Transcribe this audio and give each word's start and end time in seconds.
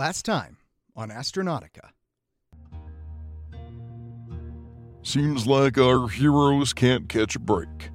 Last 0.00 0.22
time 0.22 0.56
on 0.96 1.10
Astronautica. 1.10 1.90
Seems 5.02 5.46
like 5.46 5.76
our 5.76 6.08
heroes 6.08 6.72
can't 6.72 7.06
catch 7.06 7.36
a 7.36 7.38
break. 7.38 7.90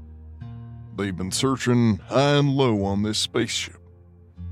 They've 0.96 1.18
been 1.18 1.32
searching 1.32 1.98
high 2.08 2.36
and 2.36 2.52
low 2.52 2.84
on 2.84 3.02
this 3.02 3.18
spaceship, 3.18 3.80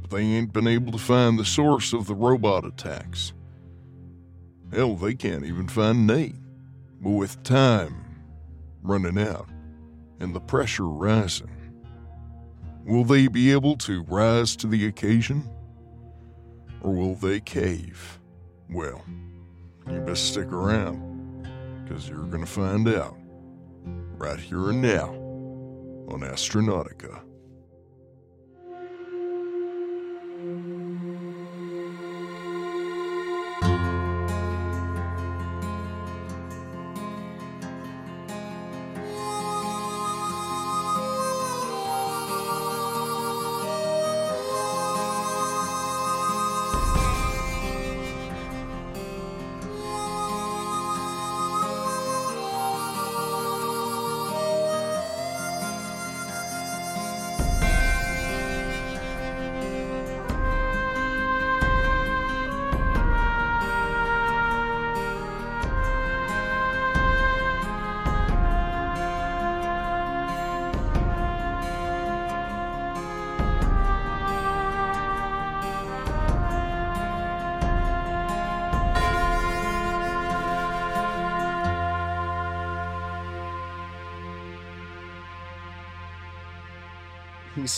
but 0.01 0.09
they 0.09 0.23
ain't 0.23 0.51
been 0.51 0.65
able 0.65 0.93
to 0.93 0.97
find 0.97 1.37
the 1.37 1.45
source 1.45 1.93
of 1.93 2.07
the 2.07 2.15
robot 2.15 2.65
attacks. 2.65 3.33
Hell, 4.73 4.95
they 4.95 5.13
can't 5.13 5.45
even 5.45 5.67
find 5.67 6.07
Nate. 6.07 6.33
But 7.01 7.11
with 7.11 7.43
time 7.43 8.03
running 8.81 9.19
out 9.19 9.47
and 10.19 10.33
the 10.33 10.41
pressure 10.41 10.87
rising, 10.87 11.55
will 12.83 13.03
they 13.03 13.27
be 13.27 13.51
able 13.51 13.77
to 13.77 14.01
rise 14.05 14.55
to 14.55 14.65
the 14.65 14.87
occasion? 14.87 15.47
Or 16.83 16.91
will 16.91 17.15
they 17.15 17.39
cave? 17.39 18.19
Well, 18.69 19.03
you 19.89 19.99
best 20.01 20.27
stick 20.31 20.51
around, 20.51 21.47
because 21.83 22.07
you're 22.09 22.25
going 22.25 22.45
to 22.45 22.51
find 22.51 22.87
out 22.89 23.17
right 24.17 24.39
here 24.39 24.69
and 24.69 24.81
now 24.81 25.09
on 26.13 26.21
Astronautica. 26.21 27.22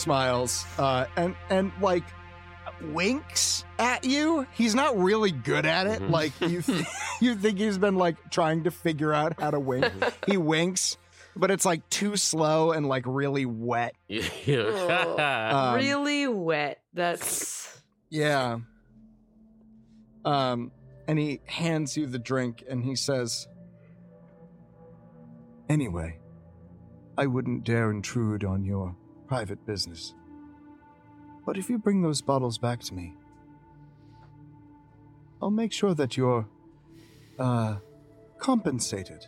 Smiles 0.06 0.64
uh, 0.78 1.04
and 1.16 1.34
and 1.50 1.72
like 1.82 2.04
winks 2.92 3.64
at 3.80 4.04
you. 4.04 4.46
He's 4.54 4.72
not 4.74 4.96
really 4.96 5.32
good 5.32 5.66
at 5.66 5.86
it. 5.88 6.00
Mhm. 6.00 6.10
Like 6.10 6.32
you, 6.40 6.62
th- 6.62 6.86
you 7.20 7.34
think 7.34 7.58
he's 7.58 7.76
been 7.78 7.96
like 7.96 8.30
trying 8.30 8.64
to 8.64 8.70
figure 8.70 9.12
out 9.12 9.40
how 9.40 9.50
to 9.50 9.58
wink. 9.58 9.90
he 10.28 10.36
winks, 10.36 10.96
but 11.34 11.50
it's 11.50 11.64
like 11.64 11.88
too 11.90 12.16
slow 12.16 12.70
and 12.70 12.86
like 12.86 13.02
really 13.06 13.46
wet. 13.46 13.94
Um, 14.48 15.74
really 15.74 16.28
wet. 16.28 16.80
That's 16.94 17.80
Yeah. 18.08 18.58
Um, 20.24 20.70
and 21.08 21.18
he 21.18 21.40
hands 21.46 21.96
you 21.96 22.06
the 22.06 22.18
drink 22.20 22.62
and 22.68 22.84
he 22.84 22.94
says, 22.94 23.48
Anyway, 25.68 26.18
I 27.18 27.26
wouldn't 27.26 27.64
dare 27.64 27.90
intrude 27.90 28.44
on 28.44 28.64
your 28.64 28.94
private 29.26 29.64
business. 29.66 30.14
But 31.44 31.56
if 31.56 31.68
you 31.70 31.78
bring 31.78 32.02
those 32.02 32.20
bottles 32.22 32.58
back 32.58 32.80
to 32.84 32.94
me, 32.94 33.14
I'll 35.40 35.50
make 35.50 35.72
sure 35.72 35.94
that 35.94 36.16
you're, 36.16 36.46
uh, 37.38 37.76
compensated. 38.38 39.26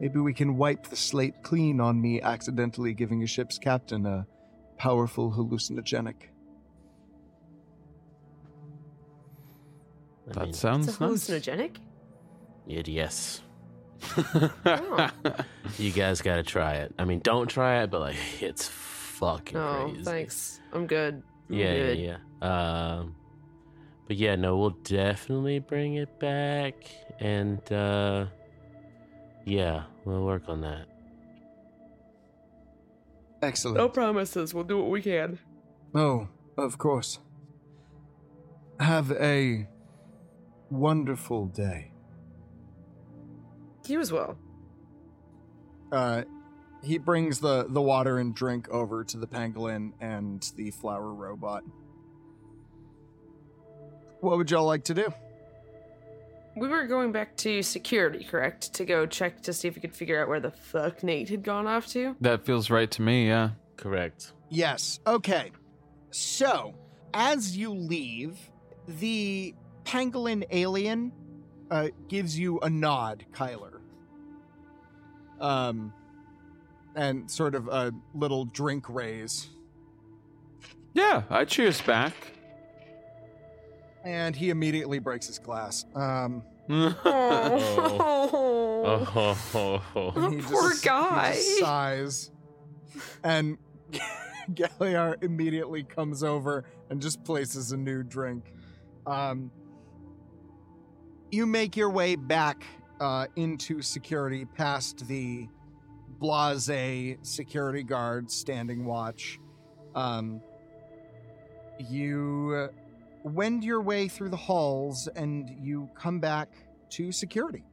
Maybe 0.00 0.18
we 0.18 0.34
can 0.34 0.56
wipe 0.56 0.88
the 0.88 0.96
slate 0.96 1.42
clean 1.42 1.80
on 1.80 2.00
me 2.00 2.20
accidentally 2.20 2.92
giving 2.92 3.22
a 3.22 3.26
ship's 3.26 3.58
captain 3.58 4.04
a 4.04 4.26
powerful 4.76 5.30
hallucinogenic. 5.32 6.14
I 10.28 10.32
That 10.34 10.44
mean, 10.44 10.52
sounds 10.52 10.88
it's 10.88 10.98
a 11.00 11.00
nice. 11.08 11.28
hallucinogenic. 11.28 11.76
it, 12.66 12.88
yes. 12.88 13.40
Oh. 14.16 15.10
You 15.78 15.90
guys 15.90 16.20
got 16.20 16.36
to 16.36 16.42
try 16.42 16.74
it. 16.74 16.92
I 16.98 17.04
mean, 17.04 17.20
don't 17.20 17.48
try 17.48 17.82
it, 17.82 17.90
but 17.90 18.00
like, 18.00 18.16
it's 18.40 18.68
fucking 19.22 19.56
Oh, 19.56 19.84
crazy. 19.90 20.02
thanks. 20.04 20.60
I'm 20.72 20.86
good. 20.86 21.22
I'm 21.48 21.54
Yeah, 21.56 21.74
good. 21.74 21.98
yeah, 21.98 22.16
yeah. 22.42 22.96
Um, 22.98 23.14
but 24.08 24.16
yeah, 24.16 24.34
no, 24.34 24.58
we'll 24.58 24.70
definitely 24.82 25.60
bring 25.60 25.94
it 25.94 26.18
back, 26.18 26.74
and 27.20 27.60
uh, 27.72 28.26
yeah, 29.44 29.84
we'll 30.04 30.24
work 30.24 30.48
on 30.48 30.60
that. 30.62 30.86
Excellent. 33.42 33.76
No 33.76 33.88
promises. 33.88 34.52
We'll 34.54 34.64
do 34.64 34.78
what 34.78 34.90
we 34.90 35.02
can. 35.02 35.38
Oh, 35.94 36.28
of 36.56 36.78
course. 36.78 37.18
Have 38.80 39.12
a 39.12 39.68
wonderful 40.70 41.46
day. 41.46 41.92
You 43.86 44.00
as 44.00 44.12
well. 44.12 44.36
Uh, 45.90 46.22
he 46.82 46.98
brings 46.98 47.40
the, 47.40 47.66
the 47.68 47.80
water 47.80 48.18
and 48.18 48.34
drink 48.34 48.68
over 48.68 49.04
to 49.04 49.16
the 49.16 49.26
pangolin 49.26 49.92
and 50.00 50.50
the 50.56 50.70
flower 50.72 51.12
robot. 51.12 51.62
What 54.20 54.36
would 54.36 54.50
y'all 54.50 54.66
like 54.66 54.84
to 54.84 54.94
do? 54.94 55.12
We 56.56 56.68
were 56.68 56.86
going 56.86 57.12
back 57.12 57.36
to 57.38 57.62
security, 57.62 58.24
correct? 58.24 58.74
To 58.74 58.84
go 58.84 59.06
check 59.06 59.42
to 59.42 59.52
see 59.52 59.68
if 59.68 59.74
we 59.74 59.80
could 59.80 59.94
figure 59.94 60.20
out 60.20 60.28
where 60.28 60.40
the 60.40 60.50
fuck 60.50 61.02
Nate 61.02 61.28
had 61.30 61.42
gone 61.42 61.66
off 61.66 61.86
to. 61.88 62.14
That 62.20 62.44
feels 62.44 62.68
right 62.68 62.90
to 62.90 63.02
me, 63.02 63.28
yeah. 63.28 63.50
Correct. 63.76 64.32
Yes. 64.50 65.00
Okay. 65.06 65.50
So, 66.10 66.74
as 67.14 67.56
you 67.56 67.72
leave, 67.72 68.38
the 68.86 69.54
pangolin 69.84 70.44
alien 70.50 71.12
uh, 71.70 71.88
gives 72.08 72.38
you 72.38 72.60
a 72.60 72.68
nod, 72.68 73.24
Kyler. 73.32 73.80
Um, 75.40 75.92
and 76.96 77.30
sort 77.30 77.54
of 77.54 77.68
a 77.68 77.92
little 78.14 78.44
drink 78.46 78.88
raise. 78.88 79.48
Yeah, 80.94 81.22
I 81.30 81.44
cheers 81.44 81.80
back. 81.80 82.12
And 84.04 84.34
he 84.36 84.50
immediately 84.50 84.98
breaks 84.98 85.26
his 85.28 85.38
glass. 85.38 85.84
Um, 85.94 86.42
Oh, 88.84 89.80
Oh, 89.94 90.30
he 90.30 90.40
poor 90.42 90.70
just- 90.70 90.84
guy. 90.84 91.32
He 91.32 91.38
just 91.38 91.58
sighs. 91.60 92.30
And 93.22 93.58
Galliar 94.54 95.16
immediately 95.22 95.82
comes 95.84 96.22
over 96.22 96.64
and 96.90 97.00
just 97.00 97.22
places 97.24 97.72
a 97.72 97.76
new 97.76 98.02
drink. 98.02 98.52
Um, 99.06 99.50
you 101.30 101.46
make 101.46 101.76
your 101.76 101.90
way 101.90 102.16
back 102.16 102.64
uh, 103.00 103.26
into 103.36 103.80
security 103.82 104.44
past 104.44 105.06
the 105.06 105.48
blase 106.22 107.18
security 107.22 107.82
guard 107.82 108.30
standing 108.30 108.84
watch. 108.84 109.38
Um, 109.94 110.40
you 111.78 112.70
wend 113.24 113.64
your 113.64 113.80
way 113.82 114.08
through 114.08 114.30
the 114.30 114.36
halls 114.36 115.08
and 115.14 115.50
you 115.60 115.90
come 115.94 116.20
back 116.20 116.48
to 116.90 117.12
security. 117.12 117.64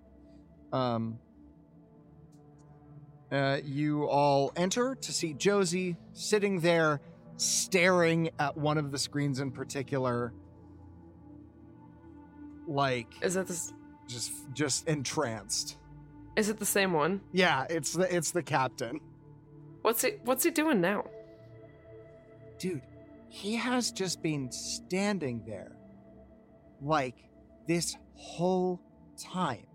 Um, 0.73 1.19
uh, 3.31 3.59
you 3.63 4.05
all 4.05 4.51
enter 4.55 4.95
to 4.95 5.13
see 5.13 5.33
Josie 5.33 5.95
sitting 6.13 6.59
there 6.59 7.01
staring 7.37 8.31
at 8.39 8.57
one 8.57 8.77
of 8.77 8.91
the 8.91 8.97
screens 8.97 9.39
in 9.39 9.51
particular 9.51 10.33
like 12.67 13.07
Is 13.21 13.35
that 13.35 13.47
this? 13.47 13.73
just 14.07 14.31
just 14.53 14.87
entranced. 14.87 15.78
Is 16.39 16.47
it 16.47 16.57
the 16.57 16.65
same 16.65 16.93
one? 16.93 17.19
Yeah, 17.33 17.65
it's 17.69 17.91
the 17.91 18.15
it's 18.15 18.31
the 18.31 18.41
captain. 18.41 19.01
What's 19.81 20.03
he? 20.03 20.11
What's 20.23 20.45
he 20.45 20.51
doing 20.51 20.79
now? 20.79 21.03
Dude, 22.57 22.81
he 23.27 23.57
has 23.57 23.91
just 23.91 24.23
been 24.23 24.49
standing 24.49 25.43
there 25.45 25.75
like 26.81 27.17
this 27.67 27.97
whole 28.13 28.79
time. 29.17 29.67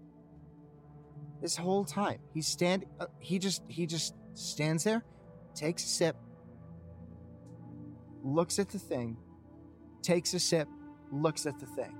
This 1.42 1.54
whole 1.54 1.84
time. 1.84 2.20
He's 2.32 2.46
stand 2.46 2.86
uh, 2.98 3.08
he 3.18 3.38
just 3.38 3.62
he 3.68 3.84
just 3.84 4.14
stands 4.32 4.84
there, 4.84 5.04
takes 5.54 5.84
a 5.84 5.88
sip, 5.88 6.16
looks 8.22 8.58
at 8.58 8.70
the 8.70 8.78
thing, 8.78 9.18
takes 10.00 10.32
a 10.32 10.40
sip, 10.40 10.68
looks 11.12 11.44
at 11.44 11.60
the 11.60 11.66
thing. 11.66 11.94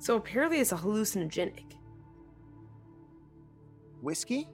So 0.00 0.16
apparently, 0.16 0.58
it's 0.58 0.72
a 0.72 0.76
hallucinogenic. 0.76 1.76
Whiskey? 4.04 4.48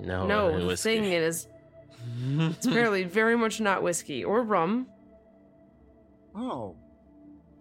No, 0.00 0.26
no, 0.26 0.48
it 0.48 0.60
the 0.60 0.66
was 0.66 0.82
thing 0.82 1.04
is, 1.04 1.48
it's 2.28 2.66
apparently 2.66 3.04
very 3.04 3.36
much 3.36 3.60
not 3.60 3.82
whiskey 3.82 4.24
or 4.24 4.42
rum. 4.42 4.86
Oh, 6.34 6.76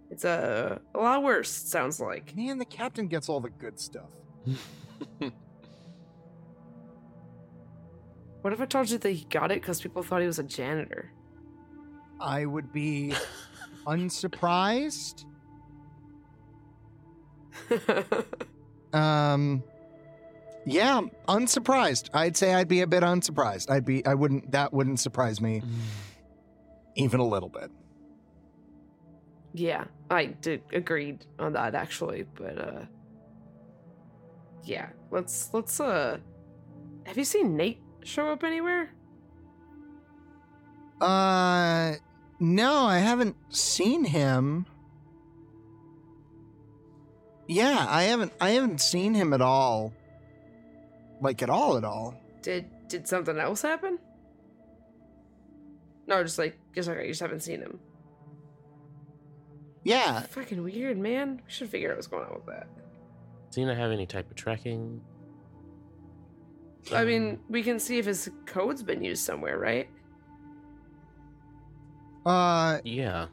It's 0.10 0.24
a, 0.24 0.80
a 0.96 0.98
lot 0.98 1.24
worse. 1.24 1.50
Sounds 1.50 2.00
like. 2.00 2.34
man, 2.38 2.58
the 2.58 2.66
captain 2.66 3.08
gets 3.08 3.28
all 3.28 3.42
the 3.42 3.50
good 3.50 3.80
stuff. 3.80 4.10
What 8.42 8.54
if 8.54 8.60
I 8.60 8.66
told 8.66 8.90
you 8.90 8.98
that 8.98 9.10
he 9.12 9.26
got 9.26 9.52
it 9.52 9.62
because 9.62 9.80
people 9.82 10.02
thought 10.02 10.20
he 10.22 10.26
was 10.26 10.40
a 10.40 10.44
janitor? 10.44 11.12
I 12.20 12.46
would 12.48 12.74
be 12.74 13.14
unsurprised. 13.86 15.26
Um, 18.94 19.64
yeah, 20.66 21.02
unsurprised. 21.28 22.10
I'd 22.14 22.38
say 22.38 22.54
I'd 22.54 22.68
be 22.68 22.82
a 22.82 22.88
bit 22.88 23.04
unsurprised. 23.04 23.70
I'd 23.70 23.86
be, 23.86 24.06
I 24.06 24.14
wouldn't, 24.14 24.52
that 24.52 24.74
wouldn't 24.74 25.00
surprise 25.00 25.42
me 25.42 25.62
even 26.96 27.20
a 27.20 27.28
little 27.28 27.50
bit. 27.50 27.72
yeah, 29.54 29.86
I 30.10 30.26
did 30.28 30.62
agreed 30.74 31.26
on 31.40 31.54
that 31.54 31.76
actually, 31.76 32.26
but 32.36 32.58
uh, 32.58 32.82
yeah, 34.64 34.90
let's 35.10 35.50
let's 35.54 35.80
uh, 35.80 36.18
have 37.06 37.18
you 37.18 37.26
seen 37.26 37.56
Nate 37.58 37.82
show 38.04 38.30
up 38.30 38.44
anywhere? 38.44 38.90
Uh, 41.00 41.94
no, 42.40 42.86
I 42.86 43.00
haven't 43.00 43.36
seen 43.50 44.06
him. 44.06 44.66
Yeah, 47.48 47.86
I 47.90 48.04
haven't, 48.04 48.34
I 48.40 48.52
haven't 48.52 48.80
seen 48.80 49.14
him 49.14 49.34
at 49.34 49.42
all. 49.42 49.94
Like 51.22 51.42
at 51.44 51.50
all, 51.50 51.78
at 51.78 51.84
all. 51.84 52.16
Did 52.42 52.66
did 52.88 53.08
something 53.08 53.38
else 53.38 53.62
happen? 53.62 54.00
No, 56.08 56.22
just 56.24 56.38
like 56.38 56.58
just 56.76 56.90
okay, 56.90 57.04
you 57.04 57.10
just 57.10 57.22
haven't 57.22 57.42
seen 57.42 57.62
him. 57.62 57.80
Yeah, 59.84 60.22
Fucking 60.22 60.62
weird, 60.62 60.98
man. 61.00 61.42
We 61.46 61.52
should 61.52 61.70
figure 61.70 61.90
out 61.92 61.96
what's 61.98 62.08
going 62.08 62.26
on 62.26 62.34
with 62.36 62.46
that. 62.48 62.68
Does 63.50 63.56
he 63.56 63.66
not 63.66 63.78
have 63.78 63.92
any 63.92 64.06
type 64.06 64.30
of 64.30 64.36
tracking? 64.36 65.02
I 66.94 67.04
mean, 67.04 67.40
we 67.50 67.64
can 67.64 67.80
see 67.80 67.98
if 67.98 68.06
his 68.06 68.30
code's 68.46 68.84
been 68.84 69.04
used 69.04 69.24
somewhere, 69.24 69.58
right? 69.58 69.88
uh, 72.26 72.80
Yeah. 72.84 73.28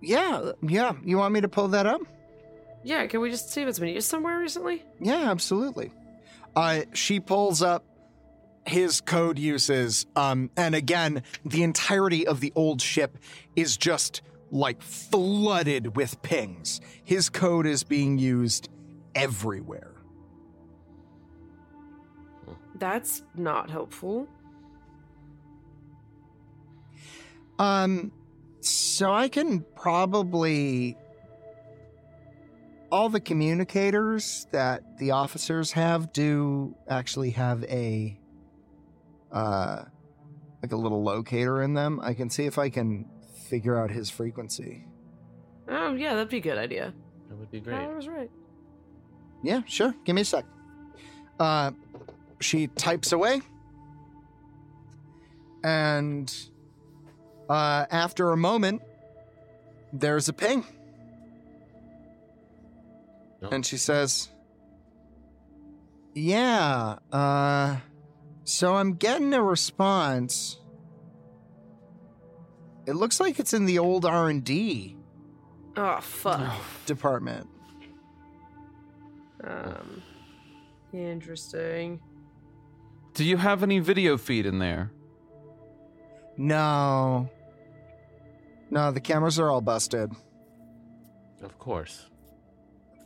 yeah, 0.00 0.52
yeah. 0.62 0.92
You 1.04 1.18
want 1.18 1.34
me 1.34 1.40
to 1.40 1.48
pull 1.48 1.68
that 1.68 1.86
up? 1.86 2.00
Yeah, 2.84 3.06
can 3.06 3.20
we 3.20 3.30
just 3.30 3.50
see 3.50 3.62
if 3.62 3.68
it's 3.68 3.78
been 3.78 3.94
used 3.94 4.08
somewhere 4.08 4.38
recently? 4.38 4.84
Yeah, 5.00 5.30
absolutely. 5.30 5.92
Uh, 6.54 6.82
she 6.92 7.20
pulls 7.20 7.62
up 7.62 7.84
his 8.66 9.00
code 9.00 9.38
uses, 9.38 10.06
um, 10.14 10.50
and 10.56 10.74
again, 10.74 11.22
the 11.44 11.62
entirety 11.62 12.26
of 12.26 12.40
the 12.40 12.52
old 12.54 12.80
ship 12.80 13.18
is 13.56 13.76
just 13.76 14.22
like 14.50 14.82
flooded 14.82 15.96
with 15.96 16.20
pings. 16.22 16.80
His 17.02 17.28
code 17.28 17.66
is 17.66 17.82
being 17.82 18.18
used 18.18 18.68
everywhere. 19.14 19.94
That's 22.76 23.22
not 23.34 23.70
helpful. 23.70 24.28
Um, 27.58 28.12
so 28.60 29.12
I 29.12 29.28
can 29.28 29.64
probably 29.76 30.96
all 32.92 33.08
the 33.08 33.20
communicators 33.20 34.46
that 34.52 34.98
the 34.98 35.10
officers 35.10 35.72
have 35.72 36.12
do 36.12 36.76
actually 36.88 37.30
have 37.30 37.64
a 37.64 38.20
uh 39.32 39.82
like 40.62 40.72
a 40.72 40.76
little 40.76 41.02
locator 41.02 41.62
in 41.62 41.72
them. 41.72 41.98
I 42.02 42.12
can 42.12 42.28
see 42.30 42.44
if 42.44 42.58
I 42.58 42.68
can 42.68 43.08
figure 43.48 43.82
out 43.82 43.90
his 43.90 44.10
frequency. 44.10 44.86
Oh, 45.68 45.94
yeah, 45.94 46.14
that'd 46.14 46.28
be 46.28 46.36
a 46.36 46.40
good 46.40 46.58
idea. 46.58 46.94
That 47.28 47.36
would 47.36 47.50
be 47.50 47.60
great. 47.60 47.80
I 47.80 47.88
was 47.88 48.06
right. 48.06 48.30
Yeah, 49.42 49.62
sure. 49.66 49.94
Give 50.04 50.14
me 50.14 50.22
a 50.22 50.24
sec. 50.24 50.44
Uh, 51.40 51.72
she 52.40 52.68
types 52.68 53.10
away. 53.10 53.40
And 55.64 56.32
uh, 57.48 57.86
after 57.90 58.30
a 58.30 58.36
moment, 58.36 58.82
there's 59.92 60.28
a 60.28 60.32
ping. 60.32 60.64
Oh. 63.42 63.48
And 63.50 63.64
she 63.66 63.76
says, 63.76 64.28
Yeah, 66.14 66.98
uh, 67.10 67.76
so 68.44 68.74
I'm 68.76 68.94
getting 68.94 69.34
a 69.34 69.42
response. 69.42 70.58
It 72.86 72.94
looks 72.94 73.20
like 73.20 73.38
it's 73.38 73.52
in 73.54 73.66
the 73.66 73.78
old 73.78 74.04
R&D 74.04 74.96
Oh, 75.76 76.00
fuck. 76.00 76.52
department. 76.86 77.48
Um, 79.44 80.02
interesting. 80.92 82.00
Do 83.14 83.24
you 83.24 83.36
have 83.36 83.62
any 83.62 83.78
video 83.78 84.16
feed 84.18 84.46
in 84.46 84.58
there? 84.58 84.90
No. 86.36 87.28
No, 88.70 88.90
the 88.90 89.00
cameras 89.00 89.38
are 89.38 89.50
all 89.50 89.60
busted. 89.60 90.12
Of 91.42 91.58
course. 91.58 92.06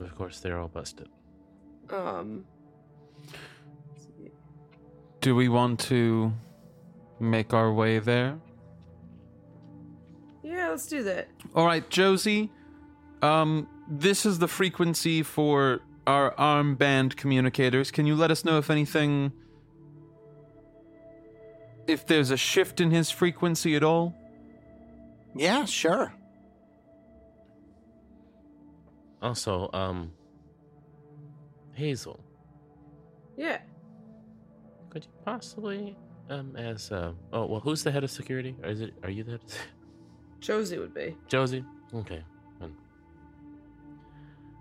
Of 0.00 0.14
course, 0.16 0.40
they're 0.40 0.58
all 0.58 0.68
busted. 0.68 1.08
Um, 1.90 2.44
Do 5.20 5.34
we 5.34 5.48
want 5.48 5.80
to 5.80 6.32
make 7.18 7.52
our 7.54 7.72
way 7.72 7.98
there? 7.98 8.38
yeah, 10.42 10.68
let's 10.70 10.86
do 10.86 11.02
that. 11.02 11.28
All 11.54 11.66
right, 11.66 11.88
Josie. 11.90 12.52
Um, 13.22 13.66
this 13.90 14.24
is 14.26 14.38
the 14.38 14.46
frequency 14.48 15.22
for 15.22 15.80
our 16.06 16.34
armband 16.36 17.16
communicators. 17.16 17.90
Can 17.90 18.06
you 18.06 18.14
let 18.14 18.30
us 18.30 18.44
know 18.44 18.58
if 18.58 18.70
anything, 18.70 19.32
if 21.88 22.06
there's 22.06 22.30
a 22.30 22.36
shift 22.36 22.80
in 22.80 22.90
his 22.92 23.10
frequency 23.10 23.74
at 23.74 23.82
all? 23.82 24.14
Yeah, 25.34 25.64
sure. 25.64 26.12
Also, 29.26 29.68
um, 29.72 30.12
Hazel, 31.72 32.20
Yeah. 33.36 33.58
could 34.88 35.04
you 35.04 35.10
possibly, 35.24 35.96
um, 36.30 36.54
as, 36.54 36.92
uh, 36.92 37.12
oh, 37.32 37.46
well, 37.46 37.58
who's 37.60 37.82
the 37.82 37.90
head 37.90 38.04
of 38.04 38.10
security? 38.12 38.54
Or 38.62 38.68
is 38.68 38.80
it, 38.80 38.94
are 39.02 39.10
you 39.10 39.24
the 39.24 39.32
head 39.32 39.40
of 39.42 39.50
Josie 40.40 40.78
would 40.78 40.94
be. 40.94 41.16
Josie? 41.26 41.64
Okay. 41.92 42.22
fine. 42.60 42.76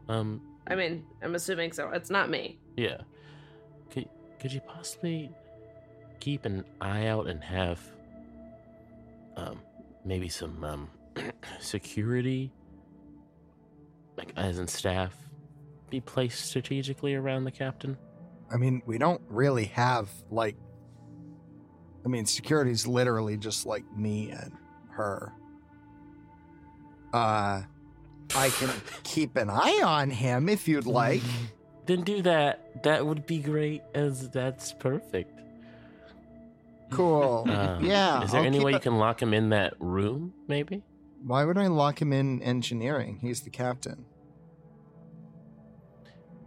Um, 0.10 0.42
I 0.66 0.74
mean, 0.74 1.06
I'm 1.22 1.36
assuming 1.36 1.72
so. 1.72 1.90
It's 1.92 2.10
not 2.10 2.32
me. 2.32 2.58
yeah. 2.76 3.02
Could, 3.92 4.10
could 4.40 4.52
you 4.52 4.62
possibly 4.62 5.30
keep 6.20 6.46
an 6.46 6.66
eye 6.82 7.06
out 7.06 7.28
and 7.28 7.44
have, 7.44 7.80
um, 9.38 9.60
maybe 10.04 10.28
some 10.28 10.64
um, 10.64 10.90
security, 11.60 12.52
like 14.18 14.32
as 14.36 14.60
in 14.60 14.68
staff, 14.68 15.14
be 15.90 16.02
placed 16.02 16.46
strategically 16.46 17.16
around 17.16 17.44
the 17.44 17.52
captain? 17.52 17.98
I 18.54 18.58
mean, 18.58 18.82
we 18.86 18.98
don't 18.98 19.22
really 19.30 19.66
have 19.66 20.10
like. 20.30 20.56
I 22.06 22.08
mean, 22.08 22.26
security's 22.26 22.86
literally 22.86 23.36
just 23.38 23.66
like 23.66 23.84
me 23.98 24.30
and 24.30 24.52
her. 24.92 25.34
Uh, 27.14 27.64
I 28.36 28.50
can 28.50 28.70
keep 29.04 29.36
an 29.38 29.50
eye 29.50 29.82
on 29.84 30.10
him 30.12 30.48
if 30.50 30.68
you'd 30.68 30.86
like. 30.86 31.22
Then 31.88 32.02
do 32.02 32.22
that. 32.24 32.84
That 32.84 33.06
would 33.06 33.26
be 33.26 33.40
great, 33.40 33.82
as 33.94 34.30
that's 34.30 34.74
perfect. 34.74 35.32
Cool. 36.92 37.46
Um, 37.50 37.84
yeah. 37.84 38.24
Is 38.24 38.32
there 38.32 38.42
I'll 38.42 38.48
any 38.48 38.60
way 38.60 38.72
a- 38.72 38.76
you 38.76 38.80
can 38.80 38.98
lock 38.98 39.22
him 39.22 39.34
in 39.34 39.50
that 39.50 39.74
room? 39.80 40.34
Maybe. 40.48 40.84
Why 41.26 41.44
would 41.44 41.58
I 41.58 41.66
lock 41.68 42.00
him 42.00 42.14
in 42.14 42.40
engineering? 42.44 43.18
He's 43.20 43.42
the 43.42 43.50
captain. 43.50 44.06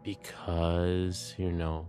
Because 0.05 1.35
you 1.37 1.51
know 1.51 1.89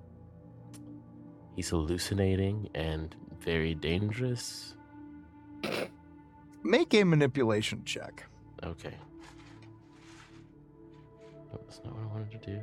he's 1.56 1.70
hallucinating 1.70 2.70
and 2.74 3.16
very 3.42 3.76
dangerous. 3.76 4.74
Make 6.64 6.96
a 6.96 7.04
manipulation 7.04 7.84
check. 7.86 8.26
Okay. 8.64 8.96
No, 11.54 11.60
that's 11.64 11.82
not 11.86 11.94
what 11.94 12.04
I 12.04 12.08
wanted 12.08 12.32
to 12.32 12.54
do. 12.54 12.60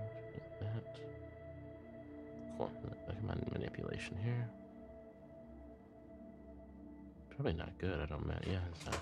That. 0.60 1.00
Cool. 2.58 2.70
Come 3.08 3.30
on, 3.30 3.48
manipulation 3.52 4.16
here. 4.22 4.48
Probably 7.30 7.52
not 7.52 7.78
good. 7.78 8.00
I 8.00 8.06
don't 8.06 8.26
matter. 8.26 8.50
Yeah, 8.50 8.58
it's 8.74 8.84
not 8.86 8.98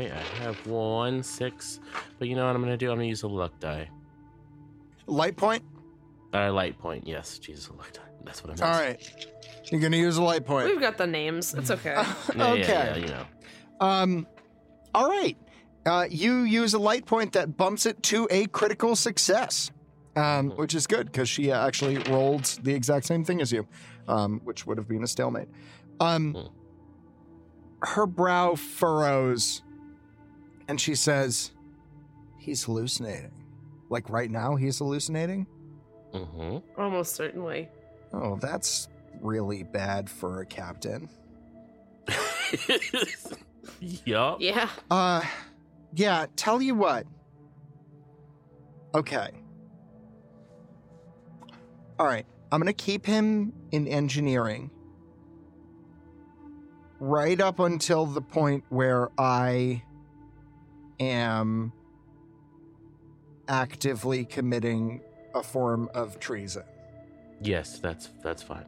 Okay, 0.00 0.10
I 0.12 0.42
have 0.44 0.66
one 0.66 1.22
six, 1.22 1.78
but 2.18 2.26
you 2.28 2.34
know 2.34 2.46
what 2.46 2.56
I'm 2.56 2.62
gonna 2.62 2.76
do? 2.76 2.90
I'm 2.90 2.96
gonna 2.96 3.06
use 3.08 3.22
a 3.22 3.28
luck 3.28 3.52
die. 3.60 3.90
Light 5.06 5.36
point? 5.36 5.62
Uh, 6.32 6.52
light 6.52 6.78
point, 6.78 7.06
yes. 7.06 7.38
Jesus, 7.38 7.68
a 7.68 7.72
luck 7.74 7.92
die. 7.92 8.00
That's 8.24 8.42
what 8.42 8.50
I 8.50 8.52
meant. 8.54 8.62
All 8.74 8.80
right. 8.80 8.98
You're 9.70 9.80
going 9.80 9.92
to 9.92 9.98
use 9.98 10.16
a 10.16 10.22
light 10.22 10.46
point. 10.46 10.68
We've 10.68 10.80
got 10.80 10.96
the 10.96 11.06
names. 11.06 11.54
It's 11.54 11.70
okay. 11.70 11.94
Yeah, 12.36 12.36
yeah, 12.36 12.44
okay. 12.52 12.66
yeah, 12.72 12.96
you 12.96 13.06
know. 13.08 13.26
Um, 13.80 14.26
all 14.94 15.08
right. 15.08 15.36
Uh, 15.84 16.06
you 16.08 16.42
use 16.42 16.74
a 16.74 16.78
light 16.78 17.04
point 17.06 17.32
that 17.32 17.56
bumps 17.56 17.86
it 17.86 18.00
to 18.04 18.28
a 18.30 18.46
critical 18.46 18.94
success, 18.94 19.72
um, 20.14 20.50
which 20.50 20.74
is 20.74 20.86
good 20.86 21.06
because 21.06 21.28
she 21.28 21.50
actually 21.50 21.98
rolled 21.98 22.44
the 22.62 22.72
exact 22.74 23.06
same 23.06 23.24
thing 23.24 23.40
as 23.40 23.50
you, 23.50 23.66
um, 24.06 24.40
which 24.44 24.66
would 24.66 24.78
have 24.78 24.86
been 24.86 25.02
a 25.02 25.08
stalemate. 25.08 25.48
Um, 25.98 26.34
Hmm. 26.34 26.46
her 27.82 28.06
brow 28.06 28.54
furrows, 28.54 29.62
and 30.70 30.80
she 30.80 30.94
says, 30.94 31.50
"He's 32.38 32.62
hallucinating. 32.62 33.32
Like 33.88 34.08
right 34.08 34.30
now, 34.30 34.54
he's 34.54 34.78
hallucinating. 34.78 35.48
Mm-hmm. 36.14 36.80
Almost 36.80 37.16
certainly. 37.16 37.68
Oh, 38.12 38.36
that's 38.36 38.88
really 39.20 39.64
bad 39.64 40.08
for 40.08 40.42
a 40.42 40.46
captain." 40.46 41.10
yup. 43.80 44.40
Yeah. 44.40 44.68
Uh, 44.90 45.22
yeah, 45.92 46.26
tell 46.36 46.62
you 46.62 46.76
what. 46.76 47.04
Okay. 48.94 49.30
All 51.98 52.06
right, 52.06 52.26
I'm 52.52 52.60
going 52.60 52.72
to 52.72 52.84
keep 52.84 53.04
him 53.04 53.52
in 53.72 53.88
engineering 53.88 54.70
right 57.00 57.40
up 57.40 57.58
until 57.58 58.06
the 58.06 58.22
point 58.22 58.62
where 58.68 59.08
I 59.18 59.82
am 61.00 61.72
actively 63.48 64.24
committing 64.24 65.00
a 65.34 65.42
form 65.42 65.88
of 65.94 66.20
treason. 66.20 66.62
Yes, 67.40 67.78
that's 67.78 68.10
that's 68.22 68.42
fine. 68.42 68.66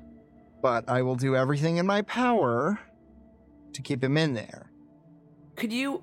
But 0.62 0.88
I 0.88 1.02
will 1.02 1.16
do 1.16 1.36
everything 1.36 1.76
in 1.76 1.86
my 1.86 2.02
power 2.02 2.78
to 3.72 3.82
keep 3.82 4.02
him 4.02 4.16
in 4.16 4.34
there. 4.34 4.70
Could 5.56 5.72
you 5.72 6.02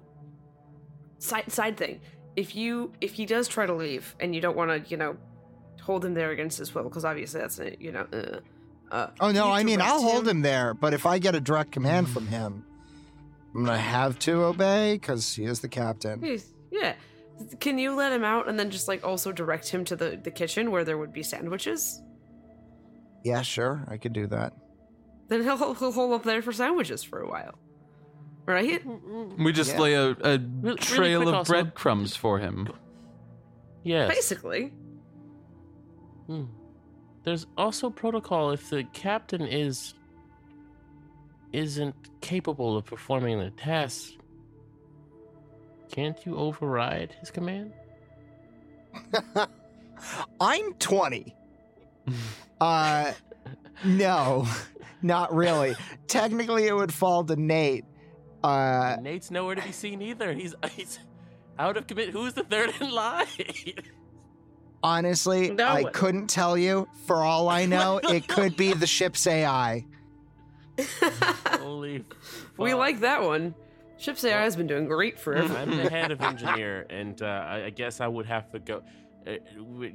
side 1.17 1.51
side 1.51 1.77
thing? 1.77 2.01
If 2.36 2.55
you 2.55 2.93
if 3.01 3.13
he 3.13 3.25
does 3.25 3.48
try 3.48 3.65
to 3.65 3.74
leave 3.74 4.15
and 4.19 4.36
you 4.36 4.41
don't 4.41 4.55
want 4.55 4.71
to, 4.86 4.89
you 4.89 4.98
know, 4.98 5.17
hold 5.81 6.05
him 6.05 6.13
there 6.13 6.31
against 6.31 6.59
his 6.59 6.74
will, 6.75 6.83
because 6.83 7.03
obviously 7.05 7.41
that's 7.41 7.59
a, 7.59 7.75
you 7.79 7.91
know. 7.91 8.07
Uh, 8.13 8.39
uh, 8.91 9.07
Oh 9.19 9.31
no, 9.31 9.51
I 9.51 9.63
mean 9.63 9.81
I'll 9.81 10.01
hold 10.01 10.27
him 10.27 10.41
there, 10.41 10.74
but 10.74 10.93
if 10.93 11.05
I 11.05 11.19
get 11.19 11.36
a 11.36 11.39
direct 11.41 11.71
command 11.71 12.09
from 12.09 12.27
him, 12.27 12.65
I'm 13.56 13.65
gonna 13.65 13.77
have 13.77 14.20
to 14.20 14.44
obey 14.44 14.94
because 14.96 15.34
he 15.36 15.46
is 15.46 15.60
the 15.62 15.70
captain. 15.70 16.22
He's- 16.22 16.53
Yeah. 16.72 16.94
Can 17.60 17.79
you 17.79 17.94
let 17.96 18.12
him 18.12 18.24
out 18.24 18.50
and 18.50 18.60
then 18.60 18.70
just 18.70 18.88
like 18.88 19.03
also 19.06 19.32
direct 19.32 19.70
him 19.70 19.86
to 19.86 19.96
the 19.96 20.20
the 20.22 20.29
kitchen 20.32 20.72
where 20.72 20.84
there 20.84 20.98
would 20.98 21.13
be 21.13 21.24
sandwiches? 21.24 22.01
Yeah, 23.24 23.41
sure, 23.41 23.86
I 23.89 23.98
could 23.98 24.13
do 24.13 24.27
that. 24.27 24.53
Then 25.29 25.44
he'll 25.44 25.74
he'll 25.74 25.91
hold 25.91 26.13
up 26.13 26.24
there 26.24 26.41
for 26.41 26.51
sandwiches 26.51 27.01
for 27.03 27.22
a 27.22 27.27
while, 27.29 27.58
right? 28.46 28.86
Mm, 28.86 29.01
mm, 29.01 29.38
mm. 29.38 29.46
We 29.46 29.51
just 29.53 29.74
Yeah. 29.74 29.79
lay 29.79 29.94
a, 29.96 30.10
a 30.12 30.38
really 30.62 30.75
trail 30.77 31.20
quick 31.22 31.27
of 31.29 31.34
also- 31.36 31.53
breadcrumbs 31.53 32.15
for 32.15 32.39
him. 32.39 32.68
Yes. 33.84 34.10
Basically. 34.13 34.74
Hmm. 36.27 36.44
There's 37.24 37.46
also 37.58 37.89
protocol 37.89 38.51
if 38.51 38.70
the 38.70 38.84
captain 38.94 39.41
is 39.41 39.94
isn't 41.53 41.96
capable 42.22 42.77
of 42.77 42.86
performing 42.86 43.39
the 43.39 43.50
task. 43.51 44.12
Can't 45.91 46.18
you 46.25 46.38
override 46.38 47.15
his 47.20 47.32
command? 47.32 47.74
I'm 50.39 50.74
20. 50.75 51.36
Uh, 52.62 53.13
no, 53.86 54.46
not 55.01 55.34
really. 55.34 55.74
Technically, 56.08 56.68
it 56.68 56.75
would 56.75 56.94
fall 56.94 57.24
to 57.24 57.38
Nate. 57.38 57.86
Uh, 58.44 58.98
Nate's 59.01 59.32
nowhere 59.32 59.56
to 59.56 59.62
be 59.62 59.72
seen 59.72 60.01
either. 60.01 60.34
He's 60.34 60.53
he's 60.72 61.00
out 61.58 61.77
of 61.77 61.88
commit. 61.88 62.10
Who's 62.10 62.34
the 62.34 62.44
third 62.44 62.74
in 62.82 62.91
line? 62.91 63.27
honestly, 64.84 65.51
No 65.51 65.68
I 65.68 65.84
one. 65.84 65.94
couldn't 65.94 66.27
tell 66.27 66.58
you. 66.58 66.89
For 67.06 67.24
all 67.24 67.48
I 67.48 67.65
know, 67.65 68.01
it 68.03 68.27
could 68.27 68.58
be 68.58 68.74
the 68.74 68.86
ship's 68.88 69.25
AI. 69.25 69.86
Holy. 71.59 72.05
we 72.57 72.69
fuck. 72.71 72.79
like 72.79 73.00
that 73.01 73.24
one. 73.24 73.55
Ship's 73.98 74.24
AI 74.24 74.43
has 74.43 74.55
been 74.55 74.67
doing 74.67 74.86
great 74.86 75.19
for 75.19 75.33
forever. 75.36 75.57
I'm 75.57 75.75
the 75.83 75.89
head 75.89 76.12
of 76.12 76.21
engineer, 76.21 76.86
and 76.89 77.21
uh, 77.21 77.25
I, 77.25 77.65
I 77.65 77.69
guess 77.69 78.00
I 78.00 78.07
would 78.07 78.25
have 78.25 78.50
to 78.51 78.59
go 78.59 78.81
uh, 79.27 79.33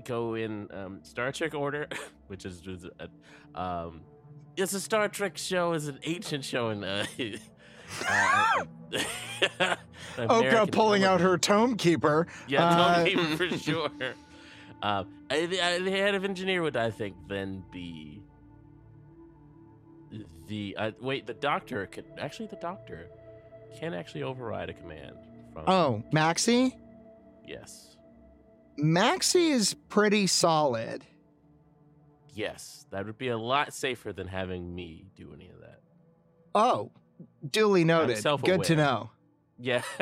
go 0.05 0.35
in 0.35 0.69
um, 0.73 0.99
Star 1.03 1.33
Trek 1.33 1.55
order, 1.55 1.89
which 2.27 2.45
is 2.45 2.61
just 2.61 2.87
a, 3.01 3.61
um, 3.61 4.03
it's 4.57 4.75
a 4.75 4.81
Star 4.81 5.09
Trek 5.09 5.39
show. 5.39 5.73
It's 5.73 5.87
an 5.87 5.99
ancient 6.05 6.45
show, 6.45 6.69
and 6.69 6.85
uh, 6.85 7.05
uh, 8.07 8.65
uh, 9.59 9.77
Oka 10.19 10.35
American 10.35 10.67
pulling 10.69 11.05
out 11.05 11.21
her 11.21 11.39
tome 11.39 11.77
keeper. 11.77 12.27
Yeah, 12.47 12.65
Uh, 12.67 13.05
Tony 13.05 13.37
for 13.37 13.49
sure. 13.57 13.91
Um, 14.83 15.09
I, 15.31 15.47
the, 15.47 15.63
I, 15.63 15.79
the 15.79 15.91
head 15.91 16.15
of 16.15 16.25
engineer 16.25 16.61
would, 16.61 16.77
I 16.77 16.91
think, 16.91 17.17
then 17.27 17.65
be 17.73 18.21
the 20.47 20.77
uh, 20.79 20.91
wait. 21.01 21.27
The 21.27 21.35
doctor 21.35 21.87
could 21.87 22.05
actually 22.19 22.47
the 22.47 22.57
doctor 22.57 23.09
can 23.79 23.95
actually 23.95 24.23
override 24.23 24.71
a 24.71 24.73
command 24.73 25.17
from. 25.53 25.65
Oh, 25.67 26.03
Maxie? 26.13 26.77
yes, 27.47 27.97
Maxie 28.77 29.49
is 29.51 29.75
pretty 29.89 30.27
solid. 30.27 31.05
yes, 32.33 32.87
that 32.91 33.07
would 33.07 33.19
be 33.19 33.29
a 33.29 33.39
lot 33.39 33.73
safer 33.75 34.13
than 34.13 34.27
having 34.29 34.75
me 34.75 35.07
do 35.17 35.33
any 35.35 35.49
of 35.49 35.61
that. 35.61 35.81
Oh, 36.55 36.91
duly 37.49 37.85
noted. 37.85 38.23
Good 38.43 38.65
to 38.65 38.77
know. 38.77 39.11
Yeah, 39.57 39.83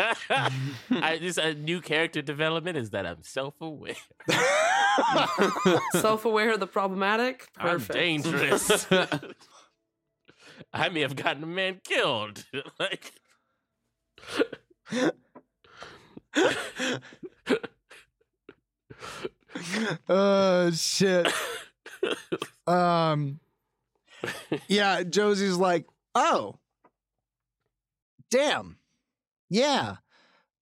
I, 0.90 1.18
this 1.18 1.36
a 1.36 1.52
new 1.52 1.82
character 1.82 2.22
development 2.22 2.78
is 2.78 2.90
that 2.90 3.04
I'm 3.04 3.22
self-aware. 3.22 3.94
Self-aware 5.92 6.54
of 6.54 6.60
the 6.60 6.66
problematic. 6.66 7.48
I'm 7.58 7.78
dangerous. 7.80 8.86
I 10.72 10.88
may 10.88 11.00
have 11.00 11.16
gotten 11.16 11.42
a 11.42 11.46
man 11.46 11.80
killed. 11.84 12.44
like, 12.78 13.12
oh 20.08 20.70
shit. 20.70 21.28
Um 22.66 23.40
Yeah, 24.68 25.02
Josie's 25.02 25.56
like, 25.56 25.86
"Oh. 26.14 26.56
Damn. 28.30 28.78
Yeah. 29.50 29.96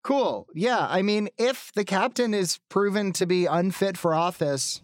Cool. 0.02 0.48
Yeah, 0.56 0.88
I 0.90 1.02
mean, 1.02 1.30
if 1.38 1.72
the 1.76 1.84
captain 1.84 2.34
is 2.34 2.60
proven 2.70 3.12
to 3.14 3.26
be 3.28 3.46
unfit 3.46 3.98
for 3.98 4.16
office, 4.16 4.82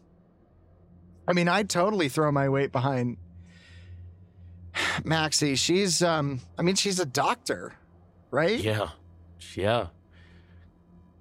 I 1.28 1.34
mean, 1.34 1.48
I'd 1.48 1.70
totally 1.70 2.10
throw 2.10 2.32
my 2.32 2.48
weight 2.50 2.72
behind 2.72 3.18
Maxie. 5.04 5.56
She's, 5.56 6.02
um, 6.04 6.42
I 6.58 6.62
mean, 6.62 6.76
she's 6.76 7.00
a 7.00 7.06
doctor, 7.06 7.74
right? 8.32 8.60
Yeah, 8.60 8.90
yeah. 9.56 9.88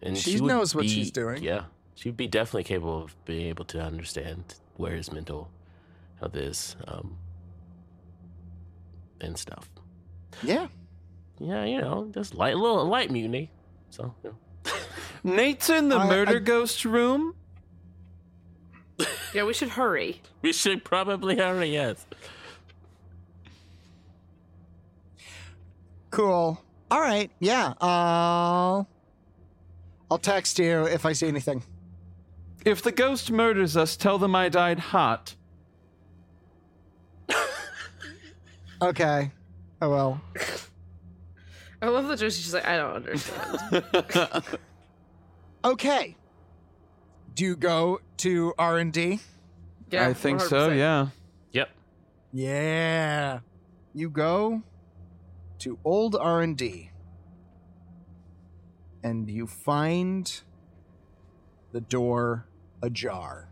And 0.03 0.17
She 0.19 0.41
would 0.41 0.49
knows 0.49 0.75
what 0.75 0.83
be- 0.83 0.89
she's 0.89 1.11
doing. 1.11 1.43
Yeah, 1.43 1.65
she'd 1.95 2.17
be 2.17 2.27
definitely 2.27 2.65
capable 2.65 3.05
of 3.05 3.25
being 3.25 3.47
able 3.47 3.65
to 3.67 3.81
understand 3.81 4.55
where 4.77 4.95
his 4.95 5.11
mental 5.13 5.51
health 6.21 6.37
is, 6.37 6.77
um, 6.87 7.17
and 9.21 9.39
stuff. 9.39 9.69
Yeah. 10.43 10.67
Yeah, 11.41 11.65
you 11.65 11.81
know, 11.81 12.11
just 12.13 12.35
light, 12.35 12.55
a 12.55 12.59
little 12.59 12.85
light 12.87 13.11
mutiny. 13.11 13.51
So, 13.91 14.15
you 14.23 14.31
know. 14.31 14.73
Nate's 15.37 15.71
in 15.71 15.89
the 15.89 15.97
I- 15.97 16.07
murder 16.09 16.37
I- 16.37 16.41
ghost 16.41 16.85
room. 16.85 17.35
Yeah, 19.33 19.45
we 19.45 19.53
should 19.53 19.71
hurry. 19.71 20.21
we 20.43 20.53
should 20.53 20.85
probably 20.85 21.37
hurry. 21.39 21.73
Yes. 21.73 22.07
Cool. 26.14 26.62
All 26.90 27.00
right. 27.00 27.30
Yeah. 27.40 27.75
I'll, 27.80 28.88
I'll 30.11 30.18
text 30.18 30.59
you 30.59 30.85
if 30.85 31.04
I 31.04 31.12
see 31.12 31.26
anything. 31.26 31.62
If 32.64 32.83
the 32.83 32.92
ghost 32.92 33.30
murders 33.33 33.76
us, 33.76 33.97
tell 33.97 34.18
them 34.18 34.35
I 34.37 34.49
died 34.49 34.78
hot. 34.78 35.35
Okay. 38.80 39.30
Oh, 39.83 39.90
well. 39.90 40.21
I 41.83 41.88
love 41.88 42.06
that 42.09 42.18
Josie's 42.18 42.44
just 42.44 42.54
like, 42.54 42.66
I 42.66 42.76
don't 42.76 42.97
understand. 42.97 44.44
Okay. 45.64 46.14
Do 47.35 47.44
you 47.44 47.56
go 47.56 48.00
to 48.18 48.52
R&D? 48.59 49.18
Yeah, 49.90 50.06
I 50.06 50.12
think 50.12 50.42
so, 50.42 50.68
100%. 50.68 50.76
yeah. 50.76 51.06
Yep. 51.52 51.71
Yeah. 52.35 53.38
You 53.94 54.11
go 54.11 54.62
to 55.64 55.78
old 55.83 56.14
R&D 56.14 56.90
and 59.02 59.30
you 59.30 59.47
find 59.47 60.42
the 61.73 61.80
door 61.80 62.47
ajar. 62.83 63.49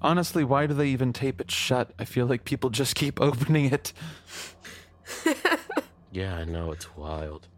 Honestly, 0.00 0.44
why 0.44 0.66
do 0.66 0.74
they 0.74 0.86
even 0.88 1.12
tape 1.12 1.40
it 1.40 1.50
shut? 1.50 1.90
I 1.98 2.04
feel 2.04 2.26
like 2.26 2.44
people 2.44 2.70
just 2.70 2.94
keep 2.94 3.20
opening 3.28 3.66
it. 3.72 3.92
Yeah, 6.12 6.36
I 6.36 6.44
know 6.44 6.70
it's 6.70 6.96
wild. 6.96 7.48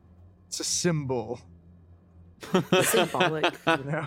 It's 0.49 0.61
a 0.61 0.65
symbol, 0.65 1.43
Symbolic. 2.85 3.55
you 3.67 3.85
know. 3.85 4.07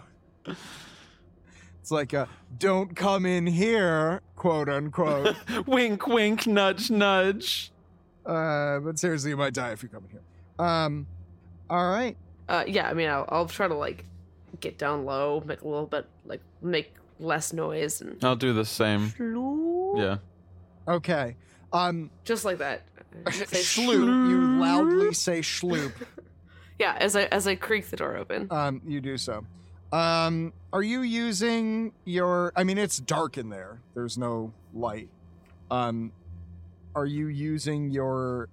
It's 1.79 1.91
like 1.91 2.13
a 2.13 2.27
don't 2.57 2.95
come 2.95 3.27
in 3.27 3.45
here, 3.45 4.21
quote 4.35 4.67
unquote. 4.67 5.35
wink, 5.67 6.07
wink, 6.07 6.47
nudge, 6.47 6.89
nudge. 6.89 7.71
Uh, 8.29 8.79
but 8.79 8.99
seriously, 8.99 9.31
you 9.31 9.37
might 9.37 9.53
die 9.53 9.71
if 9.71 9.83
you 9.83 9.89
come 9.89 10.03
in 10.05 10.11
here. 10.11 10.65
Um, 10.65 11.07
all 11.69 11.89
right. 11.89 12.15
Uh, 12.47 12.63
yeah, 12.67 12.89
I 12.89 12.93
mean, 12.93 13.09
I'll, 13.09 13.25
I'll 13.29 13.47
try 13.47 13.67
to 13.67 13.75
like 13.75 14.05
get 14.59 14.77
down 14.77 15.05
low, 15.05 15.41
make 15.45 15.61
a 15.61 15.67
little 15.67 15.85
bit 15.85 16.05
like 16.25 16.41
make 16.61 16.93
less 17.19 17.53
noise, 17.53 18.01
and 18.01 18.23
I'll 18.23 18.35
do 18.35 18.53
the 18.53 18.65
same. 18.65 19.13
Yeah. 19.97 20.17
Okay. 20.87 21.35
Um, 21.71 22.09
just 22.23 22.45
like 22.45 22.57
that. 22.59 22.83
Say 23.31 23.83
schloop. 23.83 24.29
You 24.29 24.59
loudly 24.59 25.13
say 25.13 25.41
schloop. 25.41 25.93
Yeah, 26.79 26.95
as 26.97 27.17
I 27.17 27.23
as 27.23 27.45
I 27.45 27.55
creak 27.55 27.89
the 27.89 27.97
door 27.97 28.15
open. 28.15 28.47
Um, 28.51 28.81
you 28.87 29.01
do 29.01 29.17
so. 29.17 29.45
Um, 29.91 30.53
are 30.71 30.81
you 30.81 31.01
using 31.01 31.91
your? 32.05 32.53
I 32.55 32.63
mean, 32.63 32.77
it's 32.77 32.99
dark 32.99 33.37
in 33.37 33.49
there. 33.49 33.81
There's 33.95 34.17
no 34.17 34.53
light. 34.73 35.09
Um, 35.69 36.13
are 36.99 37.05
you 37.05 37.27
using 37.27 37.89
your 37.89 38.49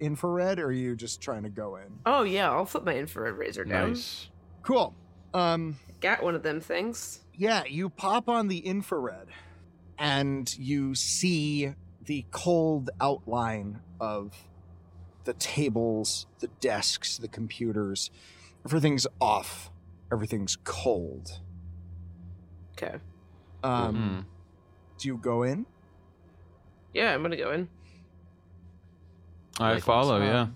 infrared, 0.00 0.58
or 0.58 0.66
are 0.66 0.72
you 0.72 0.96
just 0.96 1.20
trying 1.20 1.42
to 1.44 1.48
go 1.48 1.76
in? 1.76 1.98
Oh 2.06 2.22
yeah, 2.22 2.50
I'll 2.50 2.66
flip 2.66 2.84
my 2.84 2.94
infrared 2.96 3.36
razor 3.36 3.64
down. 3.64 3.90
Nice. 3.90 4.28
Cool. 4.62 4.94
Um, 5.32 5.76
Got 6.00 6.22
one 6.22 6.34
of 6.34 6.42
them 6.42 6.60
things. 6.60 7.20
yeah, 7.36 7.64
you 7.66 7.88
pop 7.90 8.28
on 8.28 8.48
the 8.48 8.58
infrared, 8.58 9.28
and 9.98 10.56
you 10.58 10.94
see 10.94 11.74
the 12.04 12.24
cold 12.30 12.90
outline 13.00 13.80
of 14.00 14.34
the 15.24 15.32
tables, 15.34 16.26
the 16.40 16.48
desks, 16.60 17.16
the 17.16 17.28
computers. 17.28 18.10
Everything's 18.66 19.06
off. 19.20 19.70
Everything's 20.12 20.56
cold. 20.64 21.40
Okay. 22.72 22.96
Um, 23.62 24.26
Do 24.98 25.08
you 25.08 25.16
go 25.16 25.42
in? 25.42 25.64
Yeah, 26.94 27.12
I'm 27.12 27.22
gonna 27.22 27.36
go 27.36 27.50
in. 27.52 27.68
I 29.60 29.72
Likewise. 29.74 29.84
follow, 29.84 30.18
yeah. 30.22 30.46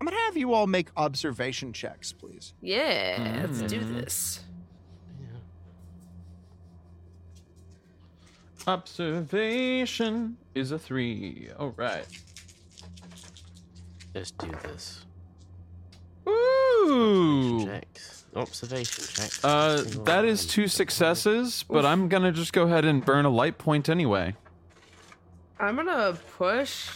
I'm 0.00 0.06
gonna 0.06 0.16
have 0.20 0.36
you 0.36 0.52
all 0.54 0.66
make 0.66 0.88
observation 0.96 1.72
checks, 1.72 2.12
please. 2.12 2.54
Yeah, 2.60 3.40
let's 3.46 3.62
do 3.62 3.80
Mm. 3.80 3.94
this. 4.00 4.40
Observation 9.02 10.36
is 10.54 10.70
a 10.70 10.78
three. 10.78 11.48
All 11.58 11.70
right. 11.76 12.06
Let's 14.14 14.30
do 14.32 14.48
this. 14.62 15.04
Ooh. 16.28 17.64
Checks. 17.66 18.24
Observation 18.36 19.04
checks. 19.04 19.44
Uh, 19.44 19.82
that 20.04 20.24
is 20.24 20.46
two 20.46 20.68
successes, 20.68 21.64
but 21.68 21.84
I'm 21.84 22.08
gonna 22.08 22.30
just 22.32 22.52
go 22.52 22.62
ahead 22.64 22.84
and 22.84 23.04
burn 23.04 23.24
a 23.24 23.30
light 23.30 23.58
point 23.58 23.88
anyway. 23.88 24.36
I'm 25.62 25.76
gonna 25.76 26.18
push, 26.36 26.90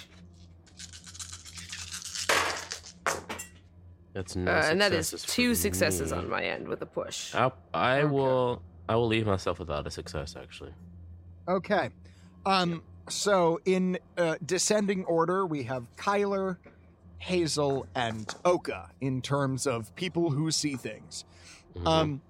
That's 4.13 4.35
uh, 4.35 4.41
and 4.41 4.81
that 4.81 4.93
is 4.93 5.11
two 5.29 5.55
successes 5.55 6.11
me. 6.11 6.19
on 6.19 6.29
my 6.29 6.43
end 6.43 6.67
with 6.67 6.83
a 6.83 6.87
push. 6.87 7.33
I'll, 7.35 7.55
I 7.73 7.99
Okay. 8.01 8.07
will. 8.13 8.63
I 8.89 8.97
will 8.97 9.07
leave 9.07 9.25
myself 9.27 9.61
without 9.61 9.87
a 9.87 9.91
success. 9.91 10.35
Actually. 10.37 10.73
Okay. 11.49 11.91
Um, 12.45 12.83
so 13.09 13.61
in 13.65 13.99
uh, 14.19 14.35
descending 14.45 15.05
order, 15.05 15.47
we 15.47 15.63
have 15.63 15.87
Kyler, 15.97 16.57
Hazel, 17.19 17.87
and 17.95 18.35
Oka 18.45 18.91
in 19.01 19.23
terms 19.23 19.69
of 19.69 19.95
people 19.95 20.31
who 20.31 20.51
see 20.51 20.75
things. 20.75 21.25
Mhm. 21.77 21.87
Um, 21.87 22.21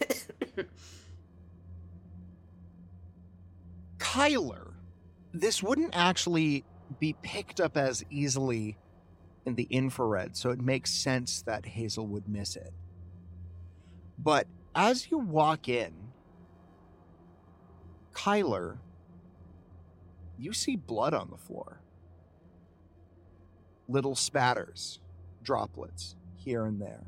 Kyler, 3.98 4.71
this 5.32 5.62
wouldn't 5.62 5.94
actually 5.94 6.64
be 6.98 7.14
picked 7.22 7.60
up 7.60 7.76
as 7.76 8.04
easily 8.10 8.76
in 9.44 9.54
the 9.54 9.66
infrared, 9.70 10.36
so 10.36 10.50
it 10.50 10.60
makes 10.60 10.90
sense 10.90 11.42
that 11.42 11.66
Hazel 11.66 12.06
would 12.06 12.28
miss 12.28 12.56
it. 12.56 12.72
But 14.18 14.46
as 14.74 15.10
you 15.10 15.18
walk 15.18 15.68
in, 15.68 15.92
Kyler, 18.14 18.78
you 20.38 20.52
see 20.52 20.76
blood 20.76 21.14
on 21.14 21.28
the 21.30 21.36
floor. 21.36 21.80
Little 23.88 24.14
spatters, 24.14 25.00
droplets 25.42 26.14
here 26.36 26.64
and 26.64 26.80
there. 26.80 27.04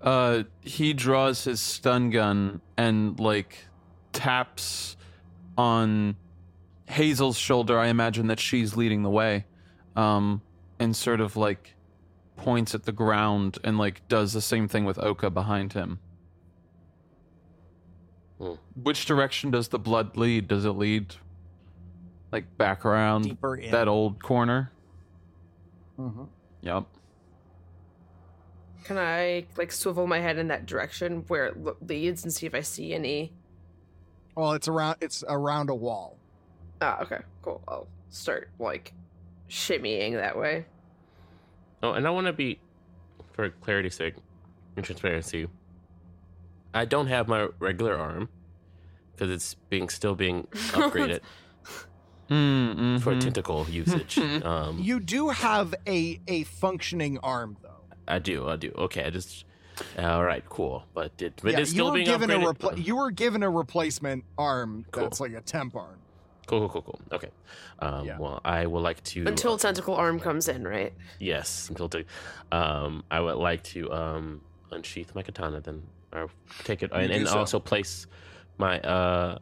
Uh, 0.00 0.42
he 0.60 0.92
draws 0.92 1.44
his 1.44 1.60
stun 1.60 2.10
gun 2.10 2.60
and 2.76 3.18
like 3.18 3.66
taps 4.12 4.96
on 5.56 6.16
Hazel's 6.86 7.38
shoulder. 7.38 7.78
I 7.78 7.86
imagine 7.88 8.26
that 8.28 8.40
she's 8.40 8.76
leading 8.76 9.02
the 9.02 9.10
way, 9.10 9.46
um, 9.96 10.42
and 10.78 10.94
sort 10.94 11.20
of 11.20 11.36
like 11.36 11.74
points 12.36 12.74
at 12.74 12.84
the 12.84 12.92
ground 12.92 13.58
and 13.64 13.78
like 13.78 14.06
does 14.08 14.32
the 14.32 14.40
same 14.40 14.68
thing 14.68 14.84
with 14.84 14.98
Oka 14.98 15.30
behind 15.30 15.72
him. 15.72 16.00
Hmm. 18.38 18.54
Which 18.82 19.06
direction 19.06 19.50
does 19.50 19.68
the 19.68 19.78
blood 19.78 20.16
lead? 20.16 20.48
Does 20.48 20.64
it 20.64 20.72
lead 20.72 21.14
like 22.32 22.56
back 22.58 22.84
around 22.84 23.38
that 23.70 23.86
old 23.88 24.22
corner? 24.22 24.72
Mhm. 25.98 26.28
Yep. 26.62 26.86
Can 28.84 28.98
I 28.98 29.46
like 29.56 29.72
swivel 29.72 30.06
my 30.06 30.18
head 30.18 30.36
in 30.36 30.48
that 30.48 30.66
direction 30.66 31.24
where 31.28 31.46
it 31.46 31.86
leads 31.88 32.24
and 32.24 32.32
see 32.32 32.46
if 32.46 32.54
I 32.54 32.60
see 32.60 32.92
any? 32.92 33.32
Well, 34.34 34.52
it's 34.52 34.68
around. 34.68 34.96
It's 35.00 35.22
around 35.28 35.70
a 35.70 35.74
wall. 35.74 36.18
Ah, 36.80 37.00
okay, 37.02 37.20
cool. 37.42 37.62
I'll 37.68 37.86
start 38.10 38.50
like 38.58 38.92
shimmying 39.48 40.14
that 40.14 40.36
way. 40.36 40.66
Oh, 41.82 41.92
and 41.92 42.06
I 42.06 42.10
want 42.10 42.26
to 42.26 42.32
be, 42.32 42.58
for 43.32 43.48
clarity's 43.50 43.94
sake, 43.94 44.14
and 44.76 44.84
transparency. 44.84 45.46
I 46.72 46.84
don't 46.84 47.06
have 47.06 47.28
my 47.28 47.48
regular 47.60 47.96
arm 47.96 48.28
because 49.12 49.30
it's 49.30 49.54
being 49.70 49.88
still 49.88 50.14
being 50.14 50.46
upgraded 50.72 51.20
Mm, 52.30 53.02
for 53.02 53.14
tentacle 53.20 53.66
usage. 53.68 54.18
um, 54.44 54.78
You 54.80 54.98
do 54.98 55.28
have 55.28 55.74
a 55.86 56.18
a 56.26 56.44
functioning 56.44 57.18
arm, 57.22 57.58
though. 57.62 57.84
I 58.08 58.18
do, 58.18 58.48
I 58.48 58.56
do. 58.56 58.72
Okay, 58.76 59.04
I 59.04 59.10
just 59.10 59.44
All 59.98 60.24
right, 60.24 60.44
cool. 60.48 60.84
But 60.94 61.12
it, 61.20 61.40
but 61.42 61.52
yeah, 61.52 61.60
it's 61.60 61.70
you 61.70 61.76
still 61.76 61.86
were 61.86 61.94
being 61.94 62.06
given 62.06 62.30
a 62.30 62.38
upgraded. 62.38 62.56
repla- 62.58 62.84
you 62.86 62.96
were 62.96 63.10
given 63.10 63.42
a 63.42 63.50
replacement 63.50 64.24
arm 64.38 64.84
Cool. 64.90 65.02
that's 65.04 65.20
like 65.20 65.32
a 65.32 65.40
temp 65.40 65.74
arm. 65.76 65.98
Cool, 66.46 66.60
cool, 66.60 66.68
cool, 66.68 66.82
cool. 66.82 67.00
Okay. 67.12 67.30
Um, 67.78 68.04
Yeah. 68.06 68.18
Well, 68.18 68.40
I 68.44 68.66
would 68.66 68.80
like 68.82 69.02
to 69.04 69.24
Until 69.26 69.56
tentacle 69.56 69.94
arm 69.94 70.20
comes 70.20 70.48
in, 70.48 70.66
right? 70.66 70.92
yes, 71.18 71.68
until 71.70 71.88
t- 71.88 72.04
um, 72.52 73.02
I 73.10 73.20
would 73.20 73.36
like 73.36 73.62
to 73.74 73.90
um 73.92 74.40
unsheath 74.70 75.14
my 75.14 75.22
katana 75.22 75.60
then, 75.60 75.82
or 76.12 76.28
take 76.64 76.82
it 76.82 76.90
and, 76.92 77.10
and 77.10 77.28
so. 77.28 77.38
also 77.38 77.58
place 77.60 78.06
my 78.58 78.78
uh 78.80 79.38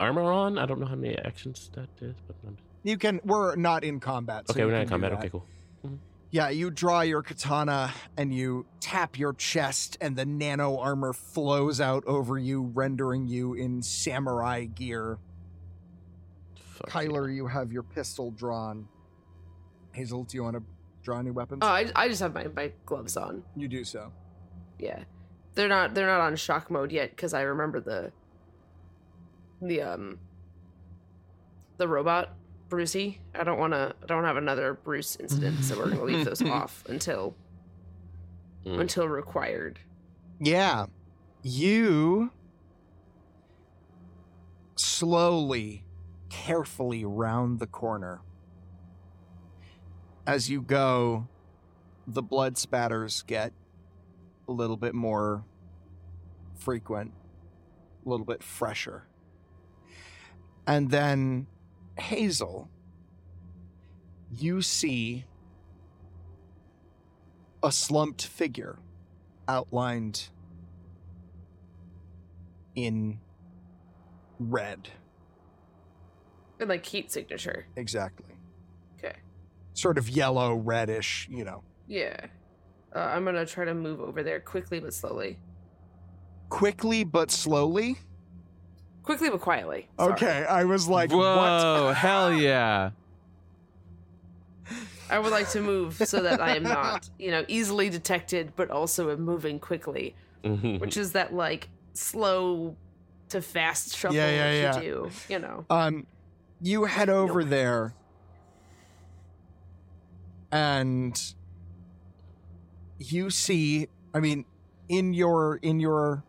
armor 0.00 0.32
on. 0.32 0.58
I 0.58 0.64
don't 0.66 0.80
know 0.80 0.86
how 0.86 0.94
many 0.96 1.16
actions 1.18 1.70
that 1.74 1.88
is, 2.00 2.14
but 2.26 2.36
I'm- 2.44 2.56
You 2.84 2.96
can. 2.98 3.20
We're 3.24 3.56
not 3.56 3.84
in 3.84 4.00
combat. 4.00 4.46
so 4.48 4.52
okay, 4.54 4.64
we're 4.64 4.72
not 4.72 4.82
in 4.82 4.88
combat. 4.88 5.12
Okay, 5.12 5.28
cool. 5.28 5.44
Yeah, 6.36 6.50
you 6.50 6.70
draw 6.70 7.00
your 7.00 7.22
katana 7.22 7.94
and 8.18 8.30
you 8.30 8.66
tap 8.78 9.18
your 9.18 9.32
chest, 9.32 9.96
and 10.02 10.14
the 10.14 10.26
nano 10.26 10.76
armor 10.76 11.14
flows 11.14 11.80
out 11.80 12.04
over 12.06 12.36
you, 12.36 12.64
rendering 12.74 13.26
you 13.26 13.54
in 13.54 13.80
samurai 13.80 14.66
gear. 14.66 15.16
Fuck 16.56 16.90
Kyler, 16.90 17.34
you 17.34 17.46
have 17.46 17.72
your 17.72 17.84
pistol 17.84 18.32
drawn. 18.32 18.86
Hazel, 19.92 20.24
do 20.24 20.36
you 20.36 20.42
want 20.42 20.56
to 20.56 20.62
draw 21.02 21.18
any 21.18 21.30
weapons? 21.30 21.60
Oh, 21.62 21.68
I, 21.68 21.90
I 21.96 22.06
just 22.06 22.20
have 22.20 22.34
my, 22.34 22.48
my 22.54 22.70
gloves 22.84 23.16
on. 23.16 23.42
you 23.56 23.66
do 23.66 23.82
so. 23.82 24.12
Yeah, 24.78 25.04
they're 25.54 25.68
not 25.68 25.94
they're 25.94 26.06
not 26.06 26.20
on 26.20 26.36
shock 26.36 26.70
mode 26.70 26.92
yet 26.92 27.16
because 27.16 27.32
I 27.32 27.40
remember 27.40 27.80
the 27.80 28.12
the 29.62 29.80
um 29.80 30.18
the 31.78 31.88
robot 31.88 32.36
Brucey. 32.68 33.20
I 33.34 33.44
don't 33.44 33.58
want 33.58 33.72
to. 33.72 33.94
I 34.02 34.06
don't 34.06 34.24
have 34.24 34.36
another 34.36 34.74
Bruce 34.74 35.16
incident, 35.16 35.62
so 35.64 35.76
we're 35.78 35.90
gonna 35.90 36.04
leave 36.04 36.24
those 36.24 36.42
off 36.50 36.84
until 36.88 37.34
Mm. 38.64 38.80
until 38.80 39.06
required. 39.08 39.78
Yeah. 40.40 40.86
You 41.42 42.32
slowly, 44.74 45.84
carefully 46.28 47.04
round 47.04 47.60
the 47.60 47.66
corner. 47.68 48.20
As 50.26 50.50
you 50.50 50.60
go, 50.62 51.28
the 52.06 52.22
blood 52.22 52.58
spatters 52.58 53.22
get 53.22 53.52
a 54.48 54.52
little 54.52 54.76
bit 54.76 54.94
more 54.94 55.44
frequent, 56.56 57.12
a 58.04 58.08
little 58.08 58.26
bit 58.26 58.42
fresher. 58.42 59.04
And 60.66 60.90
then, 60.90 61.46
Hazel, 61.98 62.68
you 64.30 64.62
see 64.62 65.24
a 67.62 67.72
slumped 67.72 68.26
figure 68.26 68.78
outlined 69.48 70.28
in 72.74 73.18
red. 74.38 74.88
And 76.60 76.68
like 76.68 76.84
heat 76.84 77.10
signature. 77.10 77.66
Exactly. 77.76 78.34
Okay. 78.98 79.16
Sort 79.74 79.98
of 79.98 80.08
yellow, 80.08 80.54
reddish, 80.54 81.28
you 81.30 81.44
know. 81.44 81.62
Yeah. 81.86 82.16
Uh, 82.94 83.00
I'm 83.00 83.24
gonna 83.24 83.44
try 83.46 83.64
to 83.64 83.74
move 83.74 84.00
over 84.00 84.22
there 84.22 84.40
quickly 84.40 84.80
but 84.80 84.94
slowly. 84.94 85.38
Quickly 86.48 87.04
but 87.04 87.30
slowly. 87.30 87.98
Quickly 89.06 89.30
but 89.30 89.40
quietly. 89.40 89.88
Sorry. 89.98 90.12
Okay, 90.12 90.44
I 90.44 90.64
was 90.64 90.86
like, 90.88 91.10
Whoa, 91.12 91.86
what? 91.86 91.96
hell 91.96 92.32
yeah. 92.38 92.90
I 95.08 95.18
would 95.20 95.30
like 95.30 95.48
to 95.50 95.60
move 95.60 95.94
so 96.04 96.20
that 96.22 96.40
I 96.42 96.56
am 96.56 96.64
not, 96.64 97.08
you 97.18 97.30
know, 97.30 97.44
easily 97.46 97.88
detected, 97.88 98.52
but 98.56 98.68
also 98.70 99.10
am 99.12 99.20
moving 99.22 99.60
quickly, 99.60 100.16
Mhm. 100.44 100.80
which 100.80 100.96
is 100.96 101.12
that 101.12 101.32
like 101.32 101.68
slow 101.94 102.76
to 103.28 103.40
fast 103.40 103.96
shuffle 103.96 104.16
Yeah, 104.16 104.28
yeah, 104.30 104.72
that 104.72 104.82
yeah. 104.82 104.88
you 104.88 104.92
do. 104.92 105.10
You 105.28 105.38
know. 105.38 105.64
Um, 105.70 106.06
you 106.60 106.84
head 106.84 107.08
over 107.08 107.44
there, 107.44 107.94
and 110.50 111.20
you 112.98 113.30
see. 113.30 113.88
I 114.14 114.20
mean, 114.20 114.44
in 114.88 115.12
your 115.14 115.56
in 115.62 115.78
your 115.80 116.24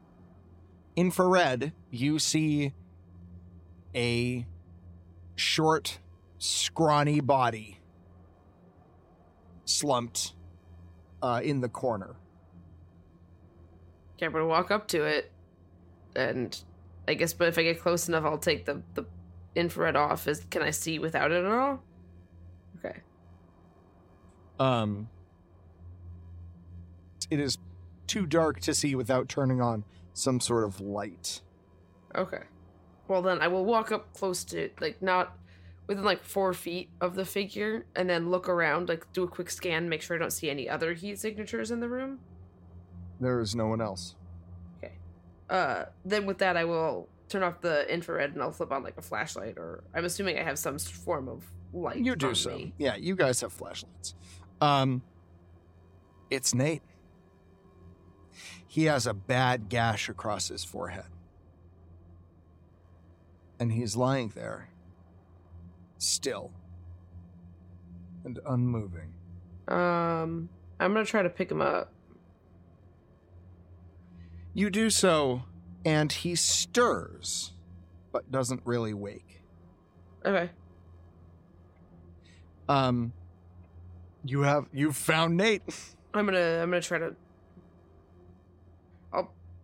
infrared, 0.95 1.71
you 1.99 2.19
see 2.19 2.73
a 3.95 4.45
short, 5.35 5.99
scrawny 6.37 7.19
body 7.19 7.79
slumped 9.65 10.33
uh, 11.21 11.41
in 11.43 11.61
the 11.61 11.69
corner. 11.69 12.15
Okay, 14.15 14.25
I'm 14.25 14.31
gonna 14.31 14.45
walk 14.45 14.71
up 14.71 14.87
to 14.89 15.03
it, 15.03 15.31
and 16.15 16.59
I 17.07 17.13
guess, 17.13 17.33
but 17.33 17.47
if 17.47 17.57
I 17.57 17.63
get 17.63 17.79
close 17.79 18.07
enough, 18.07 18.25
I'll 18.25 18.37
take 18.37 18.65
the 18.65 18.81
the 18.93 19.05
infrared 19.55 19.95
off. 19.95 20.27
Is 20.27 20.45
can 20.49 20.61
I 20.61 20.71
see 20.71 20.99
without 20.99 21.31
it 21.31 21.45
at 21.45 21.51
all? 21.51 21.83
Okay. 22.79 22.99
Um, 24.59 25.09
it 27.29 27.39
is 27.39 27.57
too 28.07 28.25
dark 28.25 28.59
to 28.61 28.73
see 28.73 28.95
without 28.95 29.29
turning 29.29 29.61
on 29.61 29.83
some 30.13 30.39
sort 30.39 30.63
of 30.63 30.79
light. 30.79 31.41
Okay. 32.17 32.43
Well, 33.07 33.21
then 33.21 33.41
I 33.41 33.47
will 33.47 33.63
walk 33.63 33.91
up 33.91 34.13
close 34.13 34.43
to 34.45 34.69
like 34.81 35.01
not 35.01 35.37
within 35.87 36.03
like 36.03 36.23
four 36.23 36.53
feet 36.53 36.89
of 36.99 37.15
the 37.15 37.23
figure, 37.25 37.85
and 37.95 38.09
then 38.09 38.29
look 38.29 38.49
around, 38.49 38.89
like 38.89 39.11
do 39.13 39.23
a 39.23 39.27
quick 39.27 39.49
scan, 39.49 39.87
make 39.87 40.01
sure 40.01 40.17
I 40.17 40.19
don't 40.19 40.33
see 40.33 40.49
any 40.49 40.67
other 40.69 40.93
heat 40.93 41.19
signatures 41.19 41.71
in 41.71 41.79
the 41.79 41.87
room. 41.87 42.19
There 43.21 43.39
is 43.39 43.55
no 43.55 43.67
one 43.67 43.81
else. 43.81 44.15
Okay. 44.77 44.93
Uh, 45.49 45.85
then 46.03 46.25
with 46.25 46.39
that, 46.39 46.57
I 46.57 46.65
will 46.65 47.07
turn 47.29 47.43
off 47.43 47.61
the 47.61 47.91
infrared 47.91 48.33
and 48.33 48.41
I'll 48.41 48.51
flip 48.51 48.71
on 48.71 48.83
like 48.83 48.97
a 48.97 49.01
flashlight, 49.01 49.57
or 49.57 49.83
I'm 49.93 50.05
assuming 50.05 50.37
I 50.37 50.43
have 50.43 50.59
some 50.59 50.77
form 50.77 51.29
of 51.29 51.43
light. 51.73 51.97
You 51.97 52.15
do 52.15 52.35
so. 52.35 52.49
me. 52.49 52.73
Yeah, 52.77 52.95
you 52.95 53.15
guys 53.15 53.41
have 53.41 53.53
flashlights. 53.53 54.15
Um, 54.59 55.01
it's 56.29 56.53
Nate. 56.53 56.81
He 58.67 58.85
has 58.85 59.07
a 59.07 59.13
bad 59.13 59.69
gash 59.69 60.09
across 60.09 60.49
his 60.49 60.63
forehead. 60.63 61.05
And 63.59 63.71
he's 63.71 63.95
lying 63.95 64.29
there, 64.35 64.69
still 65.97 66.51
and 68.27 68.39
unmoving. 68.45 69.13
Um, 69.67 70.49
I'm 70.79 70.93
gonna 70.93 71.05
try 71.05 71.23
to 71.23 71.29
pick 71.29 71.49
him 71.49 71.61
up. 71.61 71.91
You 74.53 74.69
do 74.69 74.89
so, 74.89 75.43
and 75.85 76.11
he 76.11 76.35
stirs, 76.35 77.53
but 78.11 78.29
doesn't 78.31 78.61
really 78.65 78.93
wake. 78.93 79.41
Okay. 80.25 80.49
Um, 82.67 83.13
you 84.25 84.41
have 84.41 84.65
you've 84.73 84.97
found 84.97 85.37
Nate. 85.37 85.61
I'm 86.13 86.25
gonna 86.25 86.59
I'm 86.61 86.69
gonna 86.69 86.81
try 86.81 86.99
to. 86.99 87.15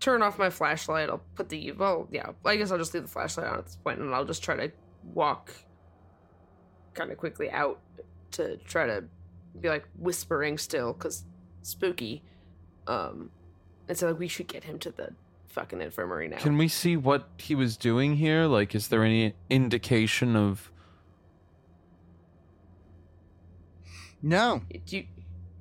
I'll 0.03 0.13
turn 0.13 0.21
off 0.21 0.37
my 0.37 0.49
flashlight. 0.49 1.09
I'll 1.09 1.23
put 1.35 1.49
the 1.49 1.71
well, 1.71 2.07
yeah. 2.11 2.31
I 2.43 2.57
guess 2.57 2.71
I'll 2.71 2.77
just 2.77 2.93
leave 2.93 3.03
the 3.03 3.09
flashlight 3.09 3.47
on 3.47 3.59
at 3.59 3.65
this 3.65 3.77
point, 3.77 3.99
and 3.99 4.13
I'll 4.13 4.25
just 4.25 4.43
try 4.43 4.55
to 4.55 4.71
walk, 5.13 5.53
kind 6.93 7.11
of 7.11 7.17
quickly 7.17 7.49
out 7.49 7.79
to 8.31 8.57
try 8.57 8.85
to 8.85 9.05
be 9.59 9.69
like 9.69 9.87
whispering 9.97 10.57
still, 10.57 10.93
cause 10.93 11.23
spooky. 11.61 12.21
Um, 12.87 13.31
and 13.87 13.97
so 13.97 14.07
like 14.07 14.19
we 14.19 14.27
should 14.27 14.47
get 14.47 14.65
him 14.65 14.77
to 14.79 14.91
the 14.91 15.13
fucking 15.47 15.81
infirmary 15.81 16.27
now. 16.27 16.37
Can 16.37 16.57
we 16.57 16.67
see 16.67 16.97
what 16.97 17.29
he 17.37 17.55
was 17.55 17.77
doing 17.77 18.17
here? 18.17 18.45
Like, 18.45 18.75
is 18.75 18.89
there 18.89 19.03
any 19.03 19.35
indication 19.49 20.35
of. 20.35 20.69
No, 24.21 24.61
do 24.85 24.97
you 24.97 25.05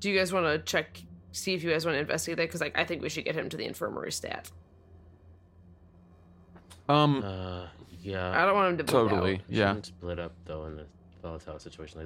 do 0.01 0.11
you 0.11 0.19
guys 0.19 0.33
want 0.33 0.47
to 0.47 0.59
check 0.59 1.01
see 1.33 1.55
if 1.55 1.63
you 1.65 1.71
guys 1.71 1.85
want 1.85 1.97
to 1.97 2.01
investigate 2.01 2.37
that? 2.39 2.45
Because 2.49 2.61
like 2.61 2.79
I 2.79 2.85
think 2.85 3.03
we 3.03 3.09
should 3.09 3.25
get 3.25 3.35
him 3.35 3.49
to 3.49 3.57
the 3.57 3.65
infirmary 3.65 4.13
stat. 4.13 4.51
Um, 6.89 7.23
Uh, 7.25 7.67
yeah. 8.03 8.31
I 8.43 8.45
don't 8.47 8.55
want 8.55 8.71
him 8.81 8.87
to 8.87 8.93
totally. 8.93 9.35
out. 9.37 9.41
Yeah. 9.49 9.77
split 9.83 10.19
up 10.19 10.33
though 10.45 10.67
in 10.67 10.79
a 10.81 10.85
volatile 11.23 11.59
situation 11.59 11.99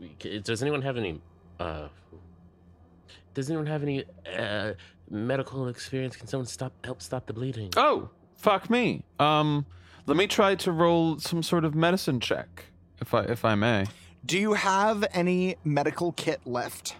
like 0.00 0.18
this. 0.20 0.42
Does 0.42 0.62
anyone 0.62 0.82
have 0.82 0.96
any? 0.96 1.20
Uh, 1.58 1.88
does 3.32 3.48
anyone 3.48 3.66
have 3.66 3.82
any 3.82 4.04
uh, 4.36 4.72
medical 5.10 5.68
experience? 5.68 6.16
Can 6.16 6.26
someone 6.26 6.46
stop 6.46 6.72
help 6.84 7.00
stop 7.02 7.26
the 7.26 7.32
bleeding? 7.32 7.70
oh, 7.76 8.08
fuck 8.36 8.68
me. 8.70 9.02
Um, 9.18 9.66
let 10.06 10.16
me 10.16 10.26
try 10.26 10.54
to 10.56 10.72
roll 10.72 11.18
some 11.18 11.42
sort 11.42 11.64
of 11.64 11.74
medicine 11.74 12.20
check, 12.20 12.66
if 13.00 13.14
I 13.14 13.22
if 13.24 13.44
I 13.44 13.54
may. 13.54 13.86
Do 14.26 14.38
you 14.38 14.54
have 14.54 15.04
any 15.12 15.56
medical 15.64 16.12
kit 16.12 16.40
left? 16.44 16.96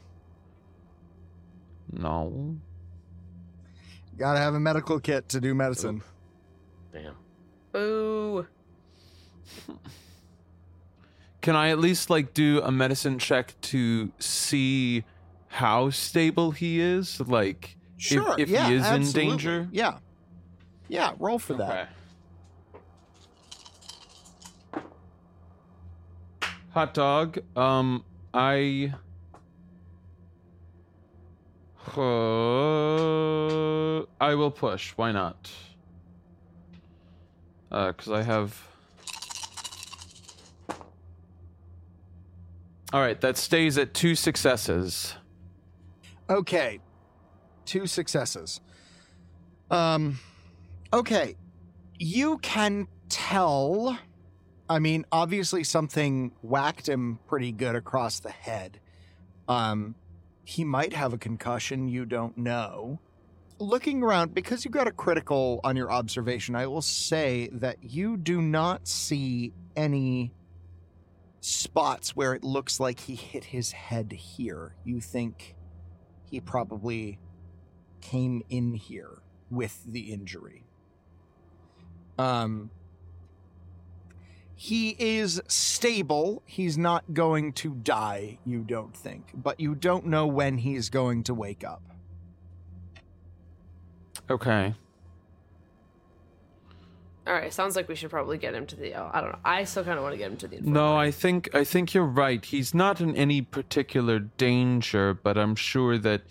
No. 1.92 2.56
Gotta 4.16 4.38
have 4.38 4.54
a 4.54 4.60
medical 4.60 5.00
kit 5.00 5.28
to 5.30 5.40
do 5.40 5.54
medicine. 5.54 6.02
Damn. 6.92 7.14
Boo. 7.72 8.46
Can 11.40 11.56
I 11.56 11.70
at 11.70 11.78
least 11.78 12.08
like 12.10 12.32
do 12.32 12.60
a 12.62 12.70
medicine 12.70 13.18
check 13.18 13.54
to 13.62 14.10
see 14.18 15.04
how 15.48 15.90
stable 15.90 16.52
he 16.52 16.80
is? 16.80 17.20
Like, 17.20 17.76
Sure. 17.96 18.34
if 18.38 18.48
he 18.48 18.54
yeah, 18.54 18.68
is 18.70 18.88
in 18.88 19.12
danger? 19.12 19.68
Yeah. 19.72 19.98
Yeah, 20.88 21.12
roll 21.18 21.38
for 21.38 21.54
that. 21.54 21.90
Hot 26.70 26.92
dog. 26.92 27.38
Um, 27.56 28.04
I. 28.32 28.94
Uh, 31.96 32.00
I 34.20 34.34
will 34.34 34.50
push. 34.50 34.92
Why 34.96 35.12
not? 35.12 35.50
Uh, 37.70 37.92
because 37.92 38.10
I 38.10 38.22
have. 38.22 38.68
All 42.92 43.00
right, 43.00 43.20
that 43.20 43.36
stays 43.36 43.76
at 43.76 43.92
two 43.92 44.14
successes. 44.14 45.14
Okay. 46.30 46.80
Two 47.64 47.86
successes. 47.86 48.60
Um 49.70 50.18
okay. 50.92 51.34
You 51.98 52.38
can 52.38 52.86
tell 53.08 53.98
I 54.68 54.78
mean, 54.78 55.04
obviously 55.12 55.64
something 55.64 56.32
whacked 56.42 56.88
him 56.88 57.18
pretty 57.26 57.52
good 57.52 57.74
across 57.74 58.20
the 58.20 58.30
head. 58.30 58.78
Um 59.48 59.94
he 60.44 60.64
might 60.64 60.92
have 60.92 61.12
a 61.12 61.18
concussion, 61.18 61.88
you 61.88 62.04
don't 62.04 62.36
know. 62.36 63.00
Looking 63.58 64.02
around 64.02 64.34
because 64.34 64.64
you 64.64 64.70
got 64.70 64.88
a 64.88 64.92
critical 64.92 65.60
on 65.64 65.76
your 65.76 65.90
observation, 65.90 66.54
I 66.54 66.66
will 66.66 66.82
say 66.82 67.48
that 67.52 67.78
you 67.82 68.16
do 68.16 68.42
not 68.42 68.86
see 68.86 69.52
any 69.74 70.32
spots 71.40 72.16
where 72.16 72.34
it 72.34 72.42
looks 72.42 72.80
like 72.80 73.00
he 73.00 73.14
hit 73.14 73.44
his 73.44 73.72
head 73.72 74.12
here. 74.12 74.74
You 74.84 75.00
think 75.00 75.56
he 76.30 76.40
probably 76.40 77.18
came 78.00 78.42
in 78.50 78.74
here 78.74 79.22
with 79.50 79.82
the 79.86 80.12
injury. 80.12 80.66
Um 82.18 82.70
he 84.54 84.96
is 84.98 85.42
stable. 85.48 86.42
He's 86.46 86.78
not 86.78 87.12
going 87.12 87.52
to 87.54 87.74
die, 87.74 88.38
you 88.44 88.60
don't 88.60 88.96
think, 88.96 89.32
but 89.34 89.58
you 89.58 89.74
don't 89.74 90.06
know 90.06 90.26
when 90.26 90.58
he's 90.58 90.90
going 90.90 91.24
to 91.24 91.34
wake 91.34 91.64
up. 91.64 91.82
Okay. 94.30 94.74
All 97.26 97.32
right, 97.32 97.52
sounds 97.52 97.74
like 97.74 97.88
we 97.88 97.94
should 97.94 98.10
probably 98.10 98.36
get 98.36 98.54
him 98.54 98.66
to 98.66 98.76
the. 98.76 98.94
I 98.94 99.20
don't 99.20 99.32
know. 99.32 99.38
I 99.44 99.64
still 99.64 99.82
kind 99.82 99.96
of 99.96 100.02
want 100.02 100.12
to 100.12 100.18
get 100.18 100.30
him 100.30 100.36
to 100.38 100.48
the. 100.48 100.60
No. 100.60 100.96
I 100.96 101.10
think 101.10 101.54
I 101.54 101.64
think 101.64 101.94
you're 101.94 102.04
right. 102.04 102.44
He's 102.44 102.74
not 102.74 103.00
in 103.00 103.16
any 103.16 103.40
particular 103.40 104.18
danger, 104.18 105.14
but 105.14 105.38
I'm 105.38 105.56
sure 105.56 105.96
that 105.98 106.22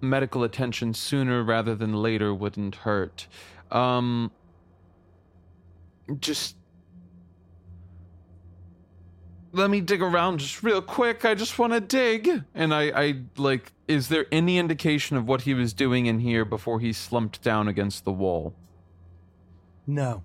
medical 0.00 0.42
attention 0.42 0.94
sooner 0.94 1.44
rather 1.44 1.76
than 1.76 1.94
later 1.94 2.34
wouldn't 2.34 2.74
hurt. 2.76 3.28
Um 3.70 4.32
just 6.18 6.56
let 9.52 9.70
me 9.70 9.80
dig 9.80 10.02
around 10.02 10.38
just 10.38 10.62
real 10.62 10.82
quick. 10.82 11.24
I 11.24 11.34
just 11.34 11.58
want 11.58 11.74
to 11.74 11.80
dig. 11.80 12.42
And 12.54 12.74
I 12.74 12.82
I 12.94 13.14
like 13.36 13.72
is 13.86 14.08
there 14.08 14.26
any 14.32 14.58
indication 14.58 15.16
of 15.16 15.28
what 15.28 15.42
he 15.42 15.54
was 15.54 15.72
doing 15.72 16.06
in 16.06 16.20
here 16.20 16.44
before 16.44 16.80
he 16.80 16.92
slumped 16.92 17.42
down 17.42 17.68
against 17.68 18.04
the 18.04 18.12
wall? 18.12 18.54
No. 19.86 20.24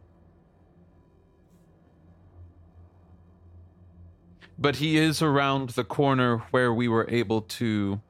But 4.60 4.78
he 4.78 4.98
is 4.98 5.22
around 5.22 5.72
the 5.72 5.84
corner 5.84 6.40
where 6.52 6.74
we 6.74 6.88
were 6.88 7.06
able 7.10 7.42
to 7.42 8.02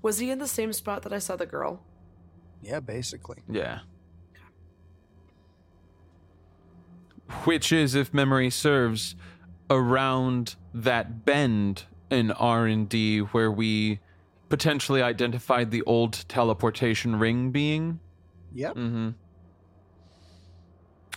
Was 0.00 0.18
he 0.18 0.30
in 0.30 0.38
the 0.38 0.48
same 0.48 0.72
spot 0.72 1.02
that 1.02 1.12
I 1.12 1.18
saw 1.18 1.36
the 1.36 1.46
girl? 1.46 1.82
Yeah, 2.62 2.80
basically. 2.80 3.42
Yeah. 3.48 3.80
Which 7.44 7.72
is, 7.72 7.94
if 7.94 8.12
memory 8.14 8.50
serves, 8.50 9.14
around 9.70 10.56
that 10.72 11.24
bend 11.24 11.84
in 12.10 12.30
R 12.32 12.66
and 12.66 12.88
D 12.88 13.18
where 13.18 13.50
we 13.50 14.00
potentially 14.48 15.02
identified 15.02 15.70
the 15.70 15.82
old 15.82 16.24
teleportation 16.28 17.16
ring 17.16 17.50
being. 17.50 18.00
Yep. 18.54 18.76
Mm-hmm. 18.76 19.08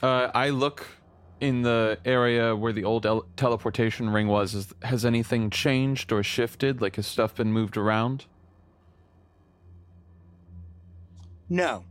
Uh, 0.04 0.32
I 0.34 0.50
look 0.50 0.88
in 1.40 1.62
the 1.62 1.98
area 2.06 2.56
where 2.56 2.74
the 2.74 2.84
old 2.84 3.06
el- 3.06 3.26
teleportation 3.38 4.10
ring 4.10 4.28
was. 4.28 4.54
Is, 4.54 4.74
has 4.84 5.06
anything 5.06 5.50
changed 5.50 6.12
or 6.12 6.24
shifted? 6.24 6.82
Like, 6.82 6.98
has 6.98 7.08
stuff 7.08 7.36
been 7.36 7.54
moved 7.54 7.78
around? 7.78 8.26
No. 11.50 11.84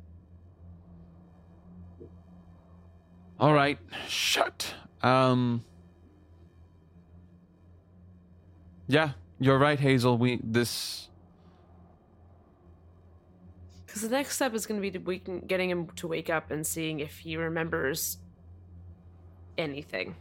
All 3.41 3.55
right, 3.55 3.79
shut. 4.07 4.75
Um. 5.03 5.65
Yeah, 8.87 9.13
you're 9.39 9.59
right, 9.59 9.81
Hazel. 9.81 10.19
We 10.19 10.41
this. 10.45 11.09
Because 13.87 14.03
the 14.03 14.11
next 14.11 14.37
step 14.37 14.55
is 14.55 14.67
going 14.67 14.79
to 14.79 14.83
be 14.83 14.91
to 14.91 14.99
we 14.99 15.19
getting 15.47 15.71
him 15.71 15.87
to 15.97 16.07
wake 16.07 16.29
up 16.29 16.51
and 16.51 16.67
seeing 16.67 17.01
if 17.01 17.19
he 17.19 17.37
remembers 17.37 18.19
anything. 19.57 20.17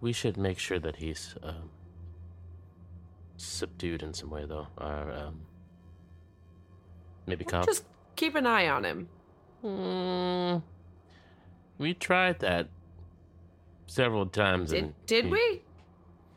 We 0.00 0.12
should 0.12 0.36
make 0.36 0.58
sure 0.58 0.78
that 0.78 0.96
he's 0.96 1.34
um, 1.42 1.70
subdued 3.36 4.02
in 4.02 4.14
some 4.14 4.30
way, 4.30 4.44
though. 4.46 4.68
Or 4.78 5.10
um, 5.10 5.40
maybe 7.26 7.44
calm. 7.44 7.64
Just 7.64 7.84
keep 8.16 8.36
an 8.36 8.46
eye 8.46 8.68
on 8.68 8.84
him. 8.84 9.08
Mm, 9.64 10.62
we 11.80 11.94
tried 11.94 12.38
that 12.40 12.68
several 13.86 14.26
times. 14.26 14.70
Did, 14.70 14.84
and 14.84 14.94
did 15.06 15.24
he- 15.24 15.30
we? 15.32 15.62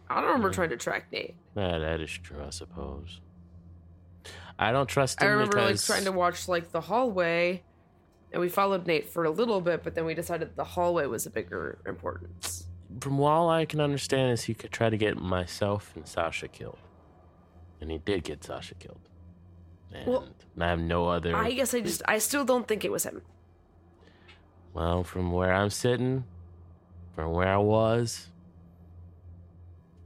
I 0.09 0.15
don't 0.15 0.25
remember 0.25 0.47
Yeah. 0.49 0.53
trying 0.53 0.69
to 0.69 0.77
track 0.77 1.11
Nate. 1.11 1.35
Yeah, 1.55 1.77
that 1.79 1.99
is 2.01 2.11
true, 2.11 2.41
I 2.45 2.49
suppose. 2.49 3.19
I 4.57 4.71
don't 4.71 4.87
trust 4.87 5.21
him 5.21 5.27
I 5.27 5.31
remember 5.31 5.61
like 5.61 5.79
trying 5.81 6.05
to 6.05 6.11
watch 6.11 6.47
like 6.47 6.71
the 6.71 6.81
hallway, 6.81 7.63
and 8.31 8.39
we 8.39 8.47
followed 8.49 8.85
Nate 8.87 9.09
for 9.09 9.23
a 9.25 9.29
little 9.31 9.59
bit, 9.61 9.83
but 9.83 9.95
then 9.95 10.05
we 10.05 10.13
decided 10.13 10.55
the 10.55 10.63
hallway 10.63 11.05
was 11.07 11.25
a 11.25 11.29
bigger 11.29 11.79
importance. 11.85 12.67
from 13.01 13.19
all 13.19 13.49
I 13.49 13.65
can 13.65 13.81
understand 13.81 14.31
is 14.31 14.43
he 14.43 14.53
could 14.53 14.71
try 14.71 14.87
to 14.91 14.97
get 14.97 15.17
myself 15.17 15.91
and 15.95 16.07
Sasha 16.07 16.47
killed, 16.47 16.77
and 17.81 17.89
he 17.91 17.97
did 17.97 18.23
get 18.23 18.43
Sasha 18.43 18.75
killed. 18.75 19.09
And 19.91 20.07
Well, 20.07 20.27
I 20.59 20.67
have 20.67 20.79
no 20.79 21.07
other. 21.09 21.35
I 21.35 21.51
guess 21.51 21.73
I 21.73 21.81
just 21.81 22.03
I 22.07 22.19
still 22.19 22.45
don't 22.45 22.67
think 22.67 22.85
it 22.85 22.91
was 22.91 23.03
him. 23.03 23.23
Well, 24.73 25.03
from 25.03 25.31
where 25.31 25.53
I'm 25.53 25.69
sitting, 25.69 26.23
from 27.15 27.31
where 27.31 27.47
I 27.47 27.57
was, 27.57 28.27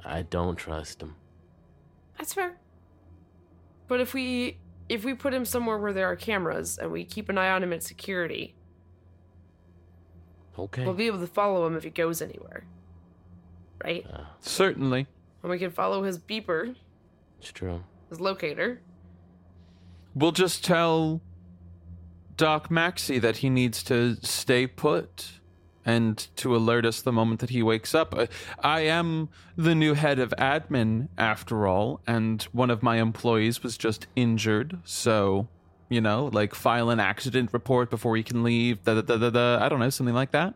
I 0.03 0.23
don't 0.23 0.56
trust 0.58 1.01
him. 1.01 1.15
That's 2.17 2.34
fair. 2.34 2.58
But 3.88 4.01
if 4.01 4.13
we 4.13 4.58
if 4.89 5.03
we 5.06 5.13
put 5.13 5.34
him 5.34 5.45
somewhere 5.45 5.77
where 5.77 5.93
there 5.93 6.10
are 6.10 6.15
cameras 6.15 6.77
and 6.77 6.91
we 6.91 7.03
keep 7.06 7.30
an 7.30 7.38
eye 7.38 7.49
on 7.51 7.63
him 7.63 7.73
at 7.73 7.84
security, 7.84 8.56
Okay. 10.58 10.84
we'll 10.86 10.93
be 10.93 11.08
able 11.08 11.19
to 11.19 11.27
follow 11.27 11.65
him 11.67 11.75
if 11.75 11.84
he 11.84 11.89
goes 11.89 12.21
anywhere. 12.21 12.65
Right? 13.84 14.06
Uh, 14.12 14.21
Certainly. 14.41 15.08
And 15.43 15.51
we 15.51 15.60
can 15.60 15.71
follow 15.71 16.03
his 16.03 16.17
beeper, 16.17 16.75
it's 17.39 17.51
true. 17.51 17.84
his 18.10 18.19
locator. 18.19 18.82
We'll 20.15 20.32
just 20.32 20.63
tell 20.65 21.21
Doc 22.38 22.69
Maxie 22.71 23.19
that 23.19 23.38
he 23.38 23.50
needs 23.50 23.84
to 23.84 24.15
stay 24.21 24.67
put 24.67 25.32
and 25.84 26.17
to 26.36 26.56
alert 26.56 26.86
us 26.86 27.02
the 27.02 27.12
moment 27.12 27.39
that 27.39 27.50
he 27.50 27.63
wakes 27.63 27.95
up. 27.95 28.13
I, 28.15 28.28
I 28.62 28.80
am 28.82 29.30
the 29.56 29.73
new 29.73 29.93
head 29.93 30.19
of 30.19 30.34
admin, 30.38 31.08
after 31.17 31.65
all, 31.65 32.02
and 32.06 32.41
one 32.52 32.69
of 32.69 32.84
my 32.84 32.97
employees 32.97 33.63
was 33.63 33.78
just 33.78 34.06
injured. 34.15 34.80
So, 34.84 35.47
you 35.89 36.02
know, 36.02 36.30
like 36.34 36.54
file 36.54 36.89
an 36.89 37.00
accident 37.00 37.52
report 37.54 37.89
before 37.89 38.15
he 38.17 38.23
can 38.23 38.43
leave. 38.43 38.84
Da, 38.84 38.95
da, 38.95 39.02
da, 39.02 39.17
da, 39.17 39.30
da, 39.30 39.65
I 39.65 39.69
don't 39.69 39.80
know, 39.80 39.89
something 39.89 40.13
like 40.15 40.32
that. 40.32 40.54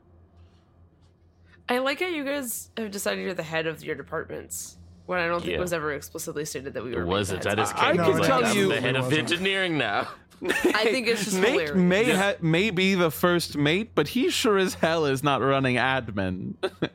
I 1.69 1.77
like 1.77 2.01
how 2.01 2.07
you 2.07 2.25
guys 2.25 2.69
have 2.77 2.91
decided 2.91 3.23
you're 3.23 3.33
the 3.33 3.43
head 3.43 3.65
of 3.67 3.83
your 3.83 3.95
departments. 3.95 4.77
When 5.05 5.19
I 5.19 5.27
don't 5.27 5.39
think 5.39 5.51
Yeah. 5.51 5.57
it 5.57 5.61
was 5.61 5.73
ever 5.73 5.93
explicitly 5.93 6.45
stated 6.45 6.73
that 6.73 6.83
we 6.83 6.93
were. 6.93 7.01
It 7.03 7.07
wasn't. 7.07 7.43
heads. 7.43 7.53
I 7.53 7.55
just 7.55 7.75
I 7.75 7.87
came 7.93 7.95
can 8.03 8.11
because 8.11 8.27
tell 8.27 8.45
I'm 8.45 8.55
you- 8.57 8.67
the 8.69 8.81
head 8.81 8.95
of 8.95 9.11
engineering 9.13 9.77
now. 9.77 10.09
I 10.73 10.85
think 10.85 11.07
it's 11.07 11.25
just 11.25 11.37
Nate 11.37 11.49
hilarious. 11.51 11.75
may, 11.75 12.11
ha- 12.15 12.35
may 12.41 12.69
be 12.71 12.95
the 12.95 13.11
first 13.11 13.57
mate, 13.57 13.91
but 13.93 14.09
he 14.09 14.29
sure 14.29 14.57
as 14.57 14.73
hell 14.75 15.05
is 15.05 15.23
not 15.23 15.41
running 15.41 15.75
admin. 15.75 16.55